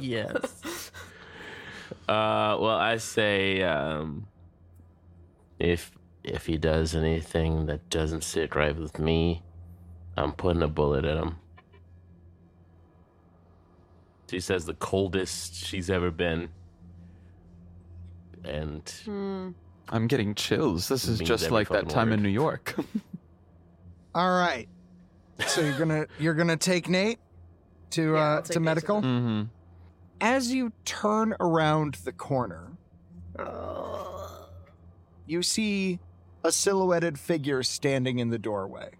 yes. 0.00 0.90
Uh, 2.08 2.56
well, 2.60 2.76
I 2.76 2.96
say, 2.98 3.62
um, 3.62 4.26
if 5.58 5.92
if 6.24 6.46
he 6.46 6.56
does 6.56 6.94
anything 6.94 7.66
that 7.66 7.88
doesn't 7.88 8.24
sit 8.24 8.54
right 8.56 8.76
with 8.76 8.98
me, 8.98 9.42
I'm 10.16 10.32
putting 10.32 10.62
a 10.62 10.68
bullet 10.68 11.04
in 11.04 11.16
him. 11.18 11.36
She 14.30 14.40
says 14.40 14.66
the 14.66 14.74
coldest 14.74 15.54
she's 15.54 15.88
ever 15.88 16.10
been. 16.10 16.48
and 18.44 18.88
Hmm. 19.04 19.50
I'm 19.88 20.06
getting 20.06 20.34
chills. 20.34 20.88
This 20.88 21.06
is 21.06 21.20
Means 21.20 21.28
just 21.28 21.44
every 21.44 21.54
like 21.54 21.68
that 21.68 21.74
fucking 21.74 21.88
time 21.90 22.12
in. 22.12 22.22
New 22.22 22.28
York. 22.28 22.74
All 24.14 24.30
right. 24.38 24.68
So 25.46 25.60
you're 25.60 25.78
gonna 25.78 26.06
you're 26.18 26.34
gonna 26.34 26.56
take 26.56 26.88
Nate 26.88 27.18
to 27.90 28.14
Yeah, 28.14 28.18
uh, 28.18 28.34
I'll 28.36 28.42
take 28.42 28.44
to 28.44 28.48
Nate 28.48 28.54
to 28.54 28.60
medical. 28.60 29.00
hmm 29.02 29.42
As 30.20 30.52
you 30.52 30.72
turn 30.84 31.34
around 31.40 31.94
the 32.04 32.12
corner, 32.12 32.72
Uh, 33.38 34.46
you 35.26 35.42
see 35.42 35.98
a 36.42 36.50
silhouetted 36.50 37.18
figure 37.18 37.62
standing 37.62 38.18
in 38.18 38.30
the 38.30 38.38
doorway. 38.38 38.90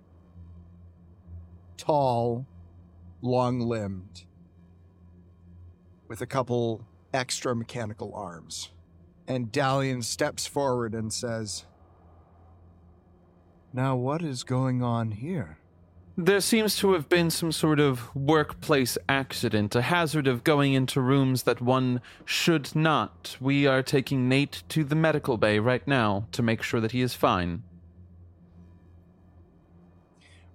Tall, 1.76 2.46
long 3.22 3.60
limbed, 3.60 4.24
with 6.08 6.20
a 6.20 6.26
couple 6.26 6.84
extra 7.14 7.54
mechanical 7.54 8.12
arms. 8.14 8.70
And 9.28 9.50
Dalian 9.50 10.04
steps 10.04 10.46
forward 10.46 10.94
and 10.94 11.12
says, 11.12 11.64
Now, 13.72 13.96
what 13.96 14.22
is 14.22 14.44
going 14.44 14.82
on 14.82 15.10
here? 15.12 15.58
There 16.18 16.40
seems 16.40 16.76
to 16.78 16.94
have 16.94 17.10
been 17.10 17.28
some 17.28 17.52
sort 17.52 17.78
of 17.78 18.14
workplace 18.16 18.96
accident, 19.06 19.74
a 19.74 19.82
hazard 19.82 20.26
of 20.26 20.44
going 20.44 20.72
into 20.72 20.98
rooms 21.02 21.42
that 21.42 21.60
one 21.60 22.00
should 22.24 22.74
not. 22.74 23.36
We 23.38 23.66
are 23.66 23.82
taking 23.82 24.26
Nate 24.26 24.62
to 24.70 24.82
the 24.82 24.94
medical 24.94 25.36
bay 25.36 25.58
right 25.58 25.86
now 25.86 26.26
to 26.32 26.42
make 26.42 26.62
sure 26.62 26.80
that 26.80 26.92
he 26.92 27.02
is 27.02 27.12
fine. 27.12 27.64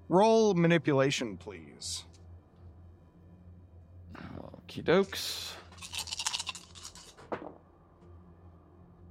Roll 0.09 0.55
manipulation, 0.55 1.37
please. 1.37 2.05
Okie 4.17 4.83
dokes. 4.83 5.53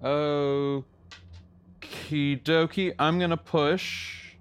Okie 0.02 0.84
dokie. 2.42 2.94
I'm 2.98 3.18
gonna 3.18 3.36
push. 3.36 4.34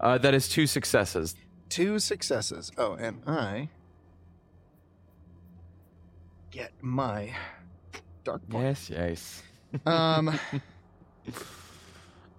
Uh, 0.00 0.16
that 0.18 0.34
is 0.34 0.48
two 0.48 0.66
successes. 0.66 1.34
Two 1.68 1.98
successes. 1.98 2.70
Oh, 2.78 2.94
and 2.94 3.20
I 3.26 3.68
get 6.50 6.72
my 6.80 7.34
dark 8.24 8.48
point. 8.48 8.64
Yes, 8.64 8.90
yes. 8.90 9.42
Um, 9.84 10.38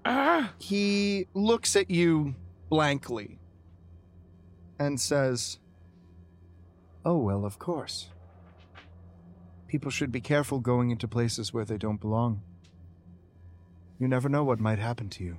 Ah! 0.03 0.51
he 0.59 1.27
looks 1.35 1.75
at 1.75 1.91
you 1.91 2.33
blankly 2.69 3.37
and 4.79 4.99
says, 4.99 5.59
Oh, 7.05 7.17
well, 7.17 7.45
of 7.45 7.59
course. 7.59 8.09
People 9.67 9.91
should 9.91 10.11
be 10.11 10.21
careful 10.21 10.59
going 10.59 10.89
into 10.91 11.07
places 11.07 11.53
where 11.53 11.65
they 11.65 11.77
don't 11.77 12.01
belong. 12.01 12.41
You 13.99 14.07
never 14.07 14.29
know 14.29 14.43
what 14.43 14.59
might 14.59 14.79
happen 14.79 15.09
to 15.09 15.23
you. 15.23 15.37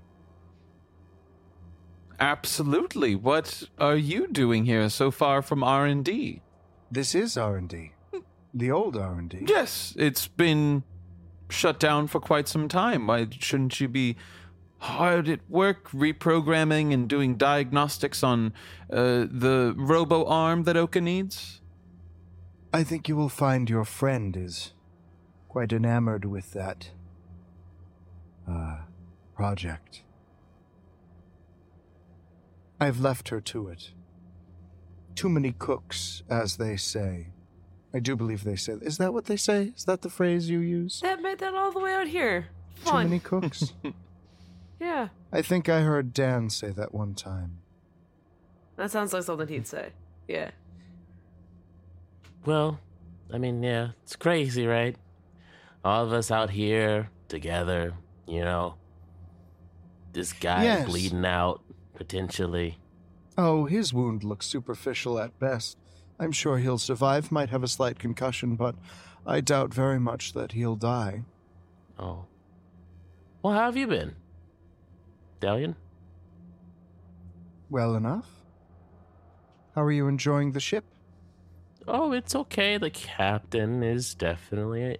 Absolutely. 2.18 3.14
What 3.14 3.64
are 3.78 3.96
you 3.96 4.28
doing 4.28 4.66
here 4.66 4.88
so 4.90 5.10
far 5.10 5.40
from 5.42 5.64
R&D? 5.64 6.42
This 6.90 7.14
is 7.14 7.36
R&D. 7.36 7.92
The 8.52 8.70
old 8.70 8.96
R&D. 8.96 9.44
Yes, 9.46 9.94
it's 9.96 10.28
been 10.28 10.82
shut 11.48 11.80
down 11.80 12.06
for 12.06 12.20
quite 12.20 12.48
some 12.48 12.68
time. 12.68 13.06
Why 13.06 13.26
shouldn't 13.30 13.80
you 13.80 13.88
be 13.88 14.16
hard 14.80 15.28
at 15.28 15.40
work 15.48 15.90
reprogramming 15.90 16.92
and 16.92 17.08
doing 17.08 17.36
diagnostics 17.36 18.22
on 18.22 18.52
uh, 18.92 19.26
the 19.30 19.74
robo 19.76 20.24
arm 20.24 20.64
that 20.64 20.76
Oka 20.76 21.00
needs? 21.00 21.60
I 22.72 22.82
think 22.82 23.08
you 23.08 23.16
will 23.16 23.28
find 23.28 23.68
your 23.68 23.84
friend 23.84 24.36
is 24.36 24.72
quite 25.48 25.72
enamored 25.72 26.24
with 26.24 26.52
that 26.52 26.90
uh, 28.48 28.78
project. 29.34 30.02
I've 32.80 33.00
left 33.00 33.28
her 33.28 33.40
to 33.40 33.68
it. 33.68 33.90
Too 35.14 35.28
many 35.28 35.52
cooks, 35.52 36.22
as 36.30 36.56
they 36.56 36.76
say. 36.76 37.28
I 37.92 37.98
do 37.98 38.16
believe 38.16 38.44
they 38.44 38.56
say. 38.56 38.74
Is 38.80 38.96
that 38.98 39.12
what 39.12 39.26
they 39.26 39.36
say? 39.36 39.72
Is 39.76 39.84
that 39.84 40.02
the 40.02 40.08
phrase 40.08 40.48
you 40.48 40.60
use? 40.60 41.00
that 41.00 41.20
made 41.20 41.40
that 41.40 41.54
all 41.54 41.72
the 41.72 41.80
way 41.80 41.92
out 41.92 42.06
here. 42.06 42.46
Fun. 42.76 43.04
Too 43.04 43.08
many 43.08 43.20
cooks. 43.20 43.74
Yeah. 44.80 45.08
I 45.32 45.42
think 45.42 45.68
I 45.68 45.80
heard 45.82 46.12
Dan 46.14 46.48
say 46.50 46.70
that 46.70 46.94
one 46.94 47.14
time. 47.14 47.58
That 48.76 48.90
sounds 48.90 49.12
like 49.12 49.22
something 49.24 49.46
he'd 49.48 49.66
say. 49.66 49.90
Yeah. 50.26 50.50
Well, 52.46 52.80
I 53.32 53.38
mean, 53.38 53.62
yeah, 53.62 53.90
it's 54.02 54.16
crazy, 54.16 54.66
right? 54.66 54.96
All 55.84 56.04
of 56.04 56.12
us 56.12 56.30
out 56.30 56.50
here 56.50 57.10
together, 57.28 57.94
you 58.26 58.40
know. 58.40 58.74
This 60.12 60.32
guy 60.32 60.64
Yes. 60.64 60.88
bleeding 60.88 61.24
out, 61.24 61.62
potentially. 61.94 62.78
Oh, 63.38 63.66
his 63.66 63.92
wound 63.92 64.24
looks 64.24 64.46
superficial 64.46 65.18
at 65.18 65.38
best. 65.38 65.76
I'm 66.18 66.32
sure 66.32 66.58
he'll 66.58 66.78
survive, 66.78 67.30
might 67.30 67.50
have 67.50 67.62
a 67.62 67.68
slight 67.68 67.98
concussion, 67.98 68.56
but 68.56 68.74
I 69.26 69.40
doubt 69.40 69.72
very 69.72 70.00
much 70.00 70.32
that 70.32 70.52
he'll 70.52 70.76
die. 70.76 71.24
Oh. 71.98 72.24
Well, 73.42 73.54
how 73.54 73.66
have 73.66 73.76
you 73.76 73.86
been? 73.86 74.16
Dalian? 75.40 75.74
Well 77.68 77.94
enough. 77.94 78.28
How 79.74 79.82
are 79.82 79.92
you 79.92 80.08
enjoying 80.08 80.52
the 80.52 80.60
ship? 80.60 80.84
Oh, 81.88 82.12
it's 82.12 82.34
okay. 82.34 82.76
The 82.76 82.90
captain 82.90 83.82
is 83.82 84.14
definitely 84.14 84.98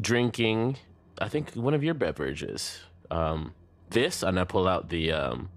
drinking, 0.00 0.76
I 1.18 1.28
think, 1.28 1.54
one 1.54 1.74
of 1.74 1.82
your 1.82 1.94
beverages. 1.94 2.80
Um, 3.10 3.54
this, 3.90 4.22
and 4.22 4.38
I 4.38 4.44
pull 4.44 4.68
out 4.68 4.90
the, 4.90 5.12
um, 5.12 5.48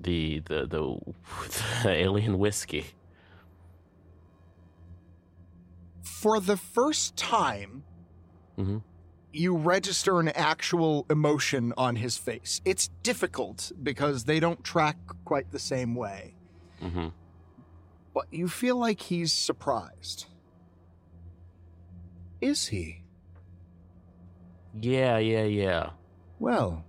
the, 0.00 0.40
the, 0.40 0.66
the, 0.66 0.98
the 1.82 1.90
alien 1.90 2.38
whiskey. 2.38 2.86
For 6.02 6.40
the 6.40 6.56
first 6.56 7.16
time, 7.16 7.84
Mhm. 8.58 8.82
You 9.32 9.56
register 9.56 10.20
an 10.20 10.28
actual 10.28 11.06
emotion 11.10 11.72
on 11.76 11.96
his 11.96 12.16
face. 12.16 12.60
It's 12.64 12.88
difficult 13.02 13.72
because 13.82 14.24
they 14.24 14.40
don't 14.40 14.62
track 14.64 14.96
quite 15.24 15.50
the 15.50 15.58
same 15.58 15.94
way, 15.94 16.34
hmm 16.80 17.08
but 18.14 18.26
you 18.32 18.48
feel 18.48 18.76
like 18.76 19.00
he's 19.02 19.32
surprised. 19.32 20.26
Is 22.40 22.66
he? 22.66 23.02
Yeah, 24.80 25.18
yeah, 25.18 25.44
yeah. 25.44 25.90
Well, 26.40 26.84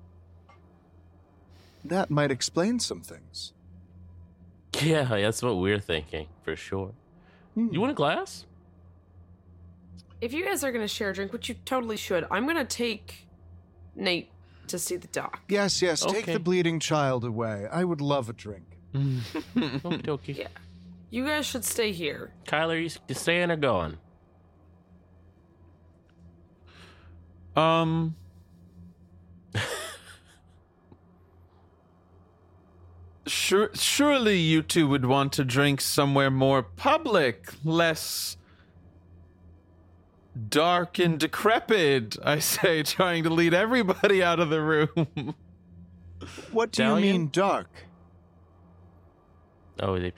that 1.85 2.09
might 2.09 2.31
explain 2.31 2.79
some 2.79 3.01
things. 3.01 3.53
Yeah, 4.81 5.03
that's 5.03 5.43
what 5.43 5.57
we're 5.57 5.79
thinking, 5.79 6.27
for 6.43 6.55
sure. 6.55 6.93
Hmm. 7.53 7.67
You 7.71 7.79
want 7.79 7.91
a 7.91 7.95
glass? 7.95 8.45
If 10.21 10.33
you 10.33 10.43
guys 10.45 10.63
are 10.63 10.71
gonna 10.71 10.87
share 10.87 11.09
a 11.11 11.13
drink, 11.13 11.31
which 11.33 11.47
you 11.49 11.55
totally 11.65 11.97
should, 11.97 12.25
I'm 12.29 12.45
gonna 12.45 12.65
take 12.65 13.27
Nate 13.95 14.29
to 14.67 14.77
see 14.77 14.97
the 14.97 15.07
doc. 15.07 15.39
Yes, 15.47 15.81
yes, 15.81 16.01
take 16.01 16.23
Okay. 16.23 16.33
the 16.33 16.39
bleeding 16.39 16.79
child 16.79 17.23
away. 17.23 17.67
I 17.71 17.83
would 17.83 18.01
love 18.01 18.29
a 18.29 18.33
drink. 18.33 18.65
Okie 18.95 20.01
dokie. 20.03 20.37
Yeah. 20.37 20.47
You 21.09 21.25
guys 21.25 21.45
should 21.45 21.63
stay 21.65 21.91
here. 21.91 22.33
Kyler, 22.45 22.79
you 22.79 22.85
s- 22.87 22.99
you 23.07 23.15
staying 23.15 23.49
or 23.51 23.55
going? 23.55 23.97
Um. 27.55 28.15
Sure, 33.27 33.69
surely 33.75 34.37
you 34.39 34.61
two 34.63 34.87
would 34.87 35.05
want 35.05 35.33
to 35.33 35.43
drink 35.45 35.81
somewhere 35.81 36.31
more 36.31 36.63
public, 36.63 37.53
less 37.63 38.37
dark 40.47 40.99
and 40.99 41.19
decrepit. 41.19 42.17
I 42.23 42.39
say, 42.39 42.83
trying 42.83 43.23
to 43.23 43.29
lead 43.29 43.53
everybody 43.53 44.23
out 44.23 44.39
of 44.39 44.49
the 44.49 44.61
room. 44.61 45.35
What 46.51 46.71
do 46.71 46.83
Dalian? 46.83 47.05
you 47.05 47.13
mean 47.13 47.29
dark? 47.31 47.69
Oh, 49.79 49.99
they. 49.99 50.13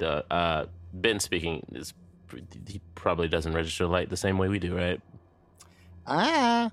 Uh, 0.00 0.22
uh, 0.30 0.66
ben 0.92 1.20
speaking 1.20 1.64
is. 1.72 1.94
He 2.66 2.80
probably 2.94 3.28
doesn't 3.28 3.52
register 3.52 3.86
light 3.86 4.10
the 4.10 4.16
same 4.16 4.38
way 4.38 4.48
we 4.48 4.58
do, 4.58 4.74
right? 4.76 5.00
Ah, 6.06 6.70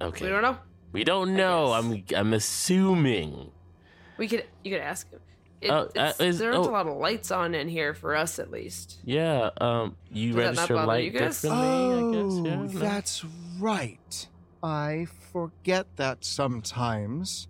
Okay. 0.00 0.24
We 0.26 0.30
don't 0.30 0.42
know. 0.42 0.58
We 0.92 1.04
don't 1.04 1.34
know. 1.34 1.72
I'm. 1.72 2.04
I'm 2.14 2.32
assuming. 2.32 3.50
We 4.18 4.28
could 4.28 4.44
you 4.64 4.72
could 4.72 4.80
ask 4.80 5.10
him. 5.10 5.20
It, 5.66 5.70
Oh, 5.70 5.76
uh, 5.84 5.88
it's- 6.14 6.20
is- 6.20 6.38
there 6.38 6.52
aren't 6.52 6.66
oh. 6.66 6.70
a 6.70 6.72
lot 6.72 6.86
of 6.86 6.96
lights 6.96 7.30
on 7.30 7.54
in 7.54 7.68
here 7.68 7.92
for 7.94 8.14
us, 8.16 8.38
at 8.38 8.50
least. 8.50 8.98
Yeah. 9.04 9.50
Um. 9.60 9.96
You 10.10 10.32
Does 10.32 10.36
register 10.56 10.74
light 10.86 11.04
you 11.04 11.10
differently. 11.12 11.50
oh, 11.50 12.10
I 12.10 12.12
guess. 12.12 12.34
Yeah. 12.46 12.56
no? 12.56 12.66
that's 12.68 13.24
right. 13.58 14.28
I 14.62 15.06
forget 15.32 15.86
that 15.96 16.24
sometimes. 16.24 17.48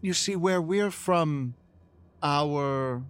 you 0.00 0.12
see, 0.14 0.36
where 0.36 0.62
we're 0.62 0.90
from, 0.92 1.54
our 2.22 3.02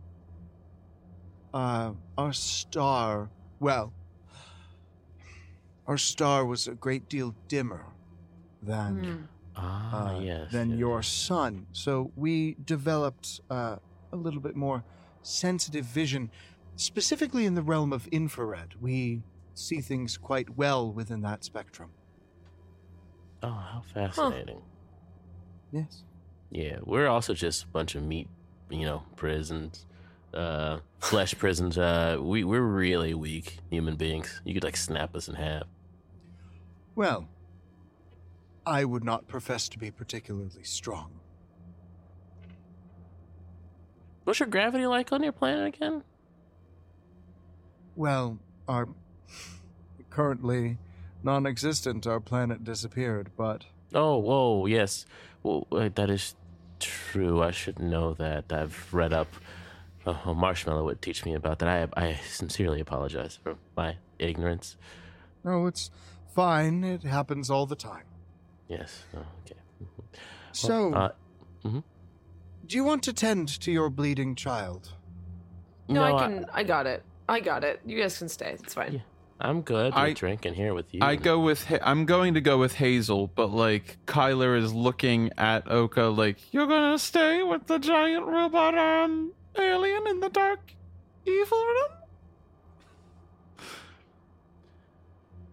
uh, 1.54 1.92
our 2.16 2.32
star, 2.32 3.30
well, 3.60 3.92
our 5.86 5.98
star 5.98 6.44
was 6.44 6.66
a 6.68 6.74
great 6.74 7.08
deal 7.08 7.34
dimmer 7.48 7.84
than 8.62 9.04
Hmm. 9.04 9.16
Ah, 9.60 10.14
uh, 10.16 10.20
yes. 10.20 10.52
than 10.52 10.70
yes. 10.70 10.78
your 10.78 11.02
sun. 11.02 11.66
So 11.72 12.12
we 12.14 12.54
developed 12.64 13.40
uh, 13.50 13.76
a 14.12 14.16
little 14.16 14.40
bit 14.40 14.56
more 14.56 14.84
sensitive 15.22 15.84
vision, 15.84 16.30
specifically 16.76 17.44
in 17.44 17.54
the 17.54 17.62
realm 17.62 17.92
of 17.92 18.06
infrared. 18.08 18.74
We 18.80 19.22
see 19.54 19.80
things 19.80 20.16
quite 20.16 20.56
well 20.56 20.92
within 20.92 21.22
that 21.22 21.44
spectrum. 21.44 21.90
Oh, 23.42 23.50
how 23.50 23.82
fascinating. 23.92 24.62
Yes. 25.70 26.02
Yeah, 26.50 26.78
we're 26.84 27.08
also 27.08 27.34
just 27.34 27.64
a 27.64 27.66
bunch 27.68 27.94
of 27.94 28.02
meat, 28.02 28.28
you 28.70 28.84
know, 28.84 29.02
prisons, 29.16 29.86
uh, 30.34 30.78
flesh 30.98 31.36
prisons. 31.36 31.76
Uh, 31.76 32.18
we 32.20 32.44
we're 32.44 32.60
really 32.60 33.14
weak 33.14 33.58
human 33.70 33.96
beings. 33.96 34.40
You 34.44 34.54
could 34.54 34.64
like 34.64 34.76
snap 34.76 35.14
us 35.14 35.28
in 35.28 35.34
half. 35.34 35.64
Well, 36.94 37.28
I 38.66 38.84
would 38.84 39.04
not 39.04 39.28
profess 39.28 39.68
to 39.70 39.78
be 39.78 39.90
particularly 39.90 40.62
strong. 40.62 41.17
What's 44.28 44.40
your 44.40 44.46
gravity 44.50 44.84
like 44.84 45.10
on 45.10 45.22
your 45.22 45.32
planet 45.32 45.74
again? 45.74 46.02
Well, 47.96 48.38
our 48.68 48.86
currently 50.10 50.76
non-existent. 51.22 52.06
Our 52.06 52.20
planet 52.20 52.62
disappeared, 52.62 53.30
but 53.38 53.64
Oh, 53.94 54.18
whoa, 54.18 54.66
yes. 54.66 55.06
Well, 55.42 55.66
that 55.70 56.10
is 56.10 56.34
true. 56.78 57.42
I 57.42 57.52
should 57.52 57.78
know 57.78 58.12
that. 58.18 58.52
I've 58.52 58.92
read 58.92 59.14
up. 59.14 59.28
Oh, 60.04 60.34
Marshmallow 60.34 60.84
would 60.84 61.00
teach 61.00 61.24
me 61.24 61.32
about 61.32 61.60
that. 61.60 61.90
I 61.96 62.08
I 62.08 62.20
sincerely 62.28 62.80
apologize 62.80 63.38
for 63.42 63.56
my 63.78 63.96
ignorance. 64.18 64.76
No, 65.42 65.64
it's 65.66 65.90
fine. 66.34 66.84
It 66.84 67.02
happens 67.02 67.48
all 67.48 67.64
the 67.64 67.76
time. 67.76 68.04
Yes. 68.68 69.04
Oh, 69.16 69.24
okay. 69.46 69.56
So, 70.52 70.92
Uh, 70.92 71.12
do 72.68 72.76
you 72.76 72.84
want 72.84 73.02
to 73.04 73.12
tend 73.12 73.48
to 73.60 73.72
your 73.72 73.90
bleeding 73.90 74.34
child? 74.34 74.92
No, 75.88 76.04
I 76.04 76.26
can. 76.26 76.46
I, 76.52 76.62
got 76.64 76.86
it. 76.86 77.02
I 77.28 77.40
got 77.40 77.64
it. 77.64 77.80
You 77.86 77.98
guys 78.00 78.18
can 78.18 78.28
stay. 78.28 78.52
It's 78.62 78.74
fine. 78.74 78.92
Yeah. 78.94 79.00
I'm 79.40 79.62
good. 79.62 79.92
I- 79.94 80.08
I'm 80.08 80.14
drinking 80.14 80.54
here 80.54 80.74
with 80.74 80.92
you. 80.92 81.00
I 81.02 81.16
go 81.16 81.38
with 81.40 81.66
I'm 81.82 82.04
going 82.04 82.34
to 82.34 82.40
go 82.40 82.58
with 82.58 82.74
Hazel, 82.74 83.28
but 83.28 83.50
like 83.50 83.96
Kyler 84.06 84.58
is 84.58 84.72
looking 84.74 85.30
at 85.38 85.70
Oka 85.70 86.04
like 86.04 86.52
you're 86.52 86.66
gonna 86.66 86.98
stay 86.98 87.42
with 87.42 87.66
the 87.68 87.78
giant 87.78 88.26
robot 88.26 88.76
um 88.76 89.32
alien 89.56 90.08
in 90.08 90.20
the 90.20 90.28
dark 90.28 90.60
evil 91.24 91.58
room. 91.58 91.98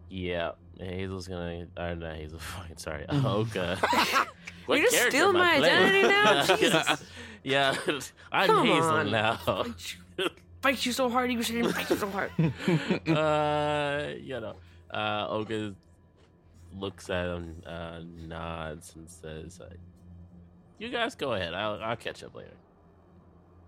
Yeah, 0.09 0.51
Hazel's 0.80 1.28
gonna. 1.28 1.68
Or 1.78 1.89
not 1.89 1.97
know, 1.99 2.13
Hazel. 2.13 2.39
Fucking 2.39 2.78
sorry. 2.78 3.05
Mm. 3.07 3.24
Oka. 3.24 4.28
What 4.66 4.76
You're 4.80 4.86
just 4.86 4.95
character 4.95 5.18
stealing 5.18 5.38
my 5.38 5.55
identity 5.57 6.07
now? 6.07 6.43
Jesus. 6.57 7.03
yeah, 7.43 7.76
I'm 8.32 8.47
Come 8.47 8.66
Hazel 8.68 8.89
on. 8.89 9.11
now. 9.11 9.66
Fight 10.61 10.86
you 10.86 10.91
so 10.91 11.09
hard. 11.09 11.32
You 11.32 11.43
saying 11.43 11.70
fight 11.72 11.89
you 11.89 11.95
so 11.95 12.09
hard. 12.09 12.32
uh, 13.07 14.13
you 14.20 14.39
know, 14.39 14.55
uh, 14.91 15.28
Oka 15.30 15.76
looks 16.78 17.09
at 17.09 17.28
him, 17.28 17.61
uh, 17.66 17.99
nods, 18.28 18.93
and 18.95 19.07
says, 19.09 19.59
uh, 19.61 19.70
"You 20.80 20.89
guys 20.89 21.13
go 21.16 21.34
ahead. 21.34 21.53
I'll, 21.53 21.80
I'll 21.84 21.95
catch 21.95 22.24
up 22.24 22.34
later." 22.36 22.49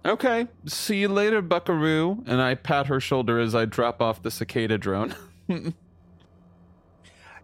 Okay, 0.05 0.47
see 0.65 0.97
you 1.01 1.09
later, 1.09 1.41
Buckaroo. 1.41 2.23
And 2.25 2.41
I 2.41 2.55
pat 2.55 2.87
her 2.87 2.99
shoulder 2.99 3.39
as 3.39 3.53
I 3.53 3.65
drop 3.65 4.01
off 4.01 4.23
the 4.23 4.31
cicada 4.31 4.77
drone. 4.77 5.13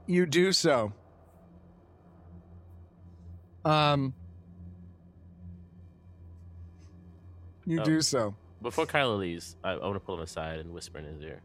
You 0.08 0.26
do 0.26 0.52
so. 0.52 0.94
Um. 3.66 4.14
You 7.66 7.82
Oh. 7.82 7.84
do 7.86 8.02
so. 8.02 8.36
Before 8.62 8.86
Kyla 8.86 9.16
leaves, 9.16 9.56
I, 9.64 9.72
I 9.72 9.78
want 9.86 9.96
to 9.96 10.00
pull 10.00 10.16
him 10.16 10.22
aside 10.22 10.60
and 10.60 10.74
whisper 10.74 11.00
in 11.00 11.06
his 11.06 11.22
ear. 11.22 11.42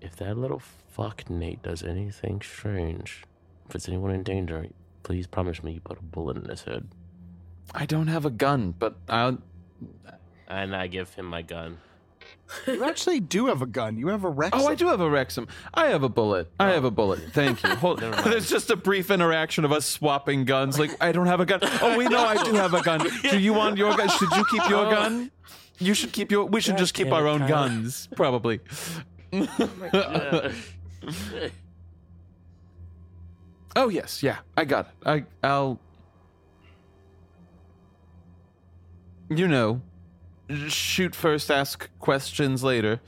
If 0.00 0.16
that 0.16 0.36
little 0.36 0.58
fuck 0.60 1.28
Nate 1.28 1.62
does 1.62 1.82
anything 1.82 2.40
strange, 2.42 3.24
if 3.68 3.74
it's 3.74 3.88
anyone 3.88 4.10
in 4.10 4.22
danger, 4.22 4.66
please 5.02 5.26
promise 5.26 5.62
me 5.62 5.72
you 5.72 5.80
put 5.80 5.98
a 5.98 6.02
bullet 6.02 6.36
in 6.36 6.44
his 6.48 6.62
head. 6.62 6.88
I 7.74 7.84
don't 7.86 8.06
have 8.08 8.24
a 8.24 8.30
gun, 8.30 8.74
but 8.78 8.96
I'll. 9.08 9.38
And 10.46 10.74
I 10.74 10.86
give 10.86 11.12
him 11.14 11.26
my 11.26 11.42
gun. 11.42 11.78
You 12.66 12.84
actually 12.84 13.20
do 13.20 13.46
have 13.46 13.60
a 13.60 13.66
gun. 13.66 13.98
You 13.98 14.08
have 14.08 14.24
a 14.24 14.28
Rex. 14.30 14.56
Oh, 14.58 14.66
I 14.68 14.74
do 14.74 14.86
have 14.88 15.00
a 15.00 15.08
Rexum. 15.08 15.48
I 15.74 15.88
have 15.88 16.02
a 16.02 16.08
bullet. 16.08 16.50
I 16.58 16.70
have 16.70 16.84
a 16.84 16.90
bullet. 16.90 17.20
Thank 17.32 17.62
you. 17.62 17.68
Hold, 17.76 18.00
Never 18.02 18.16
mind. 18.16 18.32
there's 18.32 18.48
just 18.48 18.70
a 18.70 18.76
brief 18.76 19.10
interaction 19.10 19.64
of 19.66 19.72
us 19.72 19.84
swapping 19.84 20.44
guns. 20.46 20.78
Like, 20.78 20.90
I 21.02 21.12
don't 21.12 21.26
have 21.26 21.40
a 21.40 21.46
gun. 21.46 21.60
Oh, 21.62 21.96
we 21.98 22.08
know 22.08 22.20
I 22.24 22.42
do 22.42 22.52
have 22.54 22.72
a 22.74 22.82
gun. 22.82 23.06
Do 23.22 23.38
you 23.38 23.52
want 23.52 23.76
your 23.76 23.94
gun? 23.96 24.08
Should 24.08 24.30
you 24.32 24.44
keep 24.50 24.68
your 24.70 24.86
Oh. 24.86 24.90
gun? 24.90 25.30
You 25.78 25.92
should 25.94 26.12
keep 26.12 26.30
your. 26.30 26.46
We 26.46 26.60
should 26.60 26.72
God 26.72 26.78
just 26.78 26.94
keep 26.94 27.12
our 27.12 27.26
it, 27.26 27.30
own 27.30 27.38
Kyle. 27.40 27.48
guns, 27.48 28.08
probably. 28.16 28.60
Yeah. 29.32 30.52
Oh 33.76 33.88
yes, 33.90 34.22
yeah, 34.22 34.38
I 34.56 34.64
got 34.64 34.86
it. 34.86 34.92
I 35.06 35.24
I'll. 35.46 35.78
You 39.28 39.46
know, 39.46 39.82
shoot 40.68 41.14
first, 41.14 41.50
ask 41.50 41.88
questions 41.98 42.62
later. 42.64 43.00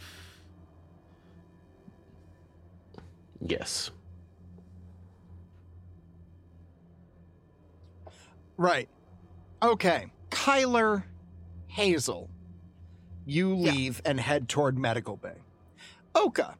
yes. 3.40 3.90
Right. 8.56 8.88
Okay. 9.62 10.06
Kyler 10.30 11.04
Hazel. 11.68 12.28
You 13.24 13.54
leave 13.54 14.02
and 14.04 14.20
head 14.20 14.48
toward 14.48 14.78
Medical 14.78 15.16
Bay. 15.16 15.36
Oka, 16.14 16.56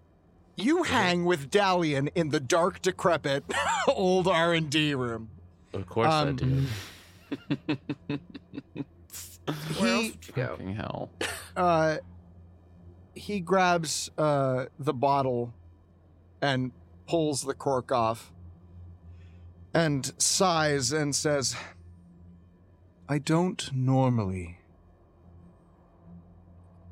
you 0.57 0.85
hang 0.85 1.25
with 1.25 1.51
Dalian 1.51 2.09
in 2.15 2.31
the 2.31 2.41
dark, 2.41 2.81
decrepit 2.81 3.45
old 3.89 4.29
R 4.29 4.55
and 4.55 4.71
D 4.71 4.95
room. 4.95 5.29
Of 5.75 5.87
course 5.87 6.09
I 6.09 6.29
Um, 6.29 6.37
do. 6.37 8.19
Where 9.79 9.95
else 9.95 10.03
He 10.05 10.11
would 10.11 10.29
you 10.29 10.35
go? 10.35 10.47
Fucking 10.49 10.75
hell. 10.75 11.11
uh, 11.57 11.97
he 13.15 13.41
grabs 13.41 14.11
uh, 14.17 14.67
the 14.79 14.95
bottle 14.95 15.53
and 16.41 16.73
pulls 17.07 17.43
the 17.43 17.55
cork 17.55 17.93
off 17.93 18.33
and 19.75 20.13
sighs 20.19 20.93
and 20.93 21.15
says, 21.15 21.57
I 23.09 23.19
don't 23.19 23.71
normally 23.75 24.59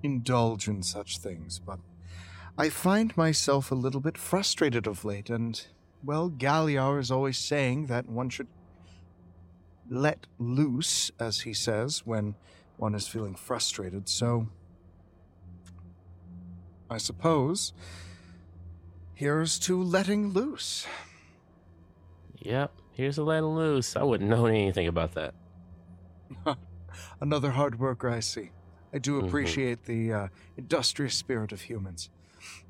indulge 0.03 0.69
in 0.69 0.83
such 0.83 1.19
things, 1.19 1.59
but 1.59 1.79
I 2.57 2.69
find 2.69 3.17
myself 3.17 3.71
a 3.71 3.77
little 3.77 4.01
bit 4.01 4.19
frustrated 4.19 4.87
of 4.87 5.05
late, 5.05 5.31
and, 5.31 5.65
well, 6.05 6.29
Galliar 6.29 6.99
is 6.99 7.11
always 7.11 7.39
saying 7.39 7.87
that 7.87 8.09
one 8.09 8.29
should 8.29 8.49
let 9.91 10.27
loose, 10.39 11.11
as 11.19 11.41
he 11.41 11.53
says, 11.55 12.07
when 12.07 12.35
one 12.77 12.95
is 12.95 13.09
feeling 13.09 13.35
frustrated, 13.35 14.09
so 14.09 14.49
I 16.91 16.99
suppose 16.99 17.73
here's 19.15 19.59
to 19.61 19.83
letting 19.83 20.29
loose. 20.29 20.87
Yep. 22.39 22.73
Here's 22.93 23.19
a 23.19 23.23
letting 23.23 23.51
loose. 23.51 23.97
I 23.97 24.03
wouldn't 24.03 24.31
know 24.31 24.47
anything 24.47 24.89
about 24.89 25.13
that. 25.15 25.35
Another 27.21 27.51
hard 27.51 27.79
worker, 27.79 28.09
I 28.09 28.21
see. 28.21 28.51
I 28.93 28.99
do 28.99 29.21
Mhm. 29.21 29.27
appreciate 29.27 29.85
the 29.85 30.13
uh, 30.13 30.29
industrious 30.57 31.15
spirit 31.15 31.53
of 31.53 31.63
humans. 31.63 32.11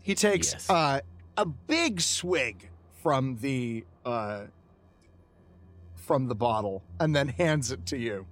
He 0.03 0.15
takes 0.15 0.53
Yes. 0.53 0.69
uh, 0.71 1.01
a 1.37 1.47
big 1.47 2.01
swig 2.01 2.71
from 3.03 3.37
the 3.37 3.85
uh, 4.05 4.47
from 6.09 6.27
the 6.27 6.35
bottle 6.35 6.83
and 6.99 7.15
then 7.15 7.29
hands 7.29 7.71
it 7.71 7.85
to 7.85 7.99
you. 7.99 8.27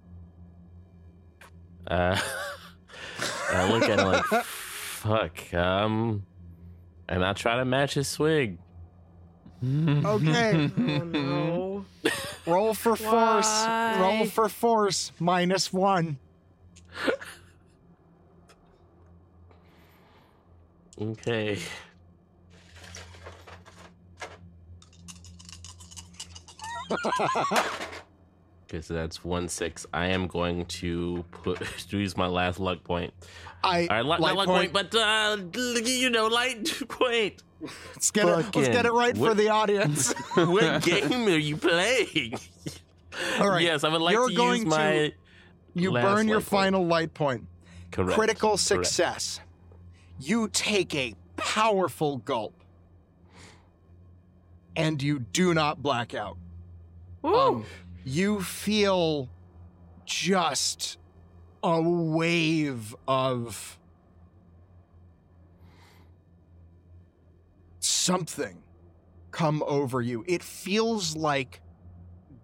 Uh, 1.87 2.18
I 3.53 3.70
look 3.70 3.83
at 3.85 4.01
him 4.01 4.07
like, 4.07 4.24
fuck. 4.45 5.55
Um, 5.55 6.24
and 7.07 7.22
I 7.22 7.35
try 7.35 7.59
to 7.59 7.66
match 7.66 7.95
his 7.95 8.09
swig. 8.09 8.59
Okay. 9.62 10.70
Oh 10.79 11.05
no. 11.05 11.85
Roll 12.47 12.72
for 12.74 12.97
force. 12.97 13.47
Why? 13.47 13.99
Roll 14.01 14.27
for 14.27 14.49
force. 14.49 15.12
Minus 15.18 15.72
one. 15.72 16.18
Okay. 21.01 21.59
Okay, 28.68 28.80
so 28.80 28.95
that's 28.95 29.24
one 29.24 29.49
six. 29.49 29.87
I 29.95 30.07
am 30.07 30.26
going 30.26 30.66
to 30.66 31.24
put 31.30 31.61
to 31.91 31.99
use 31.99 32.16
my 32.16 32.26
last 32.26 32.59
luck 32.59 32.82
point. 32.82 33.14
I 33.62 33.87
right, 33.89 34.05
luck, 34.05 34.18
light 34.18 34.34
point. 34.34 34.49
point, 34.49 34.72
but 34.72 34.93
uh, 34.93 35.37
you 35.84 36.11
know, 36.11 36.26
light 36.26 36.68
point. 36.89 37.45
Let's 37.95 38.11
get 38.11 38.26
it. 38.26 38.57
Let's 38.57 38.68
get 38.68 38.84
it 38.84 38.93
right 38.93 39.16
for 39.16 39.34
the 39.34 39.51
audience. 39.51 40.12
what 40.34 40.82
game 40.82 41.26
are 41.28 41.39
you 41.39 41.57
playing? 41.57 42.34
All 43.39 43.51
right. 43.51 43.62
Yes, 43.62 43.84
I 43.84 43.89
would 43.89 44.01
like 44.01 44.14
You're 44.14 44.30
to 44.30 44.34
going 44.34 44.62
use 44.62 44.70
my 44.70 45.12
You 45.74 45.93
last 45.93 46.05
burn 46.05 46.28
your 46.28 46.41
point. 46.41 46.49
final 46.49 46.84
light 46.87 47.14
point. 47.14 47.47
correct. 47.93 48.18
Critical 48.18 48.51
correct. 48.51 48.62
success. 48.62 49.41
You 50.18 50.49
take 50.49 50.93
a 50.95 51.14
powerful 51.37 52.16
gulp. 52.18 52.53
And 54.74 55.01
you 55.03 55.20
do 55.20 55.55
not 55.55 55.82
black 55.82 56.14
out. 56.14 56.37
Um, 57.27 57.64
you 58.05 58.41
feel 58.41 59.29
just 60.05 60.99
a 61.62 61.81
wave 61.83 62.95
of 63.09 63.79
something 67.81 68.62
come 69.33 69.62
over 69.66 70.01
you. 70.01 70.24
It 70.29 70.43
feels 70.43 71.16
like 71.16 71.61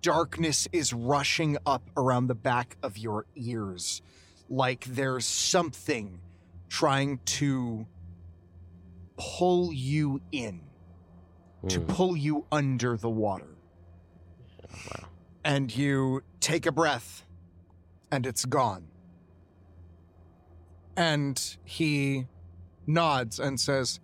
darkness 0.02 0.66
is 0.72 0.92
rushing 0.92 1.56
up 1.64 1.88
around 1.96 2.26
the 2.26 2.34
back 2.34 2.76
of 2.82 2.98
your 2.98 3.26
ears, 3.36 4.02
like 4.48 4.84
there's 4.86 5.24
something 5.24 6.20
trying 6.68 7.18
to 7.24 7.86
pull 9.16 9.72
you 9.72 10.20
in, 10.32 10.62
to 11.68 11.78
Hmm, 11.78 11.86
pull 11.86 12.16
you 12.16 12.44
under 12.50 12.96
the 12.96 13.10
water 13.10 13.51
and 15.44 15.74
you 15.74 16.22
take 16.40 16.66
a 16.66 16.72
breath 16.72 17.24
and 18.10 18.26
it's 18.26 18.44
gone. 18.44 18.88
And 20.96 21.56
he 21.64 22.26
nods 22.86 23.38
and 23.40 23.58
says, 23.58 24.00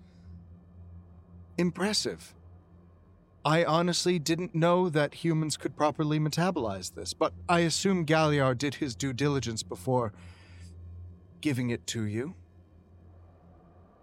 Impressive. 1.57 2.35
I 3.45 3.65
honestly 3.65 4.19
didn't 4.19 4.55
know 4.55 4.89
that 4.89 5.15
humans 5.15 5.57
could 5.57 5.77
properly 5.77 6.19
metabolize 6.21 6.95
this, 6.95 7.15
but 7.15 7.33
I 7.49 7.61
assume 7.61 8.05
Galliard 8.05 8.59
did 8.59 8.77
his 8.77 8.95
due 8.95 9.13
diligence 9.13 9.63
before 9.63 10.13
giving 11.41 11.71
it 11.71 11.87
to 11.89 12.05
you. 12.05 12.35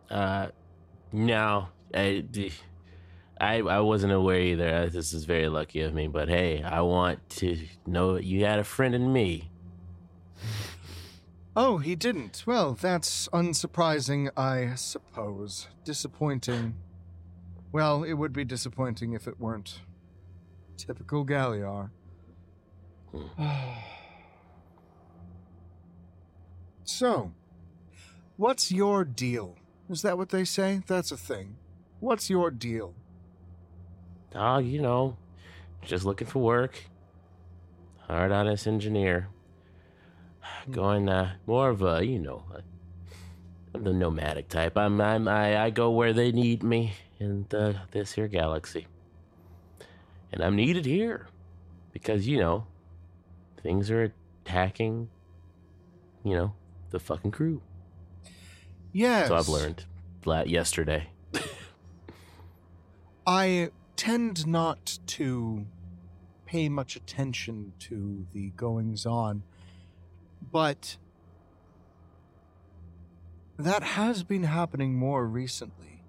Uh, 0.10 0.48
no, 1.12 1.68
I, 1.94 2.24
d- 2.30 2.54
I, 3.40 3.58
I 3.58 3.80
wasn't 3.82 4.14
aware 4.14 4.40
either. 4.40 4.90
This 4.90 5.12
is 5.14 5.26
very 5.26 5.50
lucky 5.50 5.82
of 5.82 5.94
me, 5.94 6.08
but 6.08 6.30
hey, 6.30 6.64
I 6.64 6.82
want 6.82 7.28
to 7.32 7.58
know 7.86 8.14
that 8.14 8.24
you 8.24 8.46
had 8.46 8.60
a 8.60 8.64
friend 8.64 8.96
in 8.96 9.12
me. 9.12 9.52
Oh, 11.56 11.78
he 11.78 11.96
didn't. 11.96 12.44
Well, 12.46 12.74
that's 12.74 13.28
unsurprising, 13.30 14.30
I 14.36 14.76
suppose. 14.76 15.68
Disappointing. 15.84 16.76
Well, 17.72 18.04
it 18.04 18.14
would 18.14 18.34
be 18.34 18.44
disappointing 18.44 19.14
if 19.14 19.28
it 19.28 19.40
weren't. 19.40 19.80
Typical 20.78 21.24
Galliar. 21.24 21.92
so, 26.84 27.32
what's 28.36 28.72
your 28.72 29.06
deal? 29.06 29.58
Is 29.90 30.02
that 30.02 30.18
what 30.18 30.30
they 30.30 30.44
say? 30.44 30.82
That's 30.88 31.12
a 31.12 31.18
thing. 31.18 31.56
What's 32.00 32.30
your 32.30 32.52
deal? 32.52 32.94
Oh, 34.34 34.58
you 34.58 34.82
know, 34.82 35.18
just 35.84 36.06
looking 36.06 36.28
for 36.28 36.40
work. 36.40 36.84
Hard 38.08 38.32
honest 38.32 38.68
engineer. 38.68 39.30
Going 40.72 41.10
uh, 41.10 41.36
more 41.46 41.70
of 41.70 41.82
a, 41.82 42.06
you 42.06 42.20
know, 42.20 42.44
I'm 43.74 43.84
the 43.84 43.94
nomadic 43.94 44.48
type. 44.50 44.78
I'm, 44.78 45.00
I'm 45.02 45.28
I, 45.28 45.66
I 45.66 45.70
go 45.70 45.92
where 45.92 46.14
they 46.14 46.32
need 46.32 46.64
me 46.64 46.94
in 47.20 47.46
the, 47.50 47.82
this 47.92 48.14
here 48.14 48.28
galaxy, 48.28 48.88
and 50.32 50.42
I'm 50.42 50.56
needed 50.56 50.86
here 50.86 51.28
because 51.92 52.28
you 52.28 52.40
know 52.40 52.68
things 53.62 53.92
are 53.92 54.14
attacking. 54.44 55.10
You 56.24 56.36
know, 56.36 56.54
the 56.90 57.00
fucking 57.00 57.32
crew. 57.32 57.62
Yes. 58.94 59.28
So 59.28 59.36
I've 59.36 59.50
learned 59.50 59.86
la- 60.26 60.44
yesterday. 60.44 61.10
I 63.28 63.70
tend 63.96 64.46
not 64.46 65.00
to 65.08 65.66
pay 66.46 66.70
much 66.70 66.96
attention 66.96 67.74
to 67.80 68.26
the 68.34 68.50
goings 68.52 69.06
on, 69.06 69.44
but 70.52 70.98
that 73.58 73.84
has 73.84 74.24
been 74.24 74.44
happening 74.44 74.96
more 74.96 75.26
recently. 75.26 76.04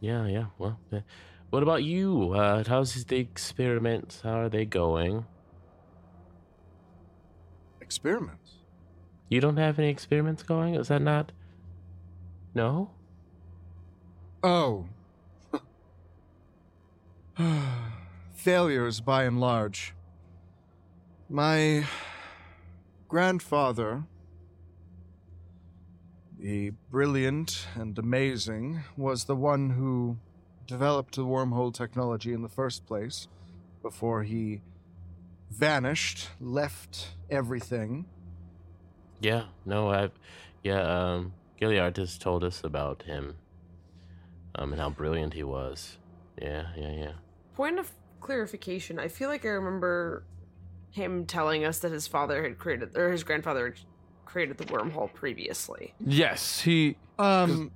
Yeah, 0.00 0.26
yeah. 0.26 0.46
Well, 0.58 0.78
uh, 0.92 1.00
what 1.50 1.62
about 1.62 1.84
you? 1.84 2.32
Uh, 2.32 2.64
how's 2.66 3.04
the 3.04 3.18
experiments? 3.18 4.20
How 4.22 4.40
are 4.40 4.48
they 4.48 4.64
going? 4.64 5.26
Experiments? 7.80 8.54
You 9.28 9.40
don't 9.40 9.56
have 9.56 9.78
any 9.78 9.88
experiments 9.88 10.42
going? 10.42 10.74
Is 10.74 10.88
that 10.88 11.02
not? 11.02 11.32
No? 12.54 12.90
Oh. 14.42 14.86
Failures 18.34 19.00
by 19.00 19.24
and 19.24 19.40
large. 19.40 19.94
My 21.28 21.86
grandfather, 23.08 24.04
the 26.38 26.70
brilliant 26.90 27.66
and 27.74 27.96
amazing, 27.98 28.82
was 28.96 29.24
the 29.24 29.36
one 29.36 29.70
who 29.70 30.18
developed 30.66 31.14
the 31.14 31.24
wormhole 31.24 31.72
technology 31.72 32.32
in 32.32 32.42
the 32.42 32.48
first 32.48 32.84
place 32.84 33.28
before 33.80 34.24
he 34.24 34.60
vanished, 35.50 36.30
left 36.40 37.12
everything. 37.30 38.06
Yeah, 39.20 39.44
no, 39.64 39.90
I've. 39.90 40.12
Yeah, 40.64 40.80
um, 40.80 41.32
Gilliard 41.60 41.94
just 41.94 42.20
told 42.20 42.42
us 42.42 42.62
about 42.64 43.02
him. 43.02 43.36
Um, 44.54 44.72
and 44.72 44.80
how 44.80 44.90
brilliant 44.90 45.34
he 45.34 45.42
was. 45.42 45.96
Yeah, 46.40 46.66
yeah, 46.76 46.90
yeah. 46.92 47.12
Point 47.54 47.78
of 47.78 47.90
clarification. 48.20 48.98
I 48.98 49.08
feel 49.08 49.28
like 49.28 49.44
I 49.44 49.48
remember 49.48 50.24
him 50.90 51.24
telling 51.26 51.64
us 51.64 51.78
that 51.80 51.92
his 51.92 52.06
father 52.06 52.42
had 52.42 52.58
created, 52.58 52.96
or 52.96 53.10
his 53.10 53.24
grandfather 53.24 53.66
had 53.70 53.78
created 54.26 54.58
the 54.58 54.64
wormhole 54.64 55.12
previously. 55.14 55.94
Yes, 56.04 56.60
he. 56.60 56.96
Um, 57.18 57.70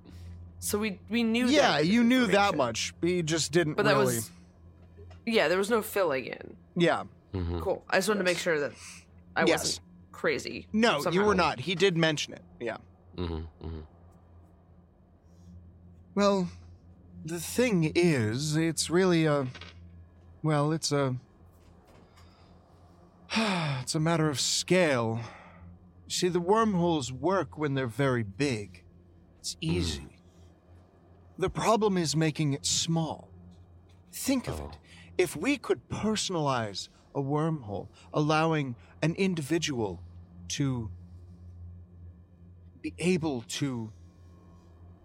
So 0.59 0.79
we 0.79 0.99
we 1.11 1.23
knew. 1.23 1.47
yeah, 1.47 1.73
that 1.79 1.87
you 1.87 2.03
knew 2.05 2.27
that 2.27 2.57
much. 2.57 2.95
He 3.03 3.23
just 3.23 3.53
didn't 3.53 3.75
but 3.75 3.85
that 3.85 3.93
really. 3.93 4.17
was. 4.17 4.31
Yeah, 5.27 5.49
there 5.49 5.59
was 5.59 5.71
no 5.71 5.83
filling 5.83 6.27
in. 6.27 6.57
Yeah. 6.77 7.05
hmm 7.33 7.59
Cool. 7.61 7.85
I 7.91 7.97
just 7.99 8.09
wanted 8.09 8.19
to 8.21 8.25
make 8.25 8.39
sure 8.39 8.61
that 8.61 8.73
I 9.35 9.45
Yes. 9.45 9.61
wasn't 9.63 9.81
crazy. 10.13 10.67
No, 10.73 11.03
you 11.11 11.23
were 11.25 11.35
not. 11.35 11.59
He 11.61 11.75
did 11.75 11.97
mention 11.97 12.33
it. 12.35 12.43
Yeah. 12.61 12.77
Mm-hmm. 13.17 13.35
Mm-hmm. 13.67 13.81
Well, 16.15 16.49
the 17.27 17.41
thing 17.41 17.93
is, 17.95 18.57
it's 18.57 18.89
really 18.89 19.27
a. 19.27 19.47
Well, 20.43 20.73
it's 20.73 20.93
a. 20.93 21.17
It's 23.83 23.95
a 23.95 24.01
matter 24.01 24.29
of 24.29 24.41
scale. 24.41 25.21
See, 26.09 26.29
the 26.29 26.41
wormholes 26.41 27.13
work 27.13 27.57
when 27.57 27.75
they're 27.75 27.87
very 27.87 28.25
big. 28.25 28.83
It's 29.39 29.55
hmm. 29.55 29.59
easy. 29.71 30.09
The 31.39 31.51
problem 31.51 31.97
is 31.97 32.17
making 32.17 32.55
it 32.55 32.67
small. 32.67 33.29
Think 34.13 34.49
of 34.49 34.59
it. 34.59 34.71
Oh. 34.73 34.79
If 35.19 35.37
we 35.37 35.57
could 35.57 35.89
personalize 35.89 36.89
a 37.15 37.21
wormhole, 37.21 37.89
allowing 38.13 38.75
an 39.03 39.15
individual 39.15 40.03
to 40.49 40.91
be 42.83 42.93
able 42.99 43.43
to 43.49 43.93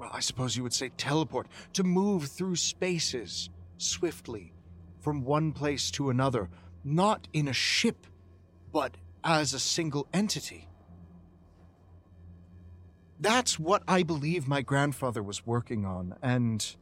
well, 0.01 0.09
I 0.11 0.19
suppose 0.19 0.57
you 0.57 0.63
would 0.63 0.73
say 0.73 0.89
teleport, 0.97 1.45
to 1.73 1.83
move 1.83 2.25
through 2.25 2.55
spaces 2.55 3.51
swiftly 3.77 4.51
from 4.99 5.23
one 5.23 5.51
place 5.51 5.91
to 5.91 6.09
another, 6.09 6.49
not 6.83 7.27
in 7.33 7.47
a 7.47 7.53
ship, 7.53 8.07
but 8.73 8.97
as 9.23 9.53
a 9.53 9.59
single 9.59 10.07
entity. 10.11 10.67
That's 13.19 13.59
what 13.59 13.83
I 13.87 14.01
believe 14.01 14.47
my 14.47 14.63
grandfather 14.63 15.21
was 15.21 15.45
working 15.45 15.85
on, 15.85 16.15
and. 16.23 16.75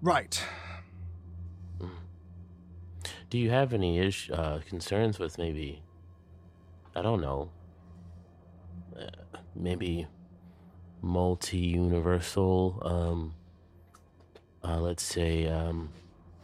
Right. 0.00 0.40
Do 3.30 3.38
you 3.38 3.50
have 3.50 3.72
any 3.72 3.98
ish, 3.98 4.30
uh, 4.30 4.60
concerns 4.68 5.18
with 5.18 5.38
maybe, 5.38 5.82
I 6.94 7.02
don't 7.02 7.20
know, 7.20 7.50
uh, 8.96 9.06
maybe 9.56 10.06
multi 11.02 11.58
universal 11.58 12.78
um, 12.82 13.34
uh, 14.64 14.80
let's 14.80 15.02
say, 15.02 15.46
um, 15.48 15.90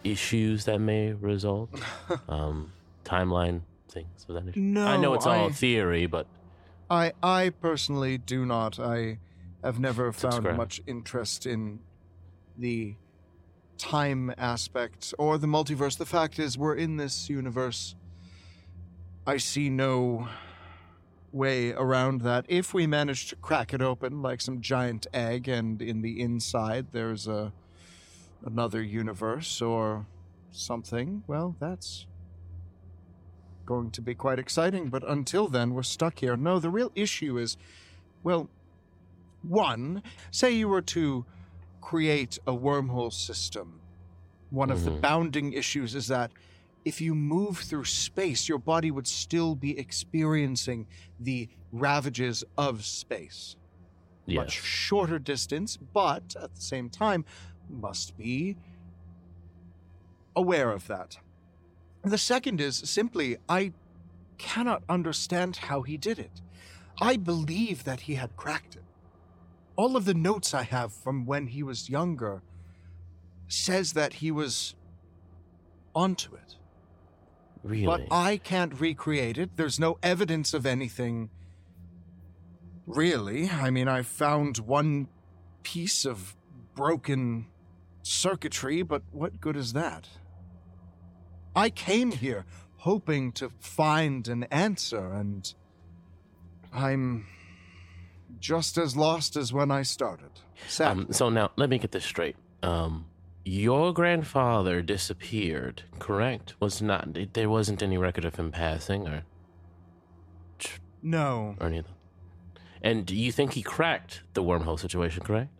issues 0.05 0.65
that 0.65 0.81
may 0.81 1.13
result, 1.13 1.71
um, 2.29 2.73
timeline 3.05 3.61
things 3.89 4.27
of 4.29 4.35
that? 4.35 4.57
No, 4.57 4.87
I 4.87 4.97
know 4.97 5.15
it's 5.15 5.27
all 5.27 5.47
I- 5.47 5.53
theory, 5.53 6.07
but 6.07 6.27
I 6.91 7.13
I 7.23 7.51
personally 7.51 8.19
do 8.19 8.45
not. 8.45 8.79
I 8.81 9.19
have 9.63 9.79
never 9.79 10.13
found 10.13 10.35
Subscribe. 10.35 10.57
much 10.57 10.81
interest 10.87 11.47
in 11.47 11.81
the 12.57 12.97
time 13.77 14.33
aspect 14.37 15.15
or 15.19 15.39
the 15.39 15.47
multiverse. 15.47 15.97
The 15.99 16.07
fact 16.07 16.39
is, 16.39 16.59
we're 16.59 16.75
in 16.75 16.97
this 16.97 17.29
universe. 17.31 17.95
I 19.27 19.37
see 19.37 19.69
no 19.69 20.29
way 21.33 21.73
around 21.73 22.23
that. 22.23 22.45
If 22.49 22.73
we 22.73 22.87
manage 22.87 23.29
to 23.29 23.37
crack 23.37 23.75
it 23.75 23.83
open 23.83 24.23
like 24.23 24.41
some 24.41 24.61
giant 24.61 25.07
egg, 25.13 25.49
and 25.49 25.81
in 25.83 26.03
the 26.03 26.21
inside 26.21 26.87
there's 26.93 27.27
a 27.29 27.53
another 28.45 28.81
universe 28.83 29.61
or 29.61 30.07
something, 30.53 31.25
well, 31.27 31.57
that's 31.59 32.07
going 33.67 33.91
to 33.91 34.01
be 34.01 34.15
quite 34.15 34.39
exciting, 34.39 34.89
but 34.89 35.07
until 35.09 35.49
then, 35.49 35.75
we're 35.75 35.83
stuck 35.83 36.21
here. 36.21 36.37
No, 36.37 36.59
the 36.59 36.71
real 36.71 36.91
issue 36.95 37.37
is 37.37 37.57
well, 38.23 38.49
one, 39.43 40.03
say 40.31 40.53
you 40.53 40.69
were 40.69 40.83
to 40.83 41.25
create 41.81 42.39
a 42.47 42.53
wormhole 42.53 43.13
system. 43.13 43.81
One 44.51 44.71
of 44.71 44.85
the 44.85 44.91
Mhm. 44.91 45.01
bounding 45.01 45.53
issues 45.53 45.95
is 45.95 46.09
that 46.09 46.33
if 46.89 47.03
you 47.03 47.15
move 47.15 47.59
through 47.59 47.85
space, 47.85 48.49
your 48.49 48.59
body 48.59 48.91
would 48.91 49.07
still 49.07 49.55
be 49.55 49.79
experiencing 49.79 50.87
the 51.21 51.47
ravages 51.71 52.43
of 52.57 52.83
space. 52.83 53.57
Much 54.27 54.57
yes. 54.57 54.65
shorter 54.65 55.19
distance, 55.19 55.77
but 55.77 56.35
at 56.43 56.55
the 56.55 56.61
same 56.63 56.89
time, 56.89 57.27
must 57.69 58.17
be 58.17 58.57
aware 60.35 60.71
of 60.71 60.87
that. 60.87 61.19
The 62.03 62.17
second 62.17 62.59
is 62.59 62.77
simply, 62.77 63.37
I 63.51 63.75
cannot 64.39 64.83
understand 64.89 65.57
how 65.57 65.83
he 65.83 65.99
did 65.99 66.19
it. 66.19 66.41
I 67.03 67.19
believe 67.19 67.85
that 67.85 68.01
he 68.01 68.15
had 68.15 68.35
cracked 68.35 68.77
it. 68.77 68.85
All 69.77 69.95
of 69.95 70.07
the 70.07 70.15
notes 70.15 70.55
I 70.55 70.63
have 70.63 70.95
from 70.95 71.27
when 71.27 71.49
he 71.49 71.63
was 71.63 71.91
younger 71.91 72.41
says 73.47 73.93
that 73.93 74.15
he 74.15 74.31
was 74.31 74.75
onto 75.95 76.35
it. 76.35 76.58
Really? 77.63 77.87
But 77.87 78.03
I 78.11 78.37
can't 78.37 78.79
recreate 78.81 79.39
it. 79.39 79.57
There's 79.57 79.79
no 79.79 79.99
evidence 80.03 80.55
of 80.55 80.67
anything. 80.67 81.31
Really, 82.87 83.51
I 83.51 83.71
mean, 83.71 83.89
I 83.89 84.03
found 84.03 84.59
one 84.59 85.09
piece 85.63 86.07
of 86.07 86.35
broken 86.75 87.47
circuitry, 88.03 88.83
but 88.83 89.03
what 89.13 89.41
good 89.41 89.57
is 89.57 89.75
that? 89.75 90.09
I 91.55 91.71
came 91.71 92.13
here 92.13 92.47
hoping 92.79 93.33
to 93.33 93.51
find 93.59 94.27
an 94.29 94.45
answer, 94.45 95.13
and 95.13 95.53
I'm 96.73 97.27
just 98.41 98.79
as 98.79 98.97
lost 98.97 99.37
as 99.37 99.53
when 99.53 99.71
I 99.71 99.83
started. 99.83 100.31
Sadly. 100.69 101.05
Um, 101.05 101.13
so 101.13 101.29
now, 101.29 101.51
let 101.57 101.69
me 101.69 101.79
get 101.79 101.93
this 101.93 102.05
straight. 102.05 102.37
Um, 102.63 103.07
your 103.49 103.95
grandfather 103.95 104.83
disappeared, 104.83 105.83
correct? 105.99 106.55
Was 106.61 106.83
not 106.83 107.17
there 107.33 107.49
wasn't 107.49 107.83
any 107.83 107.97
record 107.97 108.25
of 108.25 108.37
him 108.37 108.53
passing 108.53 109.09
or 109.09 109.25
no. 111.03 111.57
or 111.59 111.67
anything. 111.67 111.95
And 112.83 113.07
do 113.07 113.17
you 113.17 113.33
think 113.33 113.55
he 113.55 113.63
cracked 113.63 114.23
the 114.35 114.43
wormhole 114.43 114.79
situation, 114.79 115.23
correct? 115.25 115.51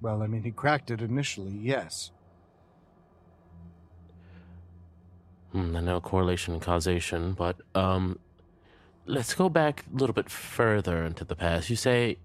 Well, 0.00 0.22
I 0.22 0.26
mean, 0.26 0.42
he 0.42 0.50
cracked 0.50 0.90
it 0.90 1.00
initially, 1.00 1.52
yes. 1.52 2.10
Hmm, 5.52 5.76
I 5.76 5.80
know 5.80 6.00
correlation 6.00 6.54
and 6.54 6.62
causation, 6.62 7.32
but 7.32 7.56
um, 7.74 8.18
let's 9.06 9.34
go 9.34 9.48
back 9.48 9.84
a 9.92 9.96
little 9.96 10.14
bit 10.14 10.28
further 10.28 11.04
into 11.04 11.24
the 11.24 11.34
past. 11.34 11.70
You 11.70 11.76
say, 11.76 12.18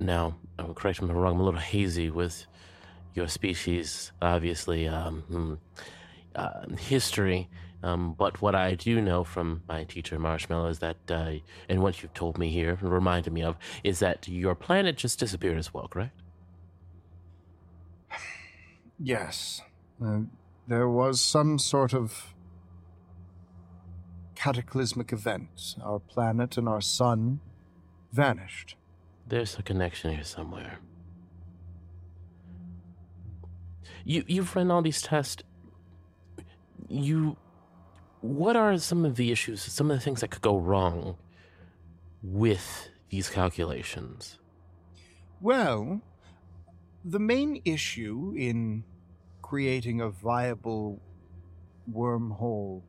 now, 0.00 0.36
correct 0.74 1.02
me 1.02 1.08
if 1.08 1.14
I'm 1.14 1.16
wrong. 1.16 1.34
I'm 1.34 1.40
a 1.40 1.44
little 1.44 1.60
hazy 1.60 2.10
with 2.10 2.46
your 3.14 3.28
species, 3.28 4.12
obviously, 4.20 4.88
um, 4.88 5.22
hmm, 5.22 5.54
uh, 6.34 6.68
history. 6.78 7.48
Um, 7.82 8.14
but 8.16 8.40
what 8.40 8.54
I 8.54 8.74
do 8.74 9.00
know 9.00 9.24
from 9.24 9.62
my 9.68 9.84
teacher 9.84 10.18
Marshmallow 10.18 10.68
is 10.68 10.78
that, 10.78 10.96
uh, 11.10 11.32
and 11.68 11.82
what 11.82 12.02
you've 12.02 12.14
told 12.14 12.38
me 12.38 12.50
here, 12.50 12.78
and 12.80 12.92
reminded 12.92 13.32
me 13.32 13.42
of, 13.42 13.56
is 13.82 13.98
that 13.98 14.28
your 14.28 14.54
planet 14.54 14.96
just 14.96 15.18
disappeared 15.18 15.58
as 15.58 15.74
well, 15.74 15.88
correct? 15.88 16.22
Yes. 18.98 19.62
Uh, 20.04 20.20
there 20.68 20.88
was 20.88 21.20
some 21.20 21.58
sort 21.58 21.92
of 21.92 22.34
cataclysmic 24.36 25.12
event. 25.12 25.74
Our 25.82 25.98
planet 25.98 26.56
and 26.56 26.68
our 26.68 26.80
sun 26.80 27.40
vanished. 28.12 28.76
There's 29.26 29.58
a 29.58 29.62
connection 29.62 30.14
here 30.14 30.24
somewhere. 30.24 30.78
You 34.04 34.24
you've 34.26 34.54
run 34.56 34.70
all 34.70 34.82
these 34.82 35.02
tests. 35.02 35.42
You 36.88 37.36
what 38.20 38.56
are 38.56 38.76
some 38.78 39.04
of 39.04 39.16
the 39.16 39.32
issues, 39.32 39.62
some 39.62 39.90
of 39.90 39.96
the 39.96 40.02
things 40.02 40.20
that 40.20 40.30
could 40.30 40.42
go 40.42 40.56
wrong 40.56 41.16
with 42.22 42.88
these 43.10 43.28
calculations? 43.28 44.38
Well, 45.40 46.00
the 47.04 47.18
main 47.18 47.60
issue 47.64 48.32
in 48.36 48.84
creating 49.42 50.00
a 50.00 50.08
viable 50.08 51.02
wormhole 51.90 52.82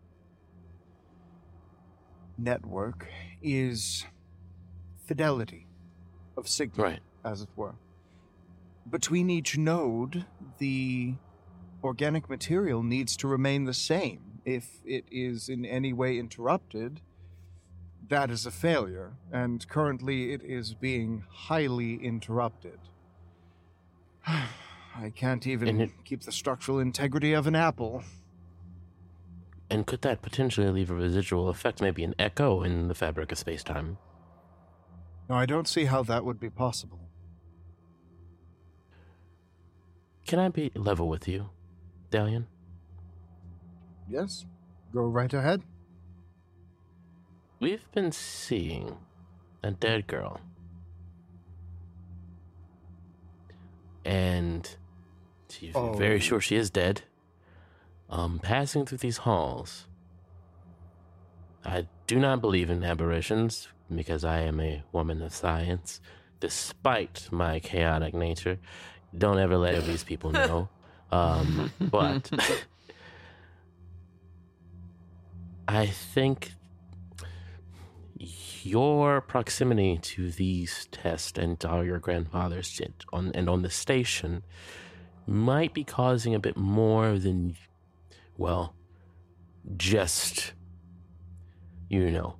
network 2.38 3.08
is 3.42 4.06
fidelity 5.06 5.68
of 6.38 6.48
signal, 6.48 6.86
Right. 6.86 7.00
as 7.26 7.42
it 7.42 7.50
were. 7.56 7.76
Between 8.90 9.30
each 9.30 9.58
node, 9.58 10.26
the 10.58 11.16
organic 11.84 12.30
material 12.30 12.84
needs 12.84 13.18
to 13.18 13.28
remain 13.28 13.66
the 13.66 13.74
same. 13.74 14.40
If 14.46 14.82
it 14.86 15.06
is 15.10 15.50
in 15.50 15.66
any 15.66 15.94
way 15.94 16.18
interrupted, 16.18 17.02
that 18.10 18.30
is 18.30 18.46
a 18.46 18.52
failure, 18.52 19.14
and 19.32 19.68
currently 19.68 20.34
it 20.34 20.44
is 20.44 20.74
being 20.74 21.24
highly 21.30 21.96
interrupted. 21.96 22.80
I 24.28 25.10
can't 25.16 25.48
even 25.48 25.82
it- 25.82 25.92
keep 26.04 26.22
the 26.24 26.32
structural 26.32 26.80
integrity 26.80 27.34
of 27.34 27.48
an 27.48 27.56
apple. 27.56 28.04
And 29.70 29.88
could 29.88 30.02
that 30.04 30.22
potentially 30.22 30.70
leave 30.70 30.92
a 30.92 30.94
residual 30.94 31.50
effect, 31.50 31.82
maybe 31.82 32.04
an 32.04 32.14
echo 32.20 32.62
in 32.62 32.90
the 32.90 32.94
fabric 32.94 33.32
of 33.32 33.40
space 33.40 33.64
time? 33.64 33.98
No, 35.30 35.36
I 35.36 35.46
don't 35.48 35.68
see 35.68 35.86
how 35.86 36.04
that 36.04 36.24
would 36.26 36.40
be 36.40 36.50
possible. 36.50 37.00
Can 40.26 40.40
I 40.40 40.50
be 40.50 40.72
level 40.76 41.08
with 41.10 41.28
you, 41.28 41.50
Dalian? 42.12 42.46
Yes, 44.10 44.46
go 44.94 45.02
right 45.04 45.34
ahead. 45.34 45.62
We've 47.60 47.90
been 47.92 48.12
seeing 48.12 48.98
a 49.64 49.72
dead 49.72 50.08
girl. 50.08 50.40
And 54.06 54.70
she's 55.50 55.76
Oh. 55.76 55.94
very 55.94 56.20
sure 56.20 56.42
she 56.42 56.56
is 56.56 56.70
dead. 56.70 57.04
Um, 58.10 58.40
passing 58.40 58.86
through 58.86 58.98
these 59.00 59.18
halls. 59.20 59.88
I 61.64 61.88
do 62.08 62.20
not 62.20 62.42
believe 62.42 62.70
in 62.70 62.84
aberrations 62.84 63.70
because 63.94 64.26
I 64.26 64.40
am 64.42 64.60
a 64.60 64.84
woman 64.92 65.22
of 65.22 65.34
science, 65.34 66.02
despite 66.42 67.30
my 67.32 67.60
chaotic 67.62 68.14
nature. 68.14 68.60
Don't 69.18 69.40
ever 69.40 69.58
let 69.58 69.84
these 69.86 70.04
people 70.04 70.32
know. 70.32 70.70
Um, 71.12 71.72
but 71.80 72.32
I 75.68 75.86
think 75.86 76.54
your 78.64 79.22
proximity 79.22 80.00
to 80.02 80.32
these 80.32 80.88
tests 80.92 81.38
and 81.38 81.62
your 81.64 82.00
grandfather's 82.00 82.66
shit 82.66 83.06
on 83.12 83.32
and 83.36 83.50
on 83.50 83.62
the 83.62 83.70
station 83.70 84.44
might 85.28 85.74
be 85.74 85.84
causing 85.84 86.34
a 86.34 86.40
bit 86.40 86.58
more 86.58 87.18
than 87.18 87.56
well 88.38 88.74
just 89.78 90.54
you 91.90 92.10
know 92.10 92.36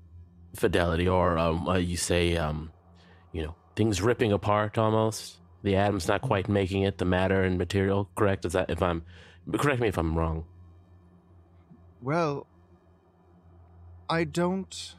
fidelity 0.56 1.08
or 1.08 1.38
um 1.38 1.68
uh, 1.68 1.76
you 1.78 1.98
say 1.98 2.36
um 2.38 2.72
you 3.32 3.44
know 3.44 3.56
things 3.76 4.02
ripping 4.02 4.32
apart 4.32 4.78
almost 4.78 5.38
the 5.64 5.76
atom's 5.76 6.08
not 6.08 6.22
quite 6.22 6.48
making 6.48 6.84
it 6.84 6.98
the 7.00 7.06
matter 7.06 7.42
and 7.44 7.58
material 7.58 8.10
correct 8.16 8.46
is 8.46 8.54
that 8.54 8.70
if 8.70 8.82
i'm 8.82 9.04
correct 9.58 9.82
me 9.82 9.88
if 9.88 9.98
i'm 9.98 10.18
wrong 10.18 10.46
Well, 12.04 12.48
I 14.10 14.26
don't. 14.26 14.96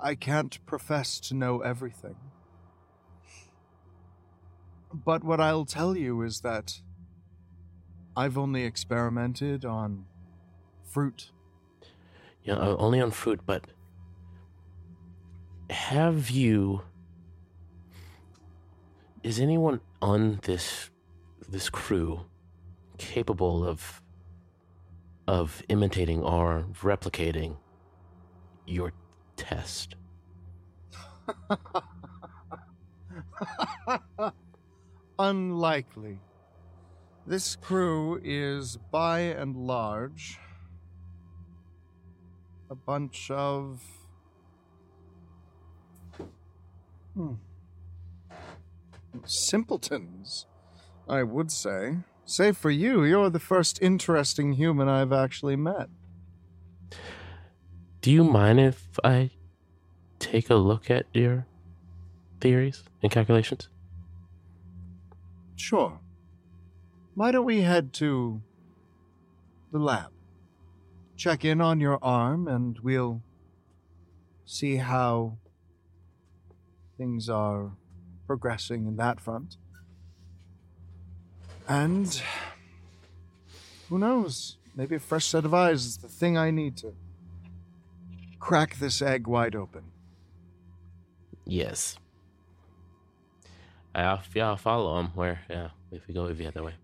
I 0.00 0.14
can't 0.14 0.64
profess 0.64 1.20
to 1.20 1.34
know 1.34 1.60
everything. 1.60 2.16
But 4.92 5.22
what 5.22 5.40
I'll 5.40 5.66
tell 5.66 5.94
you 5.94 6.22
is 6.22 6.40
that 6.40 6.80
I've 8.16 8.38
only 8.38 8.64
experimented 8.64 9.66
on 9.66 10.06
fruit. 10.84 11.30
Yeah, 12.42 12.58
only 12.58 13.00
on 13.00 13.10
fruit, 13.10 13.40
but 13.44 13.66
have 15.68 16.30
you? 16.30 16.82
Is 19.22 19.38
anyone 19.38 19.80
on 20.00 20.40
this 20.42 20.90
this 21.48 21.70
crew 21.70 22.26
capable 22.98 23.64
of 23.64 24.02
of 25.28 25.62
imitating 25.68 26.22
or 26.22 26.66
replicating 26.80 27.56
your 28.66 28.92
test? 29.36 29.94
Unlikely. 35.20 36.18
This 37.24 37.54
crew 37.54 38.20
is 38.24 38.76
by 38.90 39.20
and 39.20 39.56
large 39.56 40.40
a 42.68 42.74
bunch 42.74 43.30
of. 43.30 43.80
Hmm. 47.14 47.34
Simpletons, 49.24 50.46
I 51.08 51.22
would 51.22 51.50
say. 51.50 51.98
Save 52.24 52.56
for 52.56 52.70
you, 52.70 53.04
you're 53.04 53.30
the 53.30 53.38
first 53.38 53.80
interesting 53.82 54.54
human 54.54 54.88
I've 54.88 55.12
actually 55.12 55.56
met. 55.56 55.88
Do 58.00 58.10
you 58.10 58.24
mind 58.24 58.60
if 58.60 58.98
I 59.04 59.30
take 60.18 60.50
a 60.50 60.54
look 60.54 60.90
at 60.90 61.06
your 61.12 61.46
theories 62.40 62.82
and 63.02 63.12
calculations? 63.12 63.68
Sure. 65.56 66.00
Why 67.14 67.30
don't 67.30 67.44
we 67.44 67.62
head 67.62 67.92
to 67.94 68.40
the 69.70 69.78
lab? 69.78 70.10
Check 71.16 71.44
in 71.44 71.60
on 71.60 71.78
your 71.78 71.98
arm 72.02 72.48
and 72.48 72.78
we'll 72.80 73.22
see 74.44 74.76
how 74.76 75.38
things 76.96 77.28
are 77.28 77.72
progressing 78.26 78.86
in 78.86 78.96
that 78.96 79.20
front. 79.20 79.56
And 81.68 82.20
who 83.88 83.98
knows? 83.98 84.56
Maybe 84.74 84.96
a 84.96 85.00
fresh 85.00 85.26
set 85.26 85.44
of 85.44 85.52
eyes 85.54 85.84
is 85.84 85.96
the 85.98 86.08
thing 86.08 86.36
I 86.36 86.50
need 86.50 86.76
to 86.78 86.94
crack 88.38 88.76
this 88.78 89.00
egg 89.02 89.26
wide 89.26 89.54
open. 89.54 89.84
Yes. 91.44 91.98
I'll, 93.94 94.22
yeah, 94.34 94.48
I'll 94.48 94.56
follow 94.56 94.98
him. 95.00 95.08
Where? 95.14 95.40
Yeah, 95.50 95.68
if 95.90 96.06
we 96.08 96.14
go 96.14 96.26
if 96.26 96.38
the 96.38 96.46
other 96.46 96.62
way. 96.62 96.74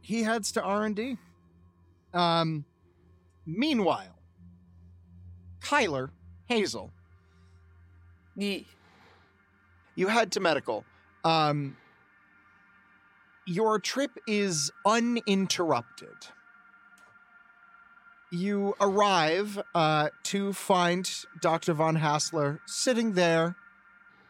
he 0.00 0.22
heads 0.22 0.52
to 0.52 0.62
R&D. 0.62 1.16
Um 2.14 2.64
meanwhile, 3.46 4.16
Kyler, 5.60 6.10
Hazel, 6.46 6.92
Ye- 8.36 8.66
you 10.00 10.08
head 10.08 10.32
to 10.32 10.40
medical. 10.40 10.84
Um 11.24 11.76
your 13.46 13.78
trip 13.80 14.12
is 14.26 14.70
uninterrupted. 14.86 16.28
You 18.30 18.74
arrive 18.80 19.60
uh, 19.74 20.10
to 20.24 20.52
find 20.52 21.10
Dr. 21.40 21.72
Von 21.72 21.96
Hassler 21.96 22.60
sitting 22.64 23.14
there, 23.14 23.56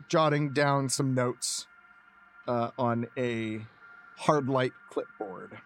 jotting 0.08 0.54
down 0.54 0.88
some 0.88 1.12
notes 1.12 1.66
uh, 2.48 2.70
on 2.78 3.08
a 3.18 3.66
hard 4.16 4.48
light 4.48 4.72
clipboard. 4.88 5.58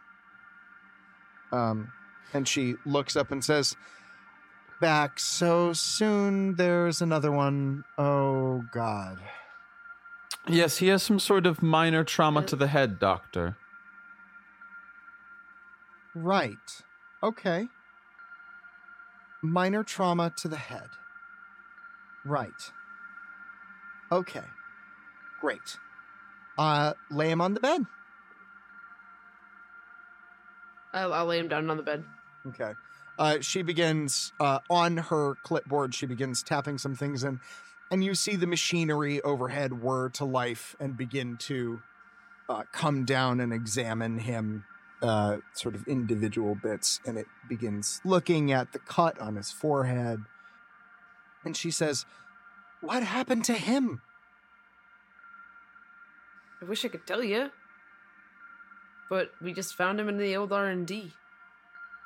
Um, 1.52 1.92
and 2.32 2.48
she 2.48 2.74
looks 2.84 3.14
up 3.14 3.30
and 3.30 3.44
says, 3.44 3.76
Back 4.80 5.20
so 5.20 5.72
soon, 5.72 6.56
there's 6.56 7.00
another 7.00 7.30
one. 7.30 7.84
Oh, 7.96 8.64
God. 8.72 9.20
Yes, 10.46 10.78
he 10.78 10.88
has 10.88 11.02
some 11.02 11.18
sort 11.18 11.46
of 11.46 11.62
minor 11.62 12.04
trauma 12.04 12.42
to 12.42 12.56
the 12.56 12.66
head, 12.66 12.98
Doctor. 12.98 13.56
Right. 16.14 16.82
Okay. 17.22 17.68
Minor 19.42 19.82
trauma 19.82 20.32
to 20.36 20.48
the 20.48 20.56
head. 20.56 20.88
Right. 22.24 22.72
Okay. 24.12 24.44
Great. 25.40 25.78
Uh, 26.56 26.92
lay 27.10 27.30
him 27.30 27.40
on 27.40 27.54
the 27.54 27.60
bed. 27.60 27.86
I'll, 30.92 31.12
I'll 31.12 31.26
lay 31.26 31.38
him 31.38 31.48
down 31.48 31.68
on 31.70 31.76
the 31.76 31.82
bed. 31.82 32.04
Okay. 32.48 32.72
Uh, 33.18 33.38
she 33.40 33.62
begins 33.62 34.32
uh, 34.40 34.60
on 34.70 34.96
her 34.96 35.34
clipboard. 35.42 35.94
She 35.94 36.06
begins 36.06 36.42
tapping 36.42 36.78
some 36.78 36.94
things 36.94 37.24
in, 37.24 37.40
and 37.90 38.02
you 38.04 38.14
see 38.14 38.36
the 38.36 38.46
machinery 38.46 39.20
overhead 39.22 39.82
whir 39.82 40.08
to 40.10 40.24
life 40.24 40.74
and 40.80 40.96
begin 40.96 41.36
to 41.36 41.80
uh, 42.48 42.64
come 42.72 43.04
down 43.04 43.40
and 43.40 43.52
examine 43.52 44.18
him, 44.18 44.64
uh, 45.02 45.38
sort 45.52 45.74
of 45.74 45.86
individual 45.86 46.54
bits. 46.54 47.00
And 47.06 47.18
it 47.18 47.26
begins 47.48 48.00
looking 48.04 48.52
at 48.52 48.72
the 48.72 48.78
cut 48.78 49.18
on 49.18 49.36
his 49.36 49.50
forehead, 49.50 50.24
and 51.44 51.56
she 51.56 51.70
says, 51.70 52.06
"What 52.80 53.02
happened 53.02 53.44
to 53.46 53.54
him?" 53.54 54.02
I 56.60 56.64
wish 56.64 56.84
I 56.84 56.88
could 56.88 57.06
tell 57.06 57.22
you, 57.22 57.50
but 59.10 59.32
we 59.40 59.52
just 59.52 59.74
found 59.74 60.00
him 60.00 60.08
in 60.08 60.16
the 60.16 60.36
old 60.36 60.52
R 60.52 60.66
and 60.66 60.86
D. 60.86 61.12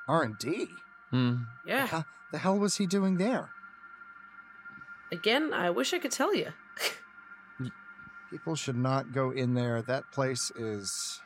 R 0.09 0.23
and 0.23 0.39
D. 0.39 0.69
Hmm. 1.11 1.45
Yeah. 1.67 2.03
The 2.33 2.39
hell 2.39 2.59
was 2.59 2.77
he 2.77 2.87
doing 2.87 3.19
there? 3.19 3.51
Again, 5.11 5.53
I 5.55 5.71
wish 5.71 5.95
I 5.95 5.99
could 5.99 6.11
tell 6.13 6.35
you. 6.35 6.49
People 8.31 8.55
should 8.55 8.77
not 8.77 9.13
go 9.13 9.31
in 9.31 9.55
there. 9.55 9.81
That 9.81 10.11
place 10.13 10.51
is 10.55 11.21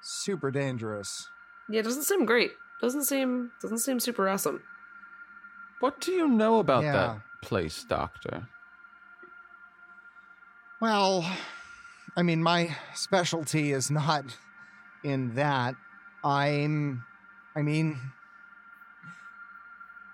super 0.00 0.50
dangerous. 0.50 1.28
Yeah, 1.68 1.80
it 1.80 1.84
doesn't 1.84 2.02
seem 2.02 2.24
great. 2.26 2.52
Doesn't 2.80 3.04
seem 3.04 3.52
doesn't 3.60 3.78
seem 3.78 4.00
super 4.00 4.28
awesome. 4.28 4.62
What 5.78 6.00
do 6.00 6.10
you 6.10 6.26
know 6.26 6.58
about 6.58 6.82
Yeah. 6.82 6.92
that 6.92 7.20
place, 7.40 7.84
Doctor? 7.84 8.48
Well, 10.80 11.24
I 12.16 12.22
mean, 12.22 12.42
my 12.42 12.76
specialty 12.94 13.70
is 13.72 13.88
not 13.90 14.24
in 15.04 15.34
that. 15.36 15.76
I'm, 16.24 17.04
I 17.56 17.62
mean, 17.62 17.98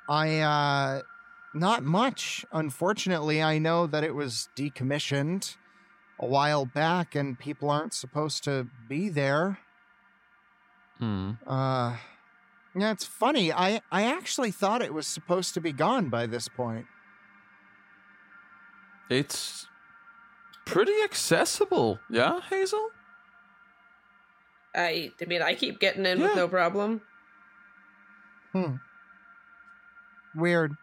I, 0.08 0.40
uh, 0.40 1.02
not 1.59 1.82
much. 1.82 2.44
Unfortunately, 2.52 3.42
I 3.42 3.59
know 3.59 3.86
that 3.86 4.04
it 4.04 4.14
was 4.14 4.48
decommissioned 4.56 5.56
a 6.18 6.26
while 6.26 6.64
back 6.64 7.14
and 7.14 7.38
people 7.38 7.70
aren't 7.70 7.94
supposed 7.94 8.44
to 8.44 8.68
be 8.88 9.09
there. 9.09 9.59
Hmm. 10.98 11.32
Uh, 11.46 11.96
yeah, 12.74 12.90
it's 12.90 13.04
funny. 13.04 13.52
I, 13.52 13.80
I 13.90 14.04
actually 14.04 14.50
thought 14.50 14.82
it 14.82 14.92
was 14.92 15.06
supposed 15.06 15.54
to 15.54 15.61
be 15.61 15.72
gone 15.72 16.09
by 16.09 16.26
this 16.26 16.48
point. 16.48 16.86
It's 19.09 19.66
pretty 20.66 20.92
accessible, 21.02 21.98
yeah, 22.11 22.40
Hazel? 22.50 22.90
I 24.74 25.12
I 25.20 25.24
mean 25.24 25.40
I 25.40 25.54
keep 25.54 25.80
getting 25.80 26.04
in 26.04 26.20
with 26.20 26.36
no 26.36 26.46
problem. 26.46 27.00
Hmm. 28.52 28.74
Weird. 30.34 30.76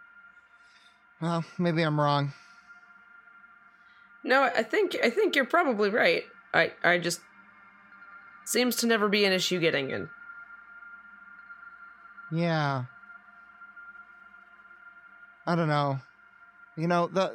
Well, 1.21 1.43
maybe 1.57 1.81
I'm 1.81 1.99
wrong. 1.99 2.33
No, 4.23 4.43
I 4.43 4.63
think 4.63 4.97
I 5.03 5.09
think 5.09 5.35
you're 5.35 5.45
probably 5.45 5.89
right. 5.89 6.23
I 6.53 6.73
I 6.83 6.97
just 6.97 7.21
seems 8.43 8.75
to 8.77 8.87
never 8.87 9.07
be 9.07 9.23
an 9.25 9.33
issue 9.33 9.59
getting 9.59 9.91
in. 9.91 10.09
Yeah. 12.31 12.85
I 15.45 15.55
don't 15.55 15.67
know. 15.67 15.99
You 16.75 16.87
know, 16.87 17.07
the 17.07 17.33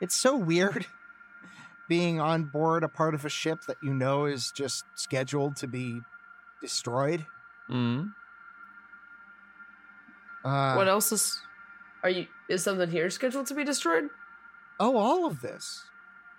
it's 0.00 0.14
so 0.14 0.36
weird 0.36 0.86
being 1.88 2.20
on 2.20 2.44
board 2.44 2.84
a 2.84 2.88
part 2.88 3.14
of 3.14 3.24
a 3.24 3.30
ship 3.30 3.60
that 3.66 3.78
you 3.82 3.94
know 3.94 4.26
is 4.26 4.52
just 4.52 4.84
scheduled 4.94 5.56
to 5.56 5.66
be 5.66 6.00
destroyed. 6.60 7.26
Hmm. 7.68 8.08
Uh, 10.44 10.74
what 10.74 10.88
else 10.88 11.12
is 11.12 11.40
are 12.02 12.10
you 12.10 12.26
is 12.48 12.62
something 12.62 12.90
here 12.90 13.08
scheduled 13.10 13.46
to 13.46 13.54
be 13.54 13.64
destroyed? 13.64 14.08
Oh, 14.80 14.96
all 14.96 15.26
of 15.26 15.40
this. 15.40 15.84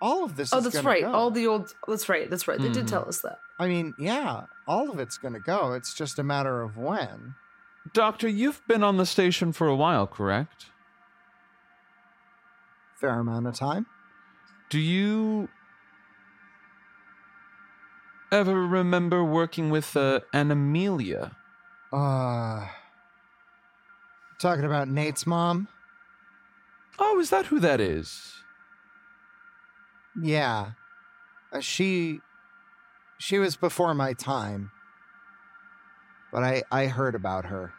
All 0.00 0.24
of 0.24 0.36
this 0.36 0.52
Oh, 0.52 0.58
is 0.58 0.64
that's 0.64 0.84
right. 0.84 1.02
go. 1.02 1.12
All 1.12 1.30
the 1.30 1.46
old 1.46 1.72
that's 1.88 2.08
right. 2.08 2.28
That's 2.28 2.46
right. 2.46 2.60
They 2.60 2.70
did 2.70 2.84
Mhm. 2.86 2.90
tell 2.90 3.08
us 3.08 3.20
that. 3.22 3.38
I 3.58 3.68
mean, 3.68 3.94
yeah, 3.98 4.46
all 4.66 4.90
of 4.90 4.98
it's 4.98 5.16
going 5.16 5.34
to 5.34 5.40
go. 5.40 5.72
It's 5.72 5.94
just 5.94 6.18
a 6.18 6.22
matter 6.22 6.62
of 6.62 6.76
when. 6.76 7.34
Doctor, 7.92 8.28
you've 8.28 8.66
been 8.66 8.82
on 8.82 8.96
the 8.96 9.06
station 9.06 9.52
for 9.52 9.66
a 9.68 9.76
while, 9.76 10.06
correct? 10.06 10.66
Fair 13.00 13.20
amount 13.20 13.46
of 13.46 13.54
time. 13.54 13.86
Do 14.70 14.78
you 14.80 15.48
ever 18.32 18.66
remember 18.66 19.22
working 19.24 19.70
with 19.70 19.96
uh, 19.96 20.20
an 20.32 20.50
Amelia? 20.50 21.36
Uh, 21.92 22.66
talking 24.38 24.64
about 24.64 24.88
Nate's 24.88 25.26
mom? 25.26 25.68
Oh, 26.98 27.18
is 27.18 27.30
that 27.30 27.46
who 27.46 27.60
that 27.60 27.80
is? 27.80 28.32
Yeah. 30.20 30.72
Uh, 31.52 31.60
she 31.60 32.20
she 33.18 33.38
was 33.38 33.56
before 33.56 33.94
my 33.94 34.12
time. 34.12 34.70
But 36.32 36.42
I 36.42 36.62
I 36.70 36.86
heard 36.86 37.14
about 37.14 37.46
her. 37.46 37.72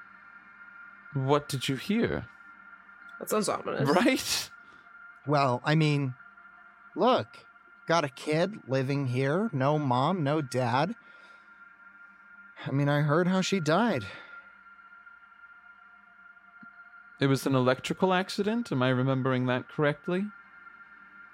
What 1.14 1.48
did 1.48 1.70
you 1.70 1.76
hear? 1.76 2.26
That 3.20 3.30
sounds 3.30 3.48
ominous. 3.48 3.88
Right? 3.90 4.50
Well, 5.26 5.62
I 5.64 5.76
mean, 5.76 6.14
look, 6.96 7.28
got 7.88 8.04
a 8.04 8.10
kid 8.10 8.60
living 8.68 9.08
here, 9.08 9.50
no 9.54 9.80
mom, 9.80 10.24
no 10.24 10.42
dad. 10.42 10.96
I 12.66 12.72
mean, 12.72 12.90
I 12.90 13.02
heard 13.02 13.28
how 13.28 13.42
she 13.42 13.60
died. 13.60 14.06
It 17.20 17.28
was 17.28 17.46
an 17.46 17.56
electrical 17.56 18.14
accident. 18.14 18.72
Am 18.72 18.84
I 18.84 18.90
remembering 18.90 19.46
that 19.46 19.70
correctly? 19.70 20.26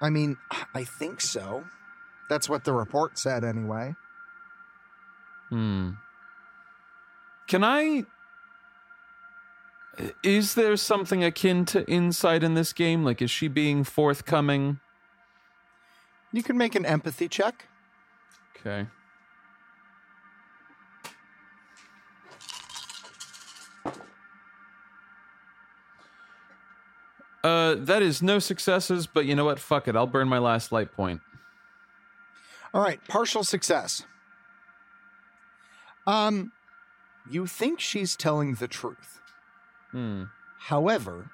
I 0.01 0.09
mean, 0.09 0.37
I 0.73 0.83
think 0.83 1.21
so. 1.21 1.63
That's 2.29 2.47
what 2.47 2.63
the 2.63 2.73
report 2.73 3.17
said 3.17 3.43
anyway. 3.43 3.95
Hmm. 5.49 5.91
Can 7.47 7.63
I. 7.63 8.05
Is 10.23 10.55
there 10.55 10.77
something 10.77 11.23
akin 11.23 11.65
to 11.65 11.85
insight 11.89 12.43
in 12.43 12.53
this 12.53 12.71
game? 12.73 13.03
Like, 13.03 13.21
is 13.21 13.29
she 13.29 13.47
being 13.47 13.83
forthcoming? 13.83 14.79
You 16.31 16.43
can 16.43 16.57
make 16.57 16.75
an 16.75 16.85
empathy 16.85 17.27
check. 17.27 17.67
Okay. 18.55 18.87
Uh, 27.43 27.75
that 27.77 28.01
is 28.01 28.21
no 28.21 28.39
successes, 28.39 29.07
but 29.07 29.25
you 29.25 29.35
know 29.35 29.45
what? 29.45 29.59
Fuck 29.59 29.87
it. 29.87 29.95
I'll 29.95 30.07
burn 30.07 30.27
my 30.27 30.37
last 30.37 30.71
light 30.71 30.91
point. 30.91 31.21
All 32.73 32.81
right, 32.81 32.99
partial 33.07 33.43
success. 33.43 34.05
Um, 36.07 36.51
you 37.29 37.47
think 37.47 37.79
she's 37.79 38.15
telling 38.15 38.55
the 38.55 38.67
truth. 38.67 39.19
Hmm. 39.91 40.23
However, 40.59 41.31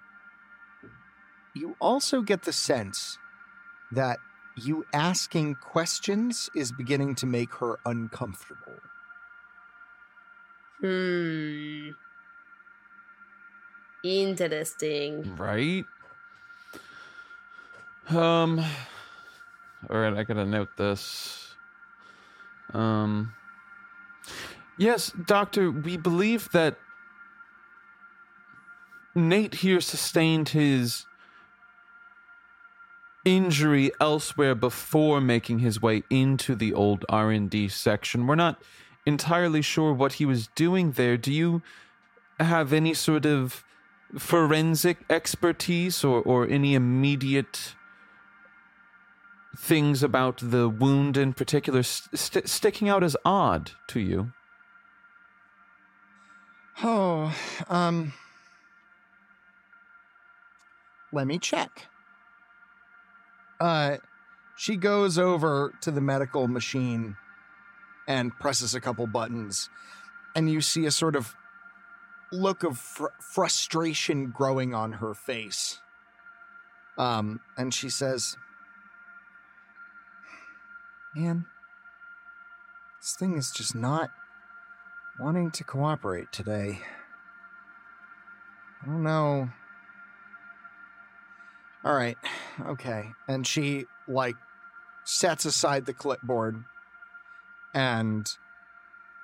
you 1.54 1.76
also 1.80 2.22
get 2.22 2.44
the 2.44 2.54
sense 2.54 3.18
that 3.92 4.18
you 4.56 4.86
asking 4.94 5.56
questions 5.56 6.50
is 6.56 6.72
beginning 6.72 7.16
to 7.16 7.26
make 7.26 7.54
her 7.56 7.80
uncomfortable. 7.86 8.80
Hmm. 10.82 11.90
Interesting. 14.04 15.36
Right? 15.36 15.86
Um. 18.10 18.60
All 19.90 19.98
right, 19.98 20.14
I 20.14 20.24
gotta 20.24 20.46
note 20.46 20.70
this. 20.78 21.56
Um. 22.74 23.34
Yes, 24.78 25.12
Doctor, 25.26 25.72
we 25.72 25.98
believe 25.98 26.52
that 26.52 26.78
Nate 29.16 29.56
here 29.56 29.82
sustained 29.82 30.50
his 30.50 31.06
injury 33.26 33.92
elsewhere 34.00 34.56
before 34.56 35.20
making 35.20 35.60
his 35.60 35.82
way 35.82 36.04
into 36.10 36.56
the 36.56 36.74
old 36.74 37.04
R&D 37.10 37.68
section. 37.70 38.28
We're 38.28 38.36
not 38.36 38.62
entirely 39.06 39.62
sure 39.62 39.92
what 39.92 40.14
he 40.14 40.26
was 40.26 40.48
doing 40.56 40.92
there. 40.92 41.18
Do 41.18 41.34
you 41.34 41.62
have 42.40 42.72
any 42.72 42.94
sort 42.94 43.26
of 43.26 43.66
forensic 44.18 45.00
expertise 45.10 46.04
or, 46.04 46.22
or 46.22 46.48
any 46.48 46.76
immediate 46.76 47.76
things 49.58 50.04
about 50.04 50.38
the 50.42 50.70
wound 50.70 51.18
in 51.18 51.34
particular 51.34 51.84
st- 51.84 52.48
sticking 52.48 52.88
out 52.88 53.04
as 53.04 53.18
odd 53.26 53.72
to 53.88 54.00
you? 54.00 54.32
Oh, 56.84 57.36
um. 57.70 58.14
Let 61.12 61.26
me 61.26 61.40
check. 61.40 61.88
Uh, 63.60 63.98
she 64.56 64.76
goes 64.76 65.18
over 65.18 65.74
to 65.82 65.90
the 65.90 66.02
medical 66.02 66.48
machine 66.48 67.16
and 68.08 68.38
presses 68.40 68.76
a 68.76 68.82
couple 68.82 69.08
buttons, 69.08 69.70
and 70.36 70.50
you 70.50 70.62
see 70.62 70.86
a 70.86 70.92
sort 70.92 71.16
of 71.16 71.36
look 72.32 72.64
of 72.64 72.78
fr- 72.78 73.08
frustration 73.20 74.30
growing 74.30 74.76
on 74.76 74.94
her 74.94 75.14
face. 75.14 75.80
Um, 76.98 77.40
and 77.58 77.74
she 77.74 77.90
says, 77.90 78.38
Man, 81.18 81.46
this 83.02 83.16
thing 83.16 83.38
is 83.38 83.50
just 83.50 83.74
not 83.74 84.12
wanting 85.20 85.50
to 85.50 85.64
cooperate 85.64 86.32
today. 86.32 86.82
I 88.84 88.86
don't 88.86 89.02
know. 89.02 89.50
All 91.84 91.96
right. 91.96 92.20
Okay. 92.68 93.10
And 93.28 93.48
she 93.48 93.88
like 94.08 94.36
sets 95.06 95.46
aside 95.46 95.88
the 95.88 95.94
clipboard 95.94 96.64
and 97.74 98.32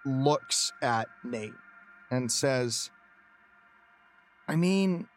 looks 0.04 0.74
at 0.82 1.10
Nate 1.24 1.54
and 2.10 2.32
says, 2.32 2.90
I 4.48 4.56
mean, 4.56 5.08